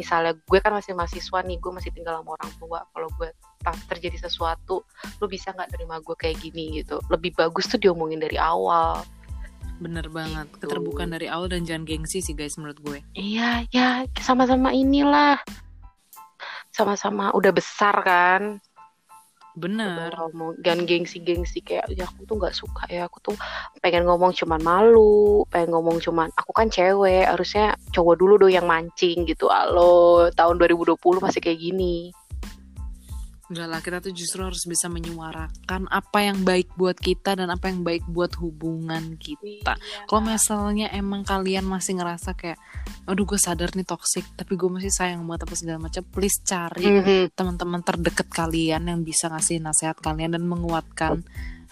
Misalnya 0.00 0.32
gue 0.38 0.58
kan 0.62 0.72
masih 0.72 0.96
mahasiswa 0.96 1.38
nih, 1.44 1.60
gue 1.60 1.72
masih 1.74 1.90
tinggal 1.92 2.22
sama 2.22 2.40
orang 2.40 2.52
tua. 2.56 2.78
Kalau 2.88 3.08
gue 3.20 3.28
pas 3.62 3.76
terjadi 3.90 4.28
sesuatu, 4.28 4.84
lo 5.20 5.26
bisa 5.26 5.52
nggak 5.52 5.72
terima 5.72 6.00
gue 6.00 6.16
kayak 6.16 6.40
gini 6.40 6.82
gitu? 6.82 7.00
Lebih 7.12 7.36
bagus 7.36 7.70
tuh 7.70 7.80
diomongin 7.80 8.20
dari 8.22 8.36
awal. 8.36 9.04
Bener 9.76 10.08
banget. 10.08 10.48
Gitu. 10.56 10.68
Keterbukaan 10.68 11.12
dari 11.12 11.28
awal 11.28 11.52
dan 11.52 11.68
jangan 11.68 11.84
gengsi 11.84 12.24
sih 12.24 12.32
guys 12.32 12.56
menurut 12.56 12.78
gue. 12.80 12.98
Iya, 13.12 13.68
ya 13.68 14.08
sama-sama 14.20 14.72
inilah. 14.72 15.40
Sama-sama 16.72 17.32
udah 17.36 17.52
besar 17.52 17.96
kan. 18.04 18.60
Bener. 19.56 20.12
Ngomong 20.12 20.60
dan 20.60 20.84
gengsi-gengsi 20.84 21.64
kayak 21.64 21.88
ya 21.96 22.04
aku 22.04 22.28
tuh 22.28 22.36
nggak 22.36 22.56
suka 22.56 22.84
ya. 22.92 23.08
Aku 23.08 23.24
tuh 23.24 23.36
pengen 23.80 24.04
ngomong 24.04 24.36
cuman 24.36 24.60
malu, 24.60 25.48
pengen 25.48 25.72
ngomong 25.72 25.96
cuman 26.04 26.28
aku 26.36 26.52
kan 26.52 26.68
cewek, 26.68 27.24
harusnya 27.24 27.72
cowok 27.96 28.14
dulu 28.20 28.36
dong 28.36 28.52
yang 28.52 28.68
mancing 28.68 29.24
gitu. 29.24 29.48
Halo, 29.48 30.28
tahun 30.36 30.60
2020 30.60 31.00
masih 31.24 31.40
kayak 31.40 31.60
gini. 31.60 32.12
Enggak 33.46 33.68
lah, 33.70 33.78
kita 33.78 33.98
tuh 34.02 34.10
justru 34.10 34.42
harus 34.42 34.66
bisa 34.66 34.90
menyuarakan 34.90 35.86
apa 35.86 36.18
yang 36.18 36.42
baik 36.42 36.74
buat 36.74 36.98
kita 36.98 37.38
dan 37.38 37.46
apa 37.46 37.70
yang 37.70 37.86
baik 37.86 38.02
buat 38.10 38.34
hubungan 38.42 39.14
kita. 39.14 39.78
Kalau 40.10 40.18
misalnya 40.18 40.90
emang 40.90 41.22
kalian 41.22 41.62
masih 41.62 41.94
ngerasa 41.94 42.34
kayak, 42.34 42.58
aduh 43.06 43.22
gue 43.22 43.38
sadar 43.38 43.70
nih 43.78 43.86
toxic, 43.86 44.26
tapi 44.34 44.58
gue 44.58 44.66
masih 44.66 44.90
sayang 44.90 45.22
banget 45.22 45.46
apa 45.46 45.54
segala 45.54 45.78
macam, 45.78 46.02
please 46.10 46.42
cari 46.42 46.90
Mhm. 46.90 47.38
teman-teman 47.38 47.86
terdekat 47.86 48.26
kalian 48.26 48.82
yang 48.90 49.06
bisa 49.06 49.30
ngasih 49.30 49.62
nasihat 49.62 49.94
kalian 50.02 50.34
dan 50.34 50.42
menguatkan 50.42 51.22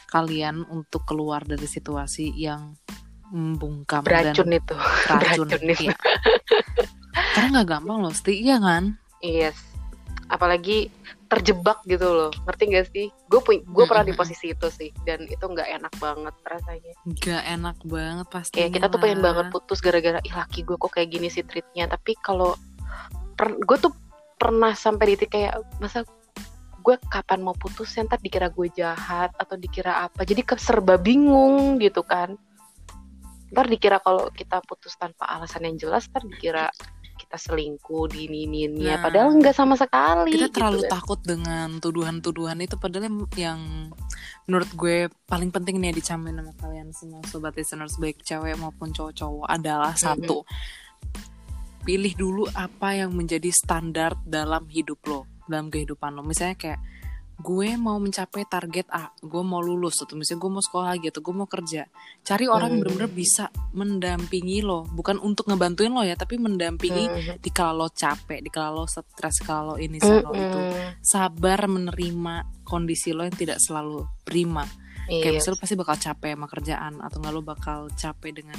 kalian 0.07 0.63
untuk 0.71 1.03
keluar 1.03 1.43
dari 1.43 1.67
situasi 1.67 2.31
yang 2.39 2.79
membungkam 3.35 4.07
Beracun 4.07 4.47
dan 4.47 4.63
itu. 4.63 4.75
racun. 4.79 5.19
beracun 5.43 5.49
itu. 5.75 5.83
Iya. 5.91 5.97
Karena 7.35 7.49
nggak 7.51 7.67
gampang 7.67 7.99
loh, 7.99 8.15
Sti, 8.15 8.35
iya 8.39 8.63
kan? 8.63 8.95
Yes. 9.19 9.59
Apalagi 10.31 10.87
terjebak 11.35 11.79
gitu 11.87 12.09
loh. 12.09 12.31
Ngerti 12.47 12.63
gak 12.71 12.87
sih? 12.95 13.07
Gue 13.27 13.41
gue 13.63 13.85
pernah 13.85 14.07
di 14.07 14.15
posisi 14.15 14.55
itu 14.55 14.69
sih 14.71 14.91
dan 15.03 15.27
itu 15.27 15.43
nggak 15.43 15.69
enak 15.83 15.95
banget 15.99 16.35
rasanya. 16.47 16.93
Gak 17.19 17.43
enak 17.45 17.77
banget 17.83 18.27
pasti. 18.31 18.55
kayak 18.63 18.71
kita 18.79 18.87
tuh 18.89 19.01
pengen 19.03 19.21
banget 19.21 19.51
putus 19.51 19.83
gara-gara 19.83 20.23
ih 20.23 20.35
laki 20.35 20.63
gue 20.63 20.77
kok 20.79 20.93
kayak 20.95 21.09
gini 21.11 21.29
sih 21.29 21.43
treatnya 21.43 21.91
tapi 21.91 22.15
kalau 22.23 22.55
gue 23.43 23.79
tuh 23.79 23.93
pernah 24.39 24.77
sampai 24.77 25.15
di 25.15 25.15
titik 25.19 25.31
kayak 25.35 25.59
masa 25.83 26.07
gue 26.85 26.97
kapan 27.09 27.41
mau 27.41 27.57
putus 27.57 27.97
ntar 27.97 28.21
dikira 28.21 28.53
gue 28.53 28.69
jahat 28.77 29.33
atau 29.41 29.57
dikira 29.57 30.05
apa 30.05 30.21
jadi 30.29 30.45
serba 30.61 31.01
bingung 31.01 31.81
gitu 31.81 32.05
kan 32.05 32.37
ntar 33.57 33.67
dikira 33.71 34.03
kalau 34.05 34.29
kita 34.37 34.61
putus 34.69 34.93
tanpa 35.01 35.25
alasan 35.33 35.65
yang 35.65 35.81
jelas 35.81 36.05
ntar 36.13 36.21
dikira 36.29 36.69
kita 37.35 37.51
selingkuh 37.51 38.07
di 38.15 38.31
ini 38.31 38.71
Nah. 38.71 39.03
padahal 39.03 39.35
nggak 39.35 39.57
sama 39.59 39.75
sekali 39.75 40.31
kita 40.39 40.55
terlalu 40.55 40.79
gitu 40.79 40.87
kan. 40.87 40.95
takut 40.95 41.21
dengan 41.27 41.69
tuduhan-tuduhan 41.83 42.63
itu 42.63 42.79
padahal 42.79 43.11
yang, 43.11 43.19
yang 43.35 43.61
menurut 44.47 44.71
gue 44.79 45.11
paling 45.27 45.51
penting 45.51 45.83
nih 45.83 45.91
dicamin 45.99 46.39
sama 46.39 46.55
kalian 46.63 46.95
semua 46.95 47.21
sobat 47.27 47.59
listeners 47.59 47.99
baik 47.99 48.23
cewek 48.23 48.55
maupun 48.55 48.95
cowok-cowok 48.95 49.51
adalah 49.51 49.99
satu 49.99 50.47
pilih 51.83 52.15
dulu 52.15 52.47
apa 52.55 53.03
yang 53.03 53.11
menjadi 53.11 53.51
standar 53.51 54.15
dalam 54.23 54.71
hidup 54.71 55.03
lo 55.11 55.27
dalam 55.51 55.75
kehidupan 55.75 56.15
lo 56.15 56.23
misalnya 56.23 56.55
kayak 56.55 56.81
gue 57.35 57.75
mau 57.75 57.99
mencapai 57.99 58.47
target 58.47 58.87
A 58.89 59.11
gue 59.19 59.43
mau 59.43 59.59
lulus 59.59 59.99
atau 59.99 60.15
misalnya 60.15 60.39
gue 60.39 60.51
mau 60.51 60.63
sekolah 60.63 60.95
lagi 60.95 61.11
atau 61.11 61.19
gue 61.19 61.35
mau 61.35 61.45
kerja 61.45 61.83
cari 62.23 62.47
orang 62.47 62.71
yang 62.71 62.79
Hmm. 62.79 62.83
benar-benar 62.95 63.11
bisa 63.11 63.45
mendampingi 63.71 64.63
lo 64.63 64.87
bukan 64.89 65.19
untuk 65.19 65.51
ngebantuin 65.51 65.91
lo 65.91 66.01
ya 66.01 66.15
tapi 66.15 66.39
mendampingi 66.39 67.05
Mhm. 67.05 67.35
di 67.43 67.51
kalau 67.51 67.85
lo 67.85 67.89
capek, 67.91 68.39
di 68.39 68.49
kalau 68.49 68.83
lo 68.83 68.87
stres, 68.87 69.43
kalau 69.43 69.75
ini, 69.77 69.99
kalau 69.99 70.31
itu. 70.31 70.59
Sabar 71.01 71.67
menerima 71.67 72.35
kondisi 72.63 73.11
lo 73.11 73.23
yang 73.23 73.35
tidak 73.35 73.59
selalu 73.59 74.07
prima. 74.23 74.63
kayak 75.05 75.21
Iya, 75.21 75.33
misalnya 75.37 75.53
lu 75.53 75.61
pasti 75.61 75.75
bakal 75.77 75.97
capek 75.99 76.31
sama 76.33 76.47
kerjaan 76.47 76.93
atau 76.97 77.17
nggak 77.21 77.33
lu 77.35 77.43
bakal 77.43 77.79
capek 77.93 78.31
dengan 78.33 78.57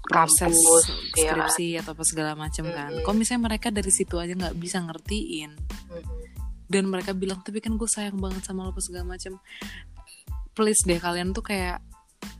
proses 0.00 0.56
kampus, 0.56 0.84
ya. 1.12 1.34
skripsi 1.36 1.68
atau 1.76 1.92
apa 1.92 2.00
segala 2.00 2.32
macam 2.32 2.64
kan 2.64 2.88
Mm-mm. 2.88 3.04
kalau 3.04 3.16
misalnya 3.18 3.52
mereka 3.52 3.68
dari 3.68 3.92
situ 3.92 4.16
aja 4.16 4.32
nggak 4.32 4.56
bisa 4.56 4.80
ngertiin 4.80 5.52
Mm-mm. 5.52 6.27
Dan 6.68 6.84
mereka 6.84 7.10
bilang 7.12 7.40
tapi 7.40 7.58
kan 7.58 7.74
gue 7.74 7.88
sayang 7.88 8.16
banget 8.16 8.44
sama 8.44 8.64
lo 8.64 8.76
segala 8.78 9.04
macam 9.10 9.40
please 10.52 10.80
deh 10.82 10.96
kalian 10.96 11.32
tuh 11.32 11.42
kayak 11.42 11.80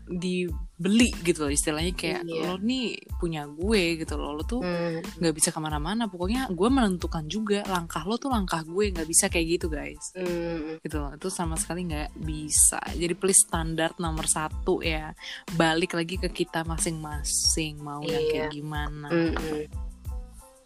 dibeli 0.09 1.13
gitu 1.21 1.45
loh 1.45 1.53
istilahnya 1.53 1.93
kayak 1.93 2.25
Iya. 2.25 2.41
lo 2.43 2.57
nih 2.59 2.87
punya 3.15 3.45
gue 3.45 3.83
gitu 3.97 4.17
loh 4.17 4.33
lo 4.33 4.43
tuh 4.43 4.59
Hmm. 4.59 5.05
nggak 5.19 5.35
bisa 5.35 5.49
ke 5.49 5.59
mana-mana 5.59 6.07
pokoknya 6.07 6.49
gue 6.49 6.69
menentukan 6.69 7.25
juga 7.27 7.61
langkah 7.65 8.03
lo 8.03 8.17
tuh 8.17 8.29
langkah 8.29 8.65
gue 8.65 8.89
nggak 8.89 9.05
bisa 9.05 9.29
kayak 9.29 9.47
gitu 9.55 9.67
guys 9.69 10.01
Hmm. 10.15 10.81
gitu 10.81 10.97
loh 10.97 11.13
itu 11.13 11.29
sama 11.29 11.55
sekali 11.55 11.85
nggak 11.85 12.17
bisa 12.17 12.81
jadi 12.91 13.15
please 13.15 13.39
standar 13.41 13.93
nomor 13.97 14.25
satu 14.27 14.81
ya 14.81 15.13
balik 15.55 15.93
lagi 15.93 16.17
ke 16.17 16.33
kita 16.33 16.65
masing-masing 16.65 17.77
mau 17.79 18.01
yang 18.01 18.19
Iya. 18.19 18.31
kayak 18.33 18.51
gimana 18.51 19.09
Mm-mm. 19.09 19.88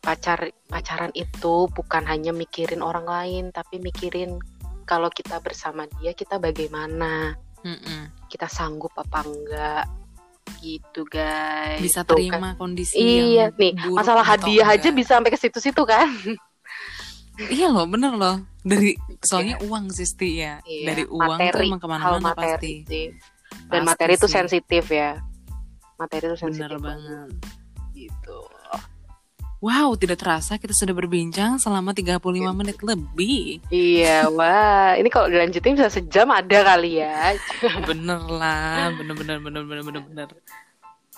Pacar 0.03 0.51
pacaran 0.67 1.15
itu 1.15 1.71
bukan 1.71 2.03
hanya 2.11 2.35
mikirin 2.35 2.83
orang 2.83 3.07
lain 3.07 3.45
tapi 3.55 3.79
mikirin 3.79 4.43
kalau 4.83 5.07
kita 5.09 5.39
bersama 5.39 5.87
dia 6.03 6.13
kita 6.13 6.43
bagaimana? 6.43 7.39
Mm-mm. 7.63 8.27
kita 8.27 8.51
sanggup 8.51 8.91
apa 8.99 9.23
enggak? 9.23 9.87
Gitu 10.59 11.07
guys. 11.07 11.79
Bisa 11.79 12.03
Tuh 12.03 12.19
terima 12.19 12.59
kondisi 12.59 12.99
iya 12.99 13.47
yang 13.47 13.55
nih 13.55 13.73
buruk 13.79 14.03
masalah 14.03 14.27
hadiah 14.27 14.67
aja 14.67 14.91
enggak. 14.91 14.99
bisa 14.99 15.11
sampai 15.15 15.31
ke 15.31 15.39
situ-situ 15.39 15.83
kan? 15.87 16.11
Iya 17.39 17.71
loh 17.71 17.87
bener 17.87 18.19
loh. 18.19 18.43
Dari 18.67 18.99
soalnya 19.23 19.63
uang 19.63 19.95
sih 19.95 20.07
Sti, 20.07 20.31
ya. 20.39 20.55
Iya, 20.63 20.87
dari 20.91 21.05
uang 21.07 21.39
tuh 21.39 21.63
materi, 21.63 21.67
emang 21.71 21.81
hal 21.81 21.83
ke 21.83 21.89
mana-mana 21.89 22.21
materi 22.21 22.51
pasti 22.51 22.73
sih. 22.91 23.07
dan 23.71 23.83
Pasti 23.83 23.89
materi 23.89 24.13
itu 24.19 24.27
sensitif 24.29 24.85
ya. 24.91 25.11
Materi 25.97 26.25
itu 26.27 26.39
sensitif 26.39 26.67
bener 26.67 26.83
banget. 26.83 27.29
gitu 27.31 27.62
wow 29.63 29.95
tidak 29.95 30.19
terasa 30.19 30.59
kita 30.59 30.75
sudah 30.75 30.91
berbincang 30.91 31.57
selama 31.57 31.95
35 31.95 32.19
menit 32.53 32.77
lebih 32.83 33.63
iya 33.71 34.27
wah 34.27 34.99
ini 34.99 35.07
kalau 35.07 35.31
dilanjutin 35.31 35.79
bisa 35.79 35.89
sejam 35.89 36.29
ada 36.29 36.67
kali 36.67 36.99
ya 36.99 37.39
bener 37.89 38.21
lah 38.27 38.91
bener 38.93 39.15
bener 39.15 39.37
bener 39.39 39.63
bener 39.63 39.83
bener 39.83 40.03
bener 40.05 40.29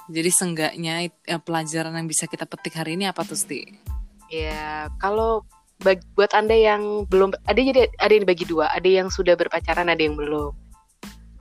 jadi 0.04 0.28
senggaknya 0.28 0.94
eh, 1.08 1.40
pelajaran 1.40 1.96
yang 1.96 2.04
bisa 2.04 2.28
kita 2.28 2.44
petik 2.44 2.76
hari 2.76 2.92
ini 2.92 3.08
apa 3.08 3.24
tuh 3.24 3.40
Sti? 3.40 3.64
Ya, 4.28 4.92
kalau 5.00 5.48
bag- 5.80 6.04
buat 6.12 6.28
anda 6.36 6.52
yang 6.52 7.08
belum 7.08 7.32
ada 7.44 7.56
jadi 7.56 7.88
ada 7.96 8.12
yang 8.12 8.28
dibagi 8.28 8.44
dua, 8.44 8.68
ada 8.68 8.84
yang 8.84 9.08
sudah 9.08 9.32
berpacaran, 9.32 9.88
ada 9.88 9.96
yang 9.96 10.12
belum. 10.12 10.52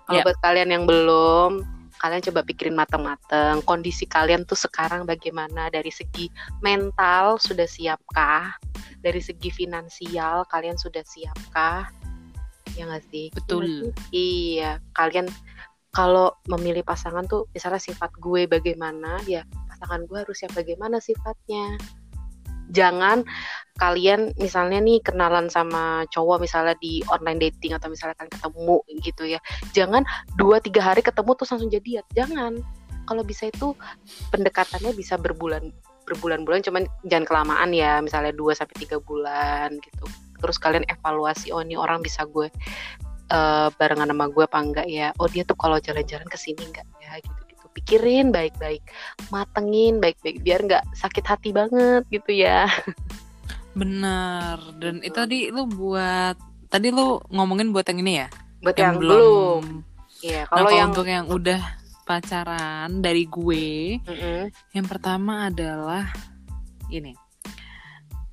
Kalau 0.03 0.15
Ya. 0.15 0.23
buat 0.23 0.39
kalian 0.39 0.69
yang 0.71 0.83
belum, 0.87 1.59
kalian 2.03 2.19
coba 2.19 2.43
pikirin 2.43 2.75
mateng-mateng 2.75 3.63
kondisi 3.63 4.03
kalian 4.03 4.43
tuh 4.43 4.59
sekarang 4.59 5.07
bagaimana 5.07 5.71
dari 5.71 5.87
segi 5.87 6.27
mental 6.59 7.39
sudah 7.39 7.63
siapkah? 7.63 8.59
Dari 8.99 9.23
segi 9.23 9.47
finansial 9.47 10.43
kalian 10.51 10.75
sudah 10.75 10.99
siapkah? 11.07 11.87
Ya 12.75 12.91
nggak 12.91 13.07
sih? 13.07 13.31
Betul. 13.31 13.63
Iya? 13.63 13.87
Iya, 14.11 14.71
kalian 14.91 15.31
kalau 15.95 16.35
memilih 16.51 16.83
pasangan 16.83 17.23
tuh 17.23 17.47
misalnya 17.55 17.79
sifat 17.79 18.11
gue 18.19 18.51
bagaimana, 18.51 19.23
ya 19.23 19.47
pasangan 19.71 20.03
gue 20.03 20.27
harus 20.27 20.43
yang 20.43 20.51
bagaimana 20.51 20.99
sifatnya. 20.99 21.79
Jangan 22.73 23.23
kalian 23.77 24.37
misalnya 24.37 24.77
nih 24.81 25.01
kenalan 25.01 25.49
sama 25.49 26.05
cowok 26.13 26.45
misalnya 26.45 26.77
di 26.77 27.01
online 27.09 27.49
dating 27.49 27.73
atau 27.73 27.89
misalnya 27.89 28.17
kalian 28.17 28.33
ketemu 28.33 28.77
gitu 29.01 29.23
ya. 29.29 29.39
Jangan 29.73 30.03
dua 30.37 30.57
tiga 30.59 30.81
hari 30.81 31.01
ketemu 31.05 31.31
terus 31.37 31.49
langsung 31.53 31.71
jadian. 31.71 32.05
Jangan. 32.13 32.53
Kalau 33.03 33.23
bisa 33.23 33.51
itu 33.51 33.75
pendekatannya 34.31 34.95
bisa 34.95 35.19
berbulan 35.19 35.69
berbulan-bulan 36.03 36.59
cuman 36.67 36.83
jangan 37.07 37.25
kelamaan 37.27 37.71
ya 37.71 38.03
misalnya 38.03 38.35
2 38.35 38.59
sampai 38.59 38.75
tiga 38.75 38.99
bulan 38.99 39.71
gitu. 39.79 40.03
Terus 40.43 40.59
kalian 40.59 40.83
evaluasi 40.91 41.55
oh 41.55 41.63
ini 41.63 41.79
orang 41.79 42.03
bisa 42.03 42.27
gue 42.27 42.51
eh, 43.31 43.67
barengan 43.79 44.11
sama 44.11 44.27
gue 44.27 44.43
apa 44.43 44.59
enggak 44.59 44.87
ya 44.91 45.15
oh 45.19 45.27
dia 45.31 45.43
tuh 45.47 45.55
kalau 45.55 45.79
jalan-jalan 45.79 46.27
ke 46.27 46.37
sini 46.37 46.63
enggak 46.67 46.87
ya 46.99 47.17
gitu-gitu 47.23 47.42
pikirin 47.73 48.29
baik-baik 48.29 48.81
matengin 49.29 49.97
baik-baik 49.97 50.39
biar 50.41 50.61
nggak 50.63 50.83
sakit 50.93 51.25
hati 51.25 51.49
banget 51.49 52.05
gitu 52.09 52.31
ya. 52.31 52.69
Bener 53.73 54.57
dan 54.77 55.01
itu 55.01 55.17
tadi 55.17 55.39
lu 55.49 55.65
buat 55.65 56.37
tadi 56.69 56.93
lu 56.93 57.17
ngomongin 57.33 57.73
buat 57.73 57.85
yang 57.89 57.99
ini 58.05 58.13
ya? 58.21 58.27
Buat 58.61 58.77
yang, 58.77 58.95
belum. 59.01 59.63
Iya 60.23 60.45
Nah, 60.45 60.47
kalau 60.47 60.57
kalau 60.63 60.71
yang 60.71 60.89
untuk 60.93 61.07
yang 61.09 61.25
udah 61.27 61.61
pacaran 62.03 62.89
dari 63.01 63.25
gue 63.25 63.97
Mm-mm. 64.03 64.41
yang 64.71 64.85
pertama 64.87 65.47
adalah 65.49 66.07
ini 66.87 67.15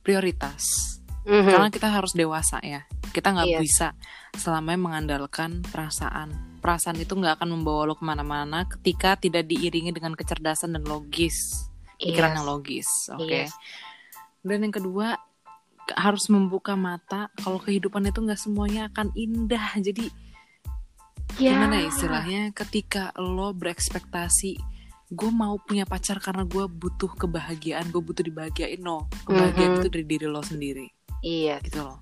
prioritas. 0.00 0.88
Mhm. 1.20 1.52
karena 1.52 1.68
kita 1.68 1.88
harus 1.92 2.16
dewasa 2.16 2.58
ya. 2.64 2.88
Kita 3.12 3.36
nggak 3.36 3.48
Iya. 3.52 3.60
bisa 3.60 3.88
selamanya 4.32 4.80
mengandalkan 4.88 5.60
perasaan 5.68 6.32
perasaan 6.60 6.96
itu 6.96 7.12
nggak 7.12 7.40
akan 7.40 7.48
membawa 7.50 7.88
lo 7.88 7.94
ke 7.94 8.04
mana-mana 8.04 8.68
ketika 8.68 9.16
tidak 9.16 9.44
diiringi 9.44 9.90
dengan 9.90 10.12
kecerdasan 10.12 10.72
dan 10.72 10.84
logis 10.84 11.66
pikiran 11.96 12.30
Yes. 12.30 12.36
yang 12.36 12.46
logis 12.46 12.88
oke 13.10 13.26
Yes. 13.26 13.50
dan 14.40 14.58
yang 14.60 14.70
kedua 14.70 15.16
ke- 15.82 15.96
harus 15.96 16.28
membuka 16.28 16.72
mata 16.72 17.28
kalau 17.36 17.58
kehidupan 17.58 18.04
itu 18.04 18.20
nggak 18.20 18.38
semuanya 18.38 18.88
akan 18.88 19.10
indah 19.14 19.74
jadi 19.76 20.06
Ya. 21.36 21.54
gimana 21.54 21.78
ya 21.78 21.86
istilahnya 21.88 22.42
ketika 22.50 23.14
lo 23.16 23.52
berekspektasi 23.52 24.58
gue 25.10 25.30
mau 25.30 25.58
punya 25.58 25.82
pacar 25.84 26.18
karena 26.18 26.42
gue 26.44 26.66
butuh 26.66 27.10
kebahagiaan 27.12 27.88
gue 27.88 27.98
butuh 27.98 28.20
dibahagiain 28.20 28.78
no 28.78 29.06
kebahagiaan 29.24 29.70
Mhm. 29.72 29.78
itu 29.78 29.88
dari 29.88 30.06
diri 30.06 30.26
lo 30.26 30.38
sendiri 30.40 30.86
iya 31.20 31.58
gitu 31.60 31.82
loh 31.82 31.98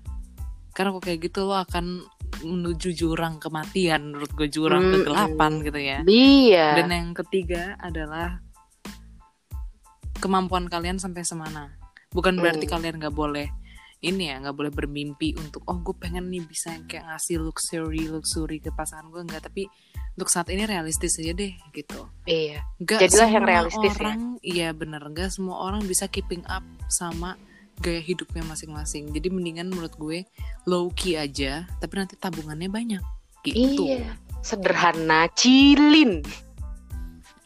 karena 0.71 0.91
kok 0.91 1.03
kayak 1.03 1.19
gitu 1.23 1.43
lo 1.43 1.55
akan 1.55 2.05
menuju 2.41 2.89
jurang 2.91 3.37
kematian 3.37 4.11
menurut 4.11 4.31
gue 4.33 4.47
jurang 4.47 4.83
Mm-mm. 4.85 4.95
kegelapan 5.01 5.51
gitu 5.61 5.79
ya 5.79 5.97
iya 6.05 6.67
dan 6.77 6.87
yang 6.89 7.11
ketiga 7.13 7.75
adalah 7.77 8.39
kemampuan 10.19 10.67
kalian 10.67 10.99
sampai 10.99 11.23
semana 11.23 11.75
bukan 12.11 12.37
berarti 12.37 12.65
Mm. 12.65 12.71
kalian 12.71 12.95
nggak 12.99 13.15
boleh 13.15 13.47
ini 13.99 14.31
ya 14.31 14.39
nggak 14.39 14.55
boleh 14.55 14.71
bermimpi 14.71 15.35
untuk 15.35 15.63
oh 15.67 15.77
gue 15.79 15.95
pengen 15.95 16.31
nih 16.31 16.43
bisa 16.43 16.71
yang 16.71 16.87
kayak 16.87 17.07
ngasih 17.07 17.39
luxury 17.39 18.07
luxury 18.07 18.57
ke 18.59 18.71
pasangan 18.71 19.11
gue 19.11 19.21
nggak 19.23 19.43
tapi 19.43 19.67
untuk 20.15 20.27
saat 20.27 20.51
ini 20.51 20.63
realistis 20.63 21.19
aja 21.19 21.31
deh 21.31 21.51
gitu 21.71 22.07
iya 22.25 22.63
Nggak 22.79 22.99
Jadilah 23.07 23.29
yang 23.29 23.45
realistis 23.45 23.93
ya. 23.95 23.99
orang, 24.03 24.21
iya 24.41 24.67
bener 24.71 24.99
nggak 25.03 25.31
semua 25.31 25.63
orang 25.63 25.83
bisa 25.83 26.07
keeping 26.07 26.43
up 26.47 26.63
sama 26.87 27.35
gaya 27.79 28.01
hidupnya 28.03 28.43
masing-masing. 28.45 29.09
Jadi 29.15 29.27
mendingan 29.31 29.71
menurut 29.71 29.95
gue 29.95 30.27
low 30.67 30.91
key 30.93 31.15
aja 31.15 31.65
tapi 31.79 31.93
nanti 31.99 32.15
tabungannya 32.19 32.69
banyak. 32.69 33.03
Gitu. 33.43 33.97
Iya. 33.97 34.15
Sederhana 34.43 35.27
cilin. 35.35 36.23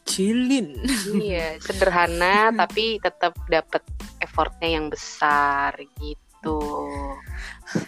Chillin 0.04 0.84
iya 1.24 1.56
sederhana 1.64 2.52
tapi 2.60 3.00
tetap 3.00 3.40
dapat 3.48 3.80
effortnya 4.20 4.76
yang 4.76 4.92
besar 4.92 5.80
gitu. 6.04 6.60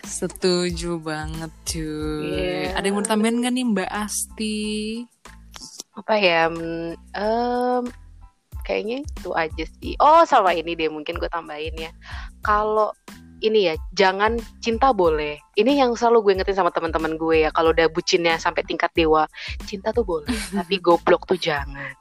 Setuju 0.07 1.03
banget 1.03 1.51
cuy. 1.67 2.31
Iya. 2.31 2.79
Ada 2.79 2.85
yang 2.87 2.95
mau 2.95 3.03
tambahin 3.03 3.43
gak 3.43 3.51
nih 3.51 3.65
Mbak 3.67 3.91
Asti? 3.91 4.63
apa 5.95 6.13
ya 6.19 6.51
em, 6.51 7.83
kayaknya 8.65 9.05
itu 9.05 9.29
aja 9.37 9.63
sih. 9.77 9.93
Oh 10.01 10.25
sama 10.25 10.57
ini 10.57 10.73
deh 10.73 10.89
mungkin 10.89 11.21
gue 11.21 11.29
tambahin 11.29 11.77
ya. 11.77 11.91
Kalau 12.41 12.89
ini 13.45 13.69
ya 13.69 13.77
jangan 13.93 14.41
cinta 14.59 14.89
boleh. 14.89 15.37
Ini 15.53 15.85
yang 15.85 15.93
selalu 15.93 16.25
gue 16.25 16.31
ingetin 16.41 16.57
sama 16.57 16.73
teman-teman 16.73 17.13
gue 17.21 17.45
ya 17.45 17.49
kalau 17.53 17.69
udah 17.69 17.85
bucinnya 17.93 18.41
sampai 18.41 18.65
tingkat 18.65 18.89
dewa 18.97 19.29
cinta 19.69 19.93
tuh 19.93 20.01
boleh 20.01 20.33
tapi 20.57 20.81
goblok 20.81 21.29
tuh 21.29 21.37
jangan. 21.37 21.93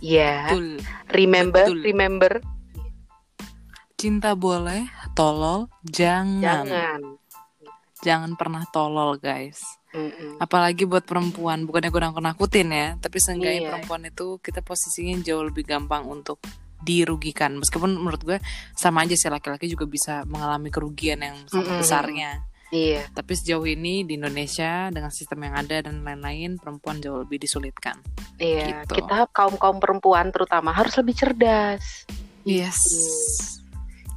Ya 0.00 0.48
Betul. 0.48 0.80
Remember 1.12 1.64
betul. 1.68 1.84
remember. 1.84 2.32
Cinta 4.00 4.34
boleh, 4.34 4.90
tolol 5.14 5.70
jangan. 5.86 6.66
Jangan, 6.66 7.00
jangan 8.02 8.32
pernah 8.34 8.66
tolol 8.74 9.14
guys 9.14 9.62
Mm-mm. 9.92 10.36
Apalagi 10.38 10.82
buat 10.82 11.04
perempuan 11.04 11.62
Bukannya 11.62 11.88
gue 11.88 12.00
nakut-nakutin 12.02 12.68
ya 12.68 12.88
Tapi 12.96 13.16
seenggaknya 13.16 13.60
Iya. 13.60 13.68
perempuan 13.68 14.02
itu 14.02 14.36
Kita 14.38 14.60
posisinya 14.60 15.20
jauh 15.20 15.44
lebih 15.44 15.62
gampang 15.62 16.04
untuk 16.04 16.40
dirugikan 16.78 17.54
Meskipun 17.54 17.94
menurut 17.94 18.20
gue 18.22 18.38
Sama 18.72 19.02
aja 19.02 19.12
sih 19.12 19.28
laki-laki 19.28 19.66
juga 19.66 19.84
bisa 19.84 20.24
mengalami 20.24 20.68
kerugian 20.68 21.20
yang 21.20 21.36
Mm-mm. 21.46 21.76
besarnya 21.76 22.40
iya 22.68 23.04
Tapi 23.08 23.32
sejauh 23.34 23.64
ini 23.64 24.02
di 24.02 24.16
Indonesia 24.16 24.88
Dengan 24.88 25.12
sistem 25.12 25.44
yang 25.44 25.54
ada 25.56 25.76
dan 25.82 26.00
lain-lain 26.00 26.56
Perempuan 26.56 26.96
jauh 26.98 27.20
lebih 27.20 27.36
disulitkan 27.38 28.00
iya 28.36 28.82
Gitu. 28.82 28.96
kita 28.96 29.28
kaum 29.28 29.54
kaum 29.54 29.76
perempuan 29.76 30.28
terutama 30.28 30.72
harus 30.72 30.96
lebih 30.96 31.12
cerdas 31.14 32.08
Yes. 32.42 32.80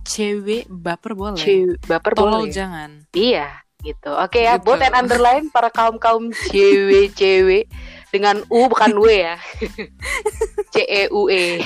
Cewek 0.02 0.66
baper 0.66 1.14
boleh. 1.14 1.38
Cuy, 1.38 1.78
baper 1.82 2.14
Tolol 2.14 2.46
boleh 2.46 2.50
jangan. 2.50 3.10
iya 3.12 3.65
gitu. 3.86 4.10
Oke 4.18 4.42
ya, 4.42 4.58
Gitu. 4.58 4.66
bold 4.66 4.82
and 4.82 4.98
underline 4.98 5.46
para 5.54 5.70
kaum 5.70 6.02
kaum 6.02 6.34
cewek-cewek 6.50 7.70
dengan 8.10 8.42
U 8.50 8.66
bukan 8.66 8.98
W 8.98 9.06
ya. 9.12 9.38
C 10.74 10.76
E 10.82 11.04
U 11.14 11.30
E 11.30 11.62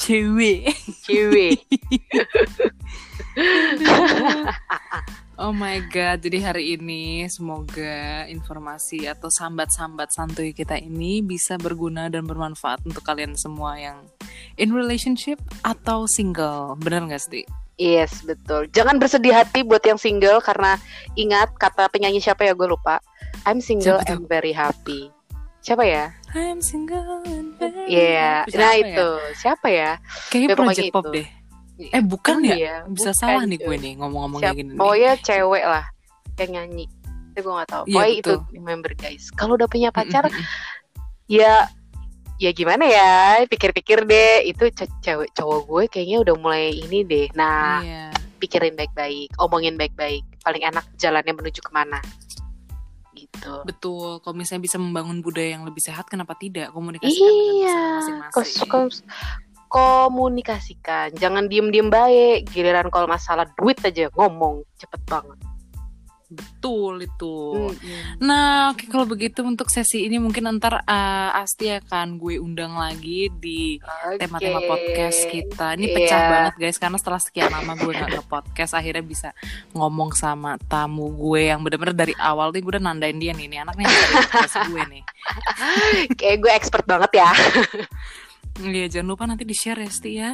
Cewek. 0.00 0.72
cewek. 1.04 1.60
Oh 5.34 5.50
my 5.50 5.82
god, 5.90 6.22
jadi 6.22 6.46
hari 6.46 6.78
ini 6.78 7.26
semoga 7.26 8.22
informasi 8.30 9.10
atau 9.10 9.26
sambat-sambat 9.26 10.14
santuy 10.14 10.54
kita 10.54 10.78
ini 10.78 11.26
bisa 11.26 11.58
berguna 11.58 12.06
dan 12.06 12.22
bermanfaat 12.22 12.86
untuk 12.86 13.02
kalian 13.02 13.34
semua 13.34 13.74
yang 13.74 14.06
in 14.54 14.70
relationship 14.70 15.42
atau 15.66 16.06
single. 16.06 16.78
Bener 16.78 17.02
gak 17.10 17.18
sih? 17.18 17.42
Yes, 17.76 18.22
betul. 18.22 18.70
Jangan 18.70 18.96
bersedih 18.96 19.34
hati 19.34 19.60
buat 19.60 19.82
yang 19.82 19.96
single 19.96 20.38
karena 20.38 20.78
ingat 21.14 21.50
kata 21.54 21.88
penyanyi 21.88 22.18
siapa 22.18 22.42
ya 22.42 22.52
gue 22.52 22.66
lupa. 22.66 23.02
I'm 23.42 23.58
single 23.58 23.98
Siapa 23.98 24.14
and 24.14 24.24
very 24.24 24.52
happy. 24.52 25.10
Siapa 25.58 25.82
ya? 25.82 26.14
I'm 26.32 26.60
single 26.60 27.24
and 27.24 27.56
very 27.56 27.88
Iya, 27.88 28.46
happy. 28.46 28.54
nah 28.54 28.72
itu. 28.74 29.08
Siapa 29.34 29.66
ya? 29.66 29.98
Kayaknya 30.30 30.48
Ya, 30.48 30.56
Project 30.56 30.86
Pop 30.90 31.04
itu. 31.04 31.14
deh. 31.14 31.28
Eh 31.90 31.98
bukan 32.00 32.36
Oh 32.36 32.46
ya? 32.46 32.54
iya, 32.54 32.74
Bisa 32.86 33.10
bukan, 33.10 33.14
salah 33.16 33.42
nih 33.42 33.58
gue 33.58 33.76
nih 33.76 33.92
ngomong-ngomong 33.98 34.38
kayak 34.38 34.54
gini. 34.54 34.70
nih. 34.70 34.78
Pokoknya 34.78 35.12
cewek 35.18 35.64
lah 35.64 35.84
yang 36.36 36.50
nyanyi. 36.52 36.86
Itu 37.34 37.38
gue 37.42 37.54
gak 37.56 37.68
tahu. 37.68 37.82
Iya, 37.84 37.94
Pokoknya 37.96 38.14
itu 38.14 38.32
member 38.60 38.92
guys. 38.94 39.24
Kalau 39.32 39.58
udah 39.58 39.66
punya 39.66 39.90
pacar, 39.90 40.24
Mm-mm. 40.24 40.44
ya 41.26 41.66
ya 42.36 42.50
gimana 42.50 42.84
ya? 42.84 43.42
Pikir-pikir 43.46 44.04
deh. 44.04 44.46
Itu 44.46 44.68
ce- 44.70 44.90
cewek 45.00 45.32
cowok 45.32 45.60
gue 45.66 45.82
kayaknya 45.90 46.18
udah 46.24 46.34
mulai 46.36 46.74
ini 46.74 47.02
deh. 47.02 47.26
Nah, 47.32 47.80
Iya. 47.80 48.04
pikirin 48.38 48.74
baik-baik, 48.74 49.32
omongin 49.38 49.78
baik-baik. 49.78 50.24
Paling 50.42 50.62
enak 50.62 50.84
jalannya 50.96 51.32
menuju 51.32 51.60
ke 51.64 51.72
mana? 51.72 51.98
Gitu. 53.14 53.54
Betul, 53.64 54.18
kalau 54.20 54.34
misalnya 54.34 54.66
bisa 54.66 54.76
membangun 54.76 55.22
budaya 55.22 55.54
yang 55.54 55.64
lebih 55.64 55.78
sehat, 55.78 56.10
kenapa 56.10 56.34
tidak? 56.34 56.74
Komunikasikan 56.74 57.30
Iya, 57.30 57.78
masing-masing. 58.02 58.30
komunikasikan, 59.70 61.10
jangan 61.18 61.50
diem-diem 61.50 61.90
baik. 61.90 62.46
Giliran 62.50 62.90
kalau 62.94 63.10
masalah 63.10 63.46
duit 63.58 63.78
aja 63.82 64.06
ngomong 64.14 64.62
cepet 64.78 65.02
banget. 65.06 65.38
Betul 66.32 67.04
itu. 67.04 67.36
Mm-mm. 67.70 68.24
Nah, 68.24 68.72
oke 68.72 68.88
kalau 68.88 69.04
begitu 69.04 69.44
untuk 69.44 69.68
sesi 69.68 70.08
ini 70.08 70.16
mungkin 70.16 70.48
ntar 70.56 70.80
uh, 70.82 71.30
Asti 71.36 71.68
akan 71.68 72.16
gue 72.16 72.40
undang 72.40 72.74
lagi 72.74 73.28
di 73.38 73.76
tema-tema 74.16 74.64
podcast 74.64 75.28
kita. 75.28 75.76
Ini 75.76 75.86
pecah 75.92 76.20
Iya. 76.20 76.30
banget 76.32 76.54
guys 76.58 76.78
karena 76.80 76.96
setelah 76.96 77.20
sekian 77.20 77.50
lama 77.52 77.76
gue 77.76 77.92
nggak 77.92 78.10
nge-podcast 78.18 78.72
akhirnya 78.72 79.04
bisa 79.04 79.28
ngomong 79.76 80.16
sama 80.16 80.56
tamu 80.66 81.12
gue 81.12 81.52
yang 81.52 81.60
bener-bener 81.60 81.92
dari 81.94 82.14
awal 82.16 82.50
nih 82.50 82.60
gue 82.64 82.72
udah 82.78 82.84
nandain 82.84 83.18
dia 83.20 83.36
nih, 83.36 83.46
nih 83.50 83.60
dari 83.84 84.12
podcast 84.16 84.56
gue 84.70 84.82
nih. 84.90 85.02
Kayak 86.18 86.36
gue 86.40 86.52
expert 86.56 86.84
banget 86.88 87.12
ya. 87.20 87.30
Iya, 88.54 88.86
jangan 88.86 89.08
lupa 89.10 89.24
nanti 89.26 89.42
di-share 89.42 89.82
ya 89.82 89.90
Sti 89.90 90.12
ya. 90.14 90.30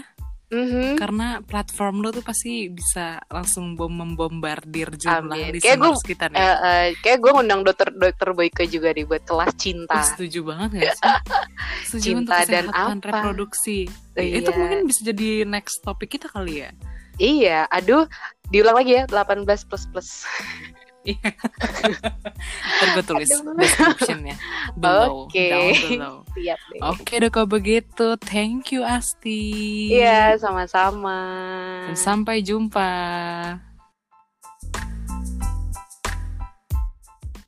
Mhm. 0.51 0.99
Karena 0.99 1.39
platform 1.41 2.03
lo 2.03 2.11
tuh 2.11 2.21
pasti 2.21 2.67
bisa 2.67 3.23
langsung 3.27 3.73
bom 3.73 3.87
membombardir 3.89 4.91
jumlah 4.93 5.31
Amin. 5.31 5.55
Kayak 5.55 5.79
gue- 5.79 5.95
listeners 5.95 6.03
kita 6.03 6.25
nih. 6.27 6.37
Eh, 6.37 6.57
eh, 6.61 6.87
kayak 6.99 7.19
gue 7.19 7.31
ngundang 7.31 7.63
dokter 7.63 7.89
dokter 7.89 8.29
Boyke 8.31 8.67
juga 8.67 8.91
nih 8.91 9.05
buat 9.05 9.23
kelas 9.23 9.47
Oh, 9.47 9.57
cinta. 9.57 10.03
setuju 10.03 10.43
banget 10.45 10.69
gak 10.77 10.91
sih? 10.93 11.07
Setuju 11.89 12.09
Cinta 12.19 12.35
untuk 12.37 12.51
dan 12.51 12.65
apa? 12.69 12.99
reproduksi. 13.01 13.87
Iya. 14.13 14.43
Itu 14.43 14.51
mungkin 14.53 14.79
bisa 14.85 15.01
jadi 15.05 15.31
next 15.45 15.81
topik 15.81 16.11
kita 16.11 16.27
kali 16.27 16.61
ya. 16.61 16.71
Iya, 17.17 17.69
aduh, 17.69 18.09
diulang 18.49 18.75
lagi 18.75 18.97
ya 18.97 19.05
18 19.07 19.47
plus 19.63 19.85
plus. 19.87 20.09
Ntar 22.77 22.89
gue 22.93 23.05
tulis 23.09 23.29
descriptionnya 23.33 24.37
below, 24.77 25.27
Oke. 25.27 25.49
below. 25.97 26.15
Siap 26.37 26.61
deh. 26.61 26.81
Oke 26.85 27.15
deh 27.17 27.31
kalau 27.33 27.49
begitu, 27.49 28.21
thank 28.21 28.69
you 28.73 28.85
Asti. 28.85 29.89
Iya, 29.97 30.37
sama-sama. 30.37 31.19
Dan 31.89 31.97
sampai 31.97 32.45
jumpa. 32.45 32.91